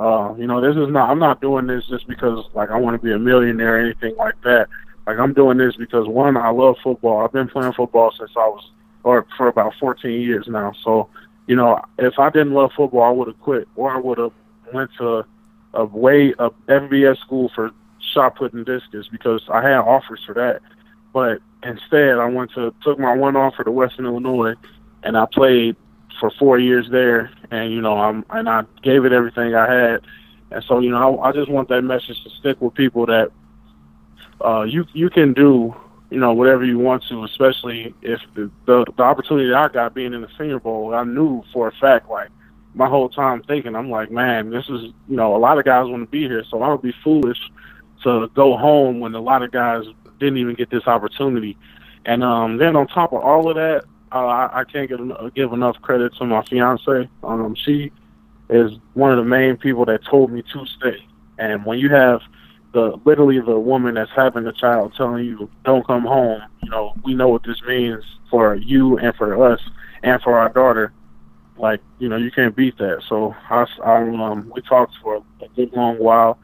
uh, 0.00 0.34
you 0.38 0.46
know, 0.46 0.62
this 0.62 0.76
is 0.76 0.90
not. 0.90 1.10
I'm 1.10 1.18
not 1.18 1.42
doing 1.42 1.66
this 1.66 1.86
just 1.86 2.08
because 2.08 2.46
like 2.54 2.70
I 2.70 2.78
want 2.78 2.98
to 2.98 3.06
be 3.06 3.12
a 3.12 3.18
millionaire 3.18 3.76
or 3.76 3.80
anything 3.80 4.16
like 4.16 4.40
that. 4.44 4.68
Like 5.06 5.18
I'm 5.18 5.34
doing 5.34 5.58
this 5.58 5.76
because 5.76 6.08
one, 6.08 6.38
I 6.38 6.48
love 6.48 6.76
football. 6.82 7.22
I've 7.22 7.32
been 7.32 7.48
playing 7.48 7.74
football 7.74 8.10
since 8.16 8.30
I 8.34 8.48
was, 8.48 8.70
or 9.04 9.26
for 9.36 9.48
about 9.48 9.74
14 9.78 10.22
years 10.22 10.46
now. 10.48 10.72
So, 10.84 11.10
you 11.46 11.54
know, 11.54 11.84
if 11.98 12.18
I 12.18 12.30
didn't 12.30 12.54
love 12.54 12.70
football, 12.74 13.02
I 13.02 13.10
would 13.10 13.28
have 13.28 13.40
quit, 13.40 13.68
or 13.76 13.90
I 13.90 13.98
would 13.98 14.16
have 14.16 14.32
went 14.72 14.90
to 14.96 15.26
a 15.74 15.84
way 15.84 16.32
a 16.38 16.48
FBS 16.66 17.18
school 17.18 17.50
for 17.54 17.70
shot 18.14 18.36
put 18.36 18.54
and 18.54 18.64
discus 18.64 19.06
because 19.08 19.42
I 19.52 19.60
had 19.62 19.80
offers 19.80 20.20
for 20.24 20.34
that. 20.34 20.62
But 21.12 21.40
instead, 21.62 22.18
I 22.18 22.26
went 22.26 22.52
to 22.52 22.72
took 22.82 22.98
my 22.98 23.14
one 23.14 23.36
offer 23.36 23.64
to 23.64 23.70
Western 23.70 24.06
Illinois, 24.06 24.54
and 25.02 25.18
I 25.18 25.26
played 25.26 25.76
for 26.20 26.30
four 26.38 26.58
years 26.58 26.88
there, 26.90 27.32
and 27.50 27.72
you 27.72 27.80
know, 27.80 27.98
I'm 27.98 28.24
and 28.30 28.48
I 28.48 28.64
gave 28.82 29.04
it 29.04 29.12
everything 29.12 29.54
I 29.54 29.72
had, 29.72 30.00
and 30.50 30.62
so 30.64 30.78
you 30.78 30.90
know, 30.90 31.18
I, 31.18 31.30
I 31.30 31.32
just 31.32 31.50
want 31.50 31.68
that 31.70 31.82
message 31.82 32.22
to 32.22 32.30
stick 32.38 32.60
with 32.60 32.74
people 32.74 33.06
that 33.06 33.30
uh, 34.44 34.62
you 34.62 34.86
you 34.92 35.10
can 35.10 35.32
do 35.32 35.74
you 36.10 36.18
know 36.18 36.32
whatever 36.32 36.64
you 36.64 36.78
want 36.78 37.04
to, 37.08 37.24
especially 37.24 37.94
if 38.02 38.20
the, 38.34 38.50
the 38.66 38.84
the 38.96 39.02
opportunity 39.02 39.48
that 39.48 39.56
I 39.56 39.68
got 39.68 39.94
being 39.94 40.12
in 40.12 40.20
the 40.20 40.28
Senior 40.38 40.60
Bowl, 40.60 40.94
I 40.94 41.04
knew 41.04 41.42
for 41.52 41.68
a 41.68 41.72
fact 41.72 42.10
like 42.10 42.28
my 42.74 42.88
whole 42.88 43.08
time 43.08 43.42
thinking, 43.42 43.74
I'm 43.74 43.90
like, 43.90 44.10
man, 44.10 44.50
this 44.50 44.68
is 44.68 44.92
you 45.08 45.16
know 45.16 45.34
a 45.34 45.38
lot 45.38 45.58
of 45.58 45.64
guys 45.64 45.86
want 45.88 46.02
to 46.02 46.10
be 46.10 46.22
here, 46.22 46.44
so 46.50 46.62
I 46.62 46.70
would 46.70 46.82
be 46.82 46.94
foolish 47.02 47.38
to 48.02 48.28
go 48.34 48.56
home 48.56 49.00
when 49.00 49.14
a 49.14 49.20
lot 49.20 49.42
of 49.42 49.50
guys 49.52 49.84
didn't 50.18 50.38
even 50.38 50.54
get 50.54 50.70
this 50.70 50.86
opportunity. 50.86 51.56
And 52.06 52.24
um, 52.24 52.56
then 52.56 52.76
on 52.76 52.86
top 52.86 53.12
of 53.12 53.22
all 53.22 53.48
of 53.50 53.56
that, 53.56 53.84
uh, 54.12 54.26
I, 54.26 54.60
I 54.60 54.64
can't 54.64 54.88
give, 54.88 55.34
give 55.34 55.52
enough 55.52 55.80
credit 55.82 56.14
to 56.16 56.24
my 56.24 56.42
fiance. 56.44 57.08
Um, 57.22 57.54
she 57.54 57.92
is 58.48 58.72
one 58.94 59.12
of 59.12 59.16
the 59.18 59.24
main 59.24 59.56
people 59.56 59.84
that 59.86 60.04
told 60.04 60.32
me 60.32 60.42
to 60.52 60.66
stay. 60.66 61.04
And 61.38 61.64
when 61.64 61.78
you 61.78 61.88
have 61.90 62.20
the 62.72 62.98
literally 63.04 63.40
the 63.40 63.58
woman 63.58 63.94
that's 63.94 64.10
having 64.14 64.44
the 64.44 64.52
child 64.52 64.94
telling 64.96 65.24
you 65.24 65.50
don't 65.64 65.86
come 65.86 66.02
home, 66.02 66.42
you 66.62 66.70
know, 66.70 66.94
we 67.04 67.14
know 67.14 67.28
what 67.28 67.42
this 67.44 67.62
means 67.62 68.04
for 68.30 68.54
you 68.54 68.98
and 68.98 69.14
for 69.16 69.52
us 69.52 69.60
and 70.02 70.20
for 70.22 70.38
our 70.38 70.48
daughter. 70.50 70.92
Like 71.56 71.80
you 71.98 72.08
know, 72.08 72.16
you 72.16 72.30
can't 72.30 72.56
beat 72.56 72.78
that. 72.78 73.02
So 73.08 73.34
I, 73.50 73.66
I 73.84 74.00
um, 74.02 74.50
we 74.54 74.62
talked 74.62 74.94
for 75.02 75.16
a 75.16 75.48
good 75.54 75.72
long 75.72 75.98
while, 75.98 76.38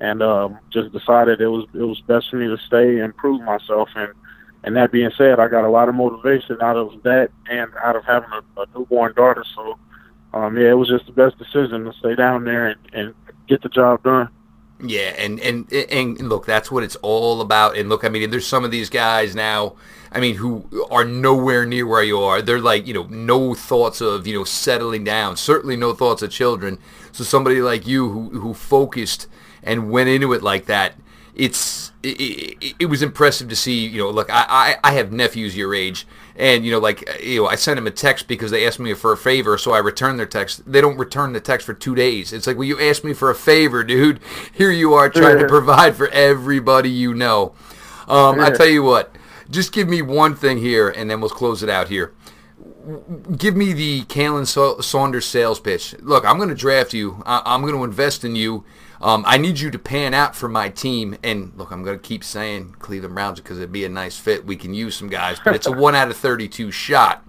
and 0.00 0.22
um, 0.22 0.58
just 0.70 0.92
decided 0.92 1.40
it 1.40 1.48
was 1.48 1.66
it 1.74 1.82
was 1.82 2.00
best 2.02 2.30
for 2.30 2.36
me 2.36 2.48
to 2.48 2.58
stay 2.66 2.98
and 3.00 3.16
prove 3.16 3.40
myself. 3.42 3.88
And 3.96 4.12
and 4.64 4.76
that 4.76 4.92
being 4.92 5.10
said, 5.16 5.40
I 5.40 5.48
got 5.48 5.64
a 5.64 5.70
lot 5.70 5.88
of 5.88 5.94
motivation 5.94 6.58
out 6.60 6.76
of 6.76 7.02
that 7.04 7.30
and 7.48 7.70
out 7.82 7.96
of 7.96 8.04
having 8.04 8.30
a, 8.30 8.60
a 8.60 8.66
newborn 8.74 9.14
daughter. 9.14 9.44
So 9.54 9.78
um, 10.34 10.56
yeah, 10.56 10.70
it 10.70 10.74
was 10.74 10.88
just 10.88 11.06
the 11.06 11.12
best 11.12 11.38
decision 11.38 11.84
to 11.84 11.92
stay 11.94 12.14
down 12.14 12.44
there 12.44 12.68
and, 12.68 12.80
and 12.92 13.14
get 13.46 13.62
the 13.62 13.68
job 13.68 14.02
done. 14.02 14.28
Yeah, 14.80 15.12
and, 15.18 15.40
and 15.40 15.72
and 15.72 16.28
look, 16.28 16.46
that's 16.46 16.70
what 16.70 16.84
it's 16.84 16.94
all 16.96 17.40
about. 17.40 17.76
And 17.76 17.88
look, 17.88 18.04
I 18.04 18.08
mean, 18.08 18.30
there's 18.30 18.46
some 18.46 18.64
of 18.64 18.70
these 18.70 18.88
guys 18.88 19.34
now. 19.34 19.74
I 20.12 20.20
mean, 20.20 20.36
who 20.36 20.86
are 20.90 21.04
nowhere 21.04 21.66
near 21.66 21.86
where 21.86 22.02
you 22.02 22.20
are. 22.20 22.40
They're 22.40 22.60
like, 22.60 22.86
you 22.86 22.94
know, 22.94 23.02
no 23.10 23.54
thoughts 23.54 24.00
of, 24.00 24.26
you 24.26 24.34
know, 24.34 24.44
settling 24.44 25.04
down. 25.04 25.36
Certainly 25.36 25.76
no 25.76 25.92
thoughts 25.92 26.22
of 26.22 26.30
children. 26.30 26.78
So 27.12 27.24
somebody 27.24 27.60
like 27.60 27.86
you 27.86 28.08
who 28.08 28.40
who 28.40 28.54
focused 28.54 29.26
and 29.62 29.90
went 29.90 30.08
into 30.08 30.32
it 30.32 30.42
like 30.42 30.66
that, 30.66 30.94
it's 31.38 31.92
it, 32.02 32.20
it, 32.20 32.74
it 32.80 32.86
was 32.86 33.00
impressive 33.00 33.48
to 33.48 33.56
see. 33.56 33.86
You 33.86 33.98
know, 33.98 34.10
look, 34.10 34.28
I, 34.28 34.44
I 34.48 34.76
I 34.90 34.92
have 34.94 35.12
nephews 35.12 35.56
your 35.56 35.74
age, 35.74 36.06
and 36.36 36.64
you 36.64 36.72
know, 36.72 36.80
like 36.80 37.22
you 37.22 37.42
know, 37.42 37.48
I 37.48 37.54
sent 37.54 37.76
them 37.76 37.86
a 37.86 37.92
text 37.92 38.28
because 38.28 38.50
they 38.50 38.66
asked 38.66 38.80
me 38.80 38.92
for 38.94 39.12
a 39.12 39.16
favor, 39.16 39.56
so 39.56 39.72
I 39.72 39.78
returned 39.78 40.18
their 40.18 40.26
text. 40.26 40.70
They 40.70 40.80
don't 40.80 40.98
return 40.98 41.32
the 41.32 41.40
text 41.40 41.64
for 41.64 41.74
two 41.74 41.94
days. 41.94 42.32
It's 42.32 42.46
like, 42.46 42.56
well, 42.56 42.66
you 42.66 42.80
asked 42.80 43.04
me 43.04 43.14
for 43.14 43.30
a 43.30 43.34
favor, 43.34 43.84
dude. 43.84 44.20
Here 44.52 44.72
you 44.72 44.94
are 44.94 45.08
trying 45.08 45.38
to 45.38 45.46
provide 45.46 45.96
for 45.96 46.08
everybody 46.08 46.90
you 46.90 47.14
know. 47.14 47.54
Um, 48.08 48.40
I 48.40 48.50
tell 48.50 48.66
you 48.66 48.82
what, 48.82 49.14
just 49.50 49.72
give 49.72 49.88
me 49.88 50.02
one 50.02 50.34
thing 50.34 50.58
here, 50.58 50.88
and 50.88 51.10
then 51.10 51.20
we'll 51.20 51.30
close 51.30 51.62
it 51.62 51.68
out 51.68 51.88
here. 51.88 52.14
Give 53.36 53.54
me 53.54 53.74
the 53.74 54.04
Khalen 54.04 54.46
Saunders 54.82 55.26
sales 55.26 55.60
pitch. 55.60 55.94
Look, 56.00 56.24
I'm 56.24 56.38
going 56.38 56.48
to 56.48 56.54
draft 56.54 56.94
you. 56.94 57.22
I- 57.26 57.54
am 57.54 57.60
going 57.60 57.74
to 57.74 57.84
invest 57.84 58.24
in 58.24 58.34
you. 58.34 58.64
Um, 59.00 59.24
I 59.26 59.38
need 59.38 59.60
you 59.60 59.70
to 59.70 59.78
pan 59.78 60.12
out 60.12 60.34
for 60.34 60.48
my 60.48 60.68
team. 60.68 61.16
And 61.22 61.52
look, 61.56 61.70
I'm 61.70 61.82
going 61.82 61.98
to 61.98 62.02
keep 62.02 62.24
saying 62.24 62.76
Cleveland 62.78 63.14
Browns 63.14 63.40
because 63.40 63.58
it'd 63.58 63.72
be 63.72 63.84
a 63.84 63.88
nice 63.88 64.18
fit. 64.18 64.44
We 64.44 64.56
can 64.56 64.74
use 64.74 64.96
some 64.96 65.08
guys, 65.08 65.38
but 65.44 65.54
it's 65.54 65.66
a 65.66 65.72
one 65.78 65.94
out 65.94 66.08
of 66.08 66.16
32 66.16 66.70
shot. 66.70 67.24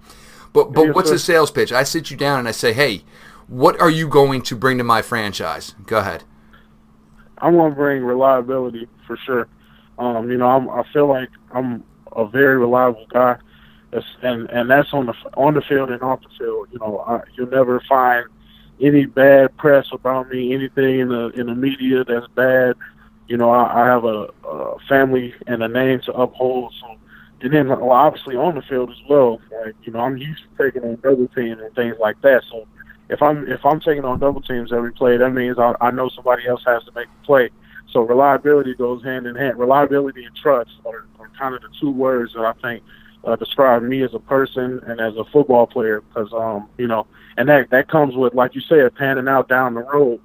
But 0.52 0.72
but 0.72 0.94
what's 0.94 1.10
the 1.10 1.18
sales 1.18 1.50
pitch? 1.50 1.72
I 1.72 1.84
sit 1.84 2.10
you 2.10 2.16
down 2.16 2.40
and 2.40 2.48
I 2.48 2.50
say, 2.50 2.72
hey, 2.72 3.04
what 3.46 3.80
are 3.80 3.90
you 3.90 4.08
going 4.08 4.42
to 4.42 4.56
bring 4.56 4.78
to 4.78 4.84
my 4.84 5.02
franchise? 5.02 5.74
Go 5.86 5.98
ahead. 5.98 6.24
I'm 7.38 7.54
going 7.54 7.70
to 7.70 7.76
bring 7.76 8.02
reliability 8.02 8.88
for 9.06 9.16
sure. 9.16 9.48
Um, 9.98 10.30
you 10.30 10.38
know, 10.38 10.48
I'm, 10.48 10.68
I 10.68 10.82
feel 10.92 11.06
like 11.06 11.28
I'm 11.52 11.84
a 12.12 12.26
very 12.26 12.58
reliable 12.58 13.06
guy, 13.12 13.36
and 14.22 14.48
and 14.50 14.68
that's 14.68 14.92
on 14.92 15.06
the 15.06 15.14
on 15.34 15.54
the 15.54 15.62
field 15.62 15.90
and 15.90 16.02
off 16.02 16.20
the 16.22 16.28
field. 16.38 16.68
You 16.72 16.78
know, 16.80 16.98
I, 17.06 17.20
you'll 17.34 17.48
never 17.48 17.80
find 17.88 18.26
any 18.80 19.06
bad 19.06 19.56
press 19.56 19.86
about 19.92 20.30
me, 20.30 20.54
anything 20.54 21.00
in 21.00 21.08
the 21.08 21.28
in 21.30 21.46
the 21.46 21.54
media 21.54 22.04
that's 22.04 22.26
bad. 22.28 22.76
You 23.28 23.36
know, 23.36 23.50
I, 23.50 23.82
I 23.82 23.86
have 23.86 24.04
a, 24.04 24.28
a 24.44 24.78
family 24.88 25.34
and 25.46 25.62
a 25.62 25.68
name 25.68 26.00
to 26.06 26.12
uphold. 26.12 26.74
So, 26.80 26.96
and 27.42 27.52
then 27.52 27.68
well, 27.68 27.92
obviously 27.92 28.36
on 28.36 28.54
the 28.54 28.62
field 28.62 28.90
as 28.90 29.00
well. 29.08 29.40
Like 29.64 29.74
you 29.82 29.92
know, 29.92 30.00
I'm 30.00 30.16
used 30.16 30.42
to 30.42 30.64
taking 30.64 30.88
on 30.88 30.96
double 30.96 31.28
teams 31.28 31.60
and 31.60 31.74
things 31.74 31.96
like 32.00 32.20
that. 32.22 32.42
So, 32.50 32.66
if 33.08 33.22
I'm 33.22 33.46
if 33.48 33.64
I'm 33.64 33.80
taking 33.80 34.04
on 34.04 34.18
double 34.18 34.42
teams 34.42 34.72
every 34.72 34.92
play, 34.92 35.16
that 35.16 35.30
means 35.30 35.58
I, 35.58 35.74
I 35.80 35.90
know 35.90 36.08
somebody 36.08 36.46
else 36.46 36.62
has 36.66 36.84
to 36.84 36.92
make 36.92 37.08
the 37.08 37.26
play. 37.26 37.50
So 37.92 38.02
reliability 38.02 38.74
goes 38.74 39.02
hand 39.02 39.26
in 39.26 39.34
hand. 39.34 39.58
Reliability 39.58 40.24
and 40.24 40.34
trust 40.36 40.70
are, 40.86 41.06
are 41.18 41.30
kind 41.38 41.54
of 41.54 41.62
the 41.62 41.68
two 41.80 41.90
words 41.90 42.32
that 42.34 42.44
I 42.44 42.52
think 42.62 42.84
uh, 43.24 43.36
describe 43.36 43.82
me 43.82 44.02
as 44.02 44.14
a 44.14 44.18
person 44.18 44.80
and 44.86 45.00
as 45.00 45.16
a 45.16 45.24
football 45.24 45.66
player. 45.66 46.00
Because 46.00 46.32
um, 46.32 46.68
you 46.78 46.86
know, 46.86 47.06
and 47.36 47.48
that 47.48 47.70
that 47.70 47.88
comes 47.88 48.14
with, 48.14 48.34
like 48.34 48.54
you 48.54 48.60
said, 48.60 48.94
panning 48.94 49.28
out 49.28 49.48
down 49.48 49.74
the 49.74 49.82
road. 49.82 50.20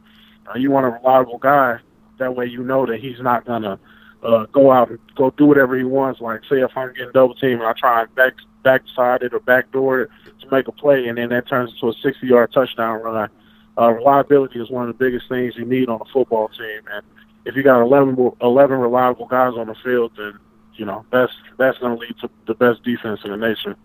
Uh, 0.47 0.57
you 0.57 0.71
want 0.71 0.85
a 0.85 0.89
reliable 0.89 1.37
guy. 1.37 1.79
That 2.17 2.35
way, 2.35 2.45
you 2.45 2.63
know 2.63 2.85
that 2.85 2.99
he's 2.99 3.19
not 3.19 3.45
gonna 3.45 3.79
uh, 4.23 4.45
go 4.45 4.71
out 4.71 4.89
and 4.89 4.99
go 5.15 5.31
do 5.31 5.45
whatever 5.45 5.77
he 5.77 5.83
wants. 5.83 6.21
Like, 6.21 6.41
say 6.49 6.61
if 6.61 6.75
I'm 6.75 6.93
getting 6.93 7.11
double 7.11 7.35
teamed 7.35 7.61
and 7.61 7.63
I 7.63 7.73
try 7.73 8.01
and 8.01 8.15
back 8.15 8.33
backside 8.63 9.21
it 9.21 9.33
or 9.33 9.39
backdoor 9.39 10.01
it 10.01 10.09
to 10.41 10.51
make 10.51 10.67
a 10.67 10.71
play, 10.71 11.07
and 11.07 11.17
then 11.17 11.29
that 11.29 11.47
turns 11.47 11.71
into 11.73 11.89
a 11.89 11.93
60-yard 11.93 12.51
touchdown 12.51 13.01
run. 13.01 13.29
Uh, 13.77 13.91
reliability 13.91 14.59
is 14.59 14.69
one 14.69 14.89
of 14.89 14.97
the 14.97 15.03
biggest 15.03 15.29
things 15.29 15.55
you 15.55 15.65
need 15.65 15.87
on 15.89 16.01
a 16.01 16.05
football 16.05 16.47
team, 16.47 16.81
and 16.91 17.03
if 17.45 17.55
you 17.55 17.61
got 17.61 17.81
11, 17.81 18.31
11 18.41 18.77
reliable 18.79 19.27
guys 19.27 19.53
on 19.55 19.67
the 19.67 19.75
field, 19.75 20.11
then 20.17 20.33
you 20.75 20.85
know 20.85 21.05
that's 21.11 21.33
that's 21.57 21.77
going 21.77 21.97
to 21.97 21.99
lead 21.99 22.15
to 22.21 22.29
the 22.45 22.53
best 22.53 22.83
defense 22.83 23.21
in 23.23 23.31
the 23.31 23.37
nation, 23.37 23.75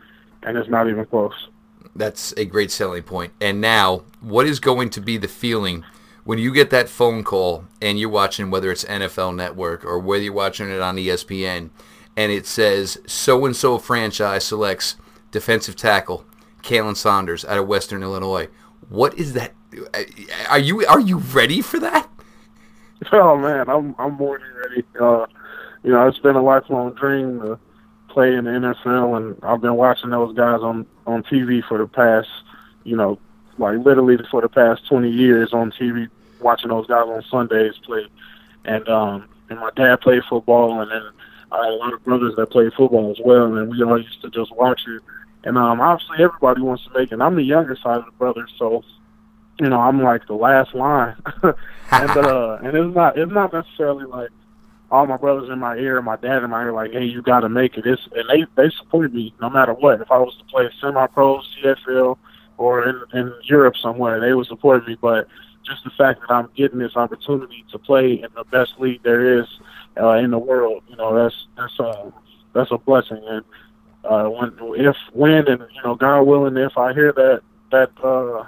and 0.42 0.56
it's 0.56 0.68
not 0.68 0.88
even 0.88 1.04
close. 1.06 1.48
That's 1.96 2.32
a 2.36 2.44
great 2.44 2.70
selling 2.70 3.02
point. 3.02 3.32
And 3.40 3.60
now, 3.60 4.02
what 4.20 4.46
is 4.46 4.60
going 4.60 4.90
to 4.90 5.00
be 5.00 5.16
the 5.16 5.28
feeling 5.28 5.84
when 6.24 6.38
you 6.38 6.52
get 6.52 6.70
that 6.70 6.88
phone 6.88 7.24
call 7.24 7.64
and 7.80 7.98
you're 7.98 8.08
watching 8.08 8.50
whether 8.50 8.70
it's 8.70 8.84
NFL 8.84 9.34
Network 9.34 9.84
or 9.84 9.98
whether 9.98 10.22
you're 10.22 10.32
watching 10.32 10.70
it 10.70 10.80
on 10.80 10.96
ESPN, 10.96 11.70
and 12.16 12.32
it 12.32 12.46
says 12.46 12.98
so 13.06 13.44
and 13.44 13.56
so 13.56 13.78
franchise 13.78 14.44
selects 14.44 14.96
defensive 15.30 15.76
tackle 15.76 16.24
Khalen 16.62 16.96
Saunders 16.96 17.44
out 17.44 17.58
of 17.58 17.66
Western 17.66 18.02
Illinois. 18.02 18.48
What 18.88 19.14
is 19.18 19.32
that? 19.34 19.52
Are 20.48 20.58
you 20.58 20.84
are 20.86 21.00
you 21.00 21.18
ready 21.18 21.60
for 21.60 21.78
that? 21.80 22.08
Oh 23.12 23.36
man, 23.36 23.68
I'm 23.68 23.94
I'm 23.98 24.14
more 24.14 24.38
than 24.38 24.48
ready. 24.54 24.84
Uh, 25.00 25.26
you 25.82 25.92
know, 25.92 26.06
it's 26.06 26.18
been 26.18 26.36
a 26.36 26.42
lifelong 26.42 26.92
dream 26.94 27.40
to 27.40 27.58
play 28.08 28.34
in 28.34 28.44
the 28.44 28.50
NFL, 28.50 29.16
and 29.16 29.36
I've 29.42 29.60
been 29.60 29.76
watching 29.76 30.10
those 30.10 30.34
guys 30.36 30.60
on 30.60 30.86
on 31.06 31.22
TV 31.22 31.64
for 31.66 31.78
the 31.78 31.86
past, 31.86 32.28
you 32.84 32.96
know, 32.96 33.18
like 33.58 33.78
literally 33.78 34.18
for 34.30 34.40
the 34.40 34.48
past 34.48 34.86
20 34.86 35.10
years 35.10 35.52
on 35.52 35.70
TV, 35.72 36.08
watching 36.40 36.68
those 36.68 36.86
guys 36.86 37.06
on 37.06 37.22
Sundays 37.30 37.74
play. 37.84 38.06
And 38.64 38.88
um, 38.88 39.28
and 39.48 39.58
my 39.58 39.70
dad 39.74 40.00
played 40.00 40.22
football, 40.28 40.80
and 40.80 40.90
then 40.90 41.02
I 41.52 41.64
had 41.64 41.72
a 41.72 41.76
lot 41.76 41.92
of 41.92 42.04
brothers 42.04 42.34
that 42.36 42.50
played 42.50 42.72
football 42.74 43.10
as 43.10 43.18
well, 43.24 43.56
and 43.56 43.70
we 43.70 43.82
all 43.82 44.00
used 44.00 44.20
to 44.22 44.30
just 44.30 44.54
watch 44.54 44.82
it. 44.86 45.02
And 45.44 45.56
um, 45.56 45.80
obviously, 45.80 46.22
everybody 46.22 46.60
wants 46.60 46.84
to 46.84 46.98
make 46.98 47.10
it. 47.12 47.20
I'm 47.20 47.36
the 47.36 47.42
younger 47.42 47.76
side 47.76 47.98
of 47.98 48.04
the 48.04 48.12
brothers, 48.12 48.52
so 48.58 48.84
you 49.58 49.68
know, 49.68 49.80
I'm 49.80 50.02
like 50.02 50.26
the 50.26 50.34
last 50.34 50.74
line, 50.74 51.16
and 51.42 52.10
uh, 52.10 52.58
and 52.62 52.76
it's 52.76 52.94
not 52.94 53.18
it's 53.18 53.32
not 53.32 53.52
necessarily 53.52 54.04
like 54.04 54.30
all 54.90 55.06
my 55.06 55.16
brothers 55.16 55.48
in 55.50 55.58
my 55.58 55.76
ear, 55.76 56.02
my 56.02 56.16
dad 56.16 56.42
in 56.42 56.50
my 56.50 56.62
ear, 56.62 56.72
like, 56.72 56.92
hey, 56.92 57.04
you 57.04 57.22
got 57.22 57.40
to 57.40 57.48
make 57.48 57.76
it. 57.76 57.86
It's, 57.86 58.02
and 58.14 58.28
they 58.28 58.44
they 58.56 58.70
support 58.76 59.12
me 59.12 59.34
no 59.40 59.48
matter 59.48 59.72
what. 59.72 60.00
If 60.00 60.10
I 60.10 60.18
was 60.18 60.36
to 60.38 60.44
play 60.44 60.68
semi-pro, 60.80 61.40
CFL, 61.62 62.18
or 62.58 62.88
in, 62.88 63.02
in 63.12 63.32
Europe 63.44 63.76
somewhere, 63.76 64.20
they 64.20 64.34
would 64.34 64.46
support 64.46 64.86
me. 64.86 64.96
But 65.00 65.28
just 65.64 65.84
the 65.84 65.90
fact 65.90 66.20
that 66.20 66.32
I'm 66.32 66.48
getting 66.56 66.78
this 66.78 66.96
opportunity 66.96 67.64
to 67.70 67.78
play 67.78 68.14
in 68.14 68.28
the 68.34 68.44
best 68.44 68.72
league 68.78 69.02
there 69.02 69.40
is 69.40 69.46
uh, 70.00 70.14
in 70.14 70.30
the 70.30 70.38
world, 70.38 70.82
you 70.88 70.96
know, 70.96 71.14
that's 71.14 71.46
that's 71.56 71.78
a 71.78 72.12
that's 72.52 72.70
a 72.72 72.78
blessing. 72.78 73.22
And 73.28 73.44
uh, 74.04 74.28
when 74.28 74.52
if 74.76 74.96
when 75.12 75.46
and 75.48 75.62
you 75.74 75.82
know, 75.84 75.94
God 75.94 76.22
willing, 76.22 76.56
if 76.56 76.76
I 76.76 76.92
hear 76.92 77.12
that 77.12 77.42
that 77.70 77.90
uh, 78.02 78.44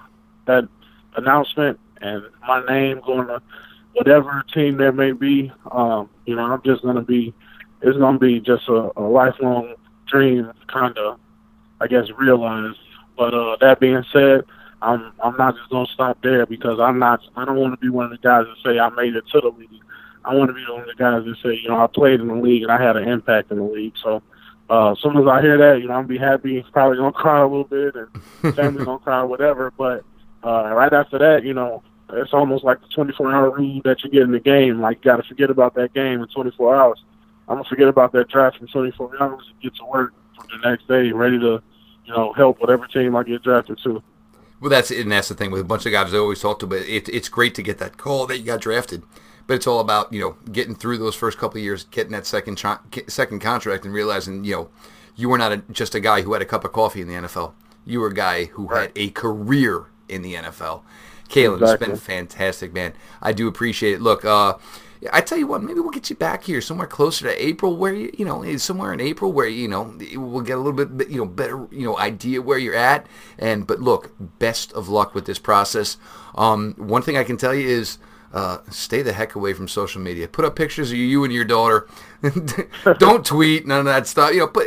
that 0.46 0.68
announcement 1.16 1.78
and 2.00 2.24
my 2.46 2.64
name 2.66 3.00
going 3.07 3.28
to 3.28 3.40
whatever 3.94 4.44
team 4.52 4.76
there 4.76 4.92
may 4.92 5.12
be, 5.12 5.52
um, 5.70 6.09
you 6.26 6.37
know, 6.37 6.42
I'm 6.42 6.62
just 6.62 6.83
going 6.83 6.96
to 6.96 7.02
be, 7.02 7.35
it's 7.81 7.98
going 7.98 8.14
to 8.14 8.20
be 8.20 8.40
just 8.40 8.68
a, 8.68 8.90
a 8.96 9.02
lifelong 9.02 9.74
dream 10.07 10.52
kind 10.68 10.96
of, 10.98 11.18
I 11.81 11.87
guess, 11.87 12.09
realized. 12.16 12.78
But 13.16 13.35
uh, 13.35 13.57
that 13.61 13.81
being 13.81 14.05
said, 14.12 14.44
I'm 14.83 15.12
I'm 15.22 15.37
not 15.37 15.57
just 15.57 15.70
gonna 15.70 15.87
stop 15.87 16.20
there 16.22 16.44
because 16.44 16.81
I'm 16.81 16.98
not 16.98 17.20
I 17.37 17.44
don't 17.44 17.57
want 17.57 17.72
to 17.72 17.76
be 17.78 17.88
one 17.88 18.07
of 18.07 18.11
the 18.11 18.18
guys 18.18 18.46
that 18.46 18.57
say 18.64 18.78
I 18.78 18.88
made 18.90 19.14
it 19.14 19.24
to 19.28 19.40
the 19.40 19.48
league. 19.48 19.68
I 20.24 20.35
want 20.35 20.48
to 20.48 20.55
be 20.55 20.64
one 20.68 20.81
of 20.81 20.87
the 20.87 20.94
guys 20.94 21.24
that 21.24 21.37
say 21.42 21.59
you 21.62 21.68
know 21.68 21.83
I 21.83 21.87
played 21.87 22.20
in 22.20 22.28
the 22.28 22.35
league 22.35 22.62
and 22.62 22.72
I 22.72 22.83
had 22.83 22.96
an 22.96 23.09
impact 23.09 23.52
in 23.52 23.59
the 23.59 23.64
league. 23.64 23.94
So 24.02 24.22
uh, 24.68 24.92
as 24.92 24.98
soon 24.98 25.16
as 25.16 25.26
I 25.26 25.40
hear 25.40 25.57
that, 25.59 25.81
you 25.81 25.87
know 25.87 25.94
I'm 25.94 26.07
gonna 26.07 26.09
be 26.09 26.18
happy. 26.18 26.64
Probably 26.72 26.98
gonna 26.98 27.12
cry 27.24 27.40
a 27.40 27.46
little 27.46 27.64
bit 27.64 27.94
and 27.94 28.55
family's 28.55 28.85
gonna 28.85 28.98
cry, 28.98 29.22
whatever. 29.22 29.70
But 29.70 30.05
uh, 30.44 30.72
right 30.74 30.92
after 30.92 31.18
that, 31.18 31.44
you 31.44 31.55
know, 31.55 31.83
it's 32.12 32.33
almost 32.33 32.64
like 32.64 32.81
the 32.81 32.88
24 32.88 33.33
hour 33.33 33.51
rule 33.51 33.81
that 33.85 34.03
you 34.05 34.11
get 34.11 34.22
in 34.22 34.33
the 34.33 34.40
game. 34.40 34.81
Like, 34.81 34.98
you 34.98 35.11
got 35.11 35.16
to 35.16 35.22
forget 35.22 35.51
about 35.51 35.75
that 35.75 35.94
game 35.94 36.20
in 36.20 36.29
24 36.29 36.77
hours. 36.77 37.05
I'm 37.48 37.57
going 37.57 37.64
to 37.64 37.68
forget 37.68 37.88
about 37.88 38.12
that 38.12 38.29
draft 38.29 38.61
in 38.61 38.66
24 38.66 39.22
hours 39.22 39.44
and 39.48 39.61
get 39.61 39.75
to 39.77 39.85
work 39.85 40.12
for 40.37 40.46
the 40.46 40.68
next 40.68 40.88
day, 40.88 41.12
ready 41.12 41.38
to, 41.38 41.62
you 42.05 42.12
know, 42.12 42.33
help 42.33 42.61
whatever 42.61 42.87
team 42.87 43.16
I 43.16 43.22
get 43.22 43.43
drafted 43.43 43.78
to. 43.84 44.03
Well, 44.62 44.70
that's 44.70 44.93
and 44.93 45.11
that's 45.11 45.28
the 45.28 45.34
thing 45.34 45.51
with 45.51 45.61
a 45.61 45.64
bunch 45.64 45.86
of 45.86 45.93
guys 45.93 46.14
I 46.14 46.18
always 46.18 46.41
talk 46.41 46.61
to. 46.61 46.68
But 46.68 46.82
it, 46.82 47.09
it's 47.09 47.28
great 47.28 47.57
to 47.57 47.62
get 47.62 47.78
that 47.78 47.97
call 47.97 48.28
that 48.28 48.39
you 48.39 48.45
got 48.45 48.61
drafted, 48.61 49.03
but 49.49 49.55
it's 49.55 49.66
all 49.66 49.80
about 49.80 50.12
you 50.12 50.20
know 50.20 50.36
getting 50.53 50.76
through 50.76 50.99
those 50.99 51.16
first 51.16 51.36
couple 51.36 51.59
of 51.59 51.64
years, 51.64 51.82
getting 51.91 52.12
that 52.12 52.26
second 52.26 52.59
tra- 52.59 52.80
second 53.09 53.41
contract, 53.41 53.84
and 53.84 53.93
realizing 53.93 54.45
you 54.45 54.55
know 54.55 54.68
you 55.16 55.28
were 55.28 55.36
not 55.36 55.51
a, 55.51 55.57
just 55.72 55.97
a 55.97 56.01
guy 56.01 56.22
who 56.22 56.32
had 56.32 56.43
a 56.43 56.45
cup 56.45 56.64
of 56.64 56.72
coffee 56.72 57.01
in 57.01 57.09
the 57.09 57.14
NFL. 57.14 57.55
You 57.84 57.99
were 57.99 58.07
a 58.07 58.14
guy 58.14 58.45
who 58.45 58.68
right. 58.68 58.82
had 58.82 58.93
a 58.95 59.11
career 59.11 59.86
in 60.09 60.22
the 60.22 60.34
NFL. 60.34 60.82
Khalen, 61.33 61.61
exactly. 61.61 61.72
it's 61.72 61.87
been 61.87 61.97
fantastic, 61.97 62.72
man. 62.72 62.93
I 63.20 63.33
do 63.33 63.49
appreciate 63.49 63.95
it. 63.95 64.03
Look, 64.03 64.24
uh, 64.24 64.59
I 65.11 65.20
tell 65.20 65.39
you 65.39 65.47
what, 65.47 65.62
maybe 65.62 65.80
we'll 65.80 65.91
get 65.91 66.11
you 66.11 66.16
back 66.16 66.45
here 66.45 66.61
somewhere 66.61 66.87
closer 66.87 67.24
to 67.24 67.45
April, 67.45 67.76
where 67.76 67.93
you, 67.93 68.12
you 68.16 68.24
know, 68.24 68.57
somewhere 68.59 68.93
in 68.93 69.01
April 69.01 69.33
where 69.33 69.49
you 69.49 69.66
know 69.66 69.95
we'll 70.14 70.43
get 70.43 70.59
a 70.59 70.61
little 70.61 70.85
bit, 70.85 71.09
you 71.09 71.18
know, 71.18 71.24
better, 71.24 71.66
you 71.70 71.85
know, 71.85 71.99
idea 71.99 72.41
where 72.41 72.59
you're 72.59 72.76
at. 72.76 73.07
And 73.39 73.66
but 73.66 73.80
look, 73.80 74.12
best 74.39 74.72
of 74.74 74.89
luck 74.89 75.14
with 75.14 75.24
this 75.24 75.39
process. 75.39 75.97
Um, 76.37 76.74
one 76.76 77.03
thing 77.03 77.16
I 77.16 77.24
can 77.24 77.37
tell 77.37 77.55
you 77.55 77.66
is 77.66 77.99
uh, 78.33 78.59
stay 78.70 79.03
the 79.03 79.12
heck 79.12 79.35
away 79.35 79.53
from 79.53 79.68
social 79.68 80.01
media. 80.01 80.26
Put 80.26 80.45
up 80.45 80.57
pictures 80.57 80.91
of 80.91 80.97
you 80.97 81.22
and 81.24 81.33
your 81.33 81.45
daughter. 81.45 81.87
Don't 82.99 83.26
tweet 83.26 83.66
none 83.66 83.80
of 83.80 83.85
that 83.87 84.07
stuff. 84.07 84.33
You 84.33 84.41
know, 84.41 84.47
but 84.47 84.66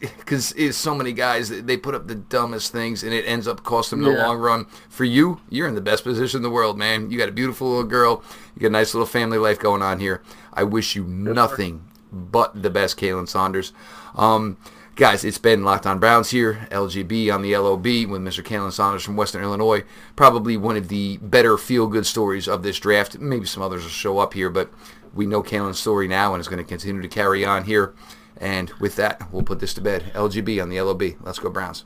because 0.00 0.54
so 0.76 0.94
many 0.94 1.12
guys 1.12 1.48
they 1.48 1.76
put 1.76 1.94
up 1.94 2.06
the 2.06 2.14
dumbest 2.14 2.70
things 2.70 3.02
and 3.02 3.12
it 3.12 3.24
ends 3.26 3.48
up 3.48 3.64
costing 3.64 4.00
them 4.00 4.12
yeah. 4.12 4.18
the 4.18 4.26
long 4.26 4.38
run. 4.38 4.66
For 4.88 5.04
you, 5.04 5.40
you're 5.48 5.66
in 5.66 5.74
the 5.74 5.80
best 5.80 6.04
position 6.04 6.38
in 6.38 6.42
the 6.42 6.50
world, 6.50 6.78
man. 6.78 7.10
You 7.10 7.18
got 7.18 7.28
a 7.28 7.32
beautiful 7.32 7.68
little 7.68 7.84
girl. 7.84 8.22
You 8.54 8.62
got 8.62 8.68
a 8.68 8.70
nice 8.70 8.94
little 8.94 9.06
family 9.06 9.38
life 9.38 9.58
going 9.58 9.82
on 9.82 9.98
here. 9.98 10.22
I 10.52 10.62
wish 10.62 10.94
you 10.94 11.04
nothing 11.04 11.84
but 12.12 12.62
the 12.62 12.70
best, 12.70 12.96
Khalen 12.96 13.28
Saunders. 13.28 13.72
Um, 14.14 14.56
Guys, 14.96 15.24
it's 15.24 15.38
been 15.38 15.64
Locked 15.64 15.86
On 15.86 15.98
Browns 15.98 16.30
here, 16.30 16.66
LGB 16.70 17.32
on 17.32 17.40
the 17.40 17.56
LOB 17.56 17.84
with 17.84 18.20
Mr. 18.20 18.44
Khalen 18.44 18.70
Saunders 18.70 19.02
from 19.02 19.16
Western 19.16 19.42
Illinois. 19.42 19.82
Probably 20.14 20.58
one 20.58 20.76
of 20.76 20.88
the 20.88 21.16
better 21.18 21.56
feel-good 21.56 22.04
stories 22.04 22.46
of 22.46 22.62
this 22.62 22.78
draft. 22.78 23.18
Maybe 23.18 23.46
some 23.46 23.62
others 23.62 23.82
will 23.82 23.90
show 23.90 24.18
up 24.18 24.34
here, 24.34 24.50
but 24.50 24.70
we 25.14 25.24
know 25.26 25.42
Khalen's 25.42 25.78
story 25.78 26.06
now, 26.06 26.34
and 26.34 26.40
it's 26.40 26.48
going 26.48 26.62
to 26.62 26.68
continue 26.68 27.00
to 27.00 27.08
carry 27.08 27.46
on 27.46 27.64
here. 27.64 27.94
And 28.36 28.70
with 28.72 28.96
that, 28.96 29.32
we'll 29.32 29.42
put 29.42 29.60
this 29.60 29.72
to 29.74 29.80
bed. 29.80 30.12
LGB 30.14 30.60
on 30.62 30.68
the 30.68 30.80
LOB. 30.80 31.02
Let's 31.22 31.38
go 31.38 31.48
Browns. 31.48 31.84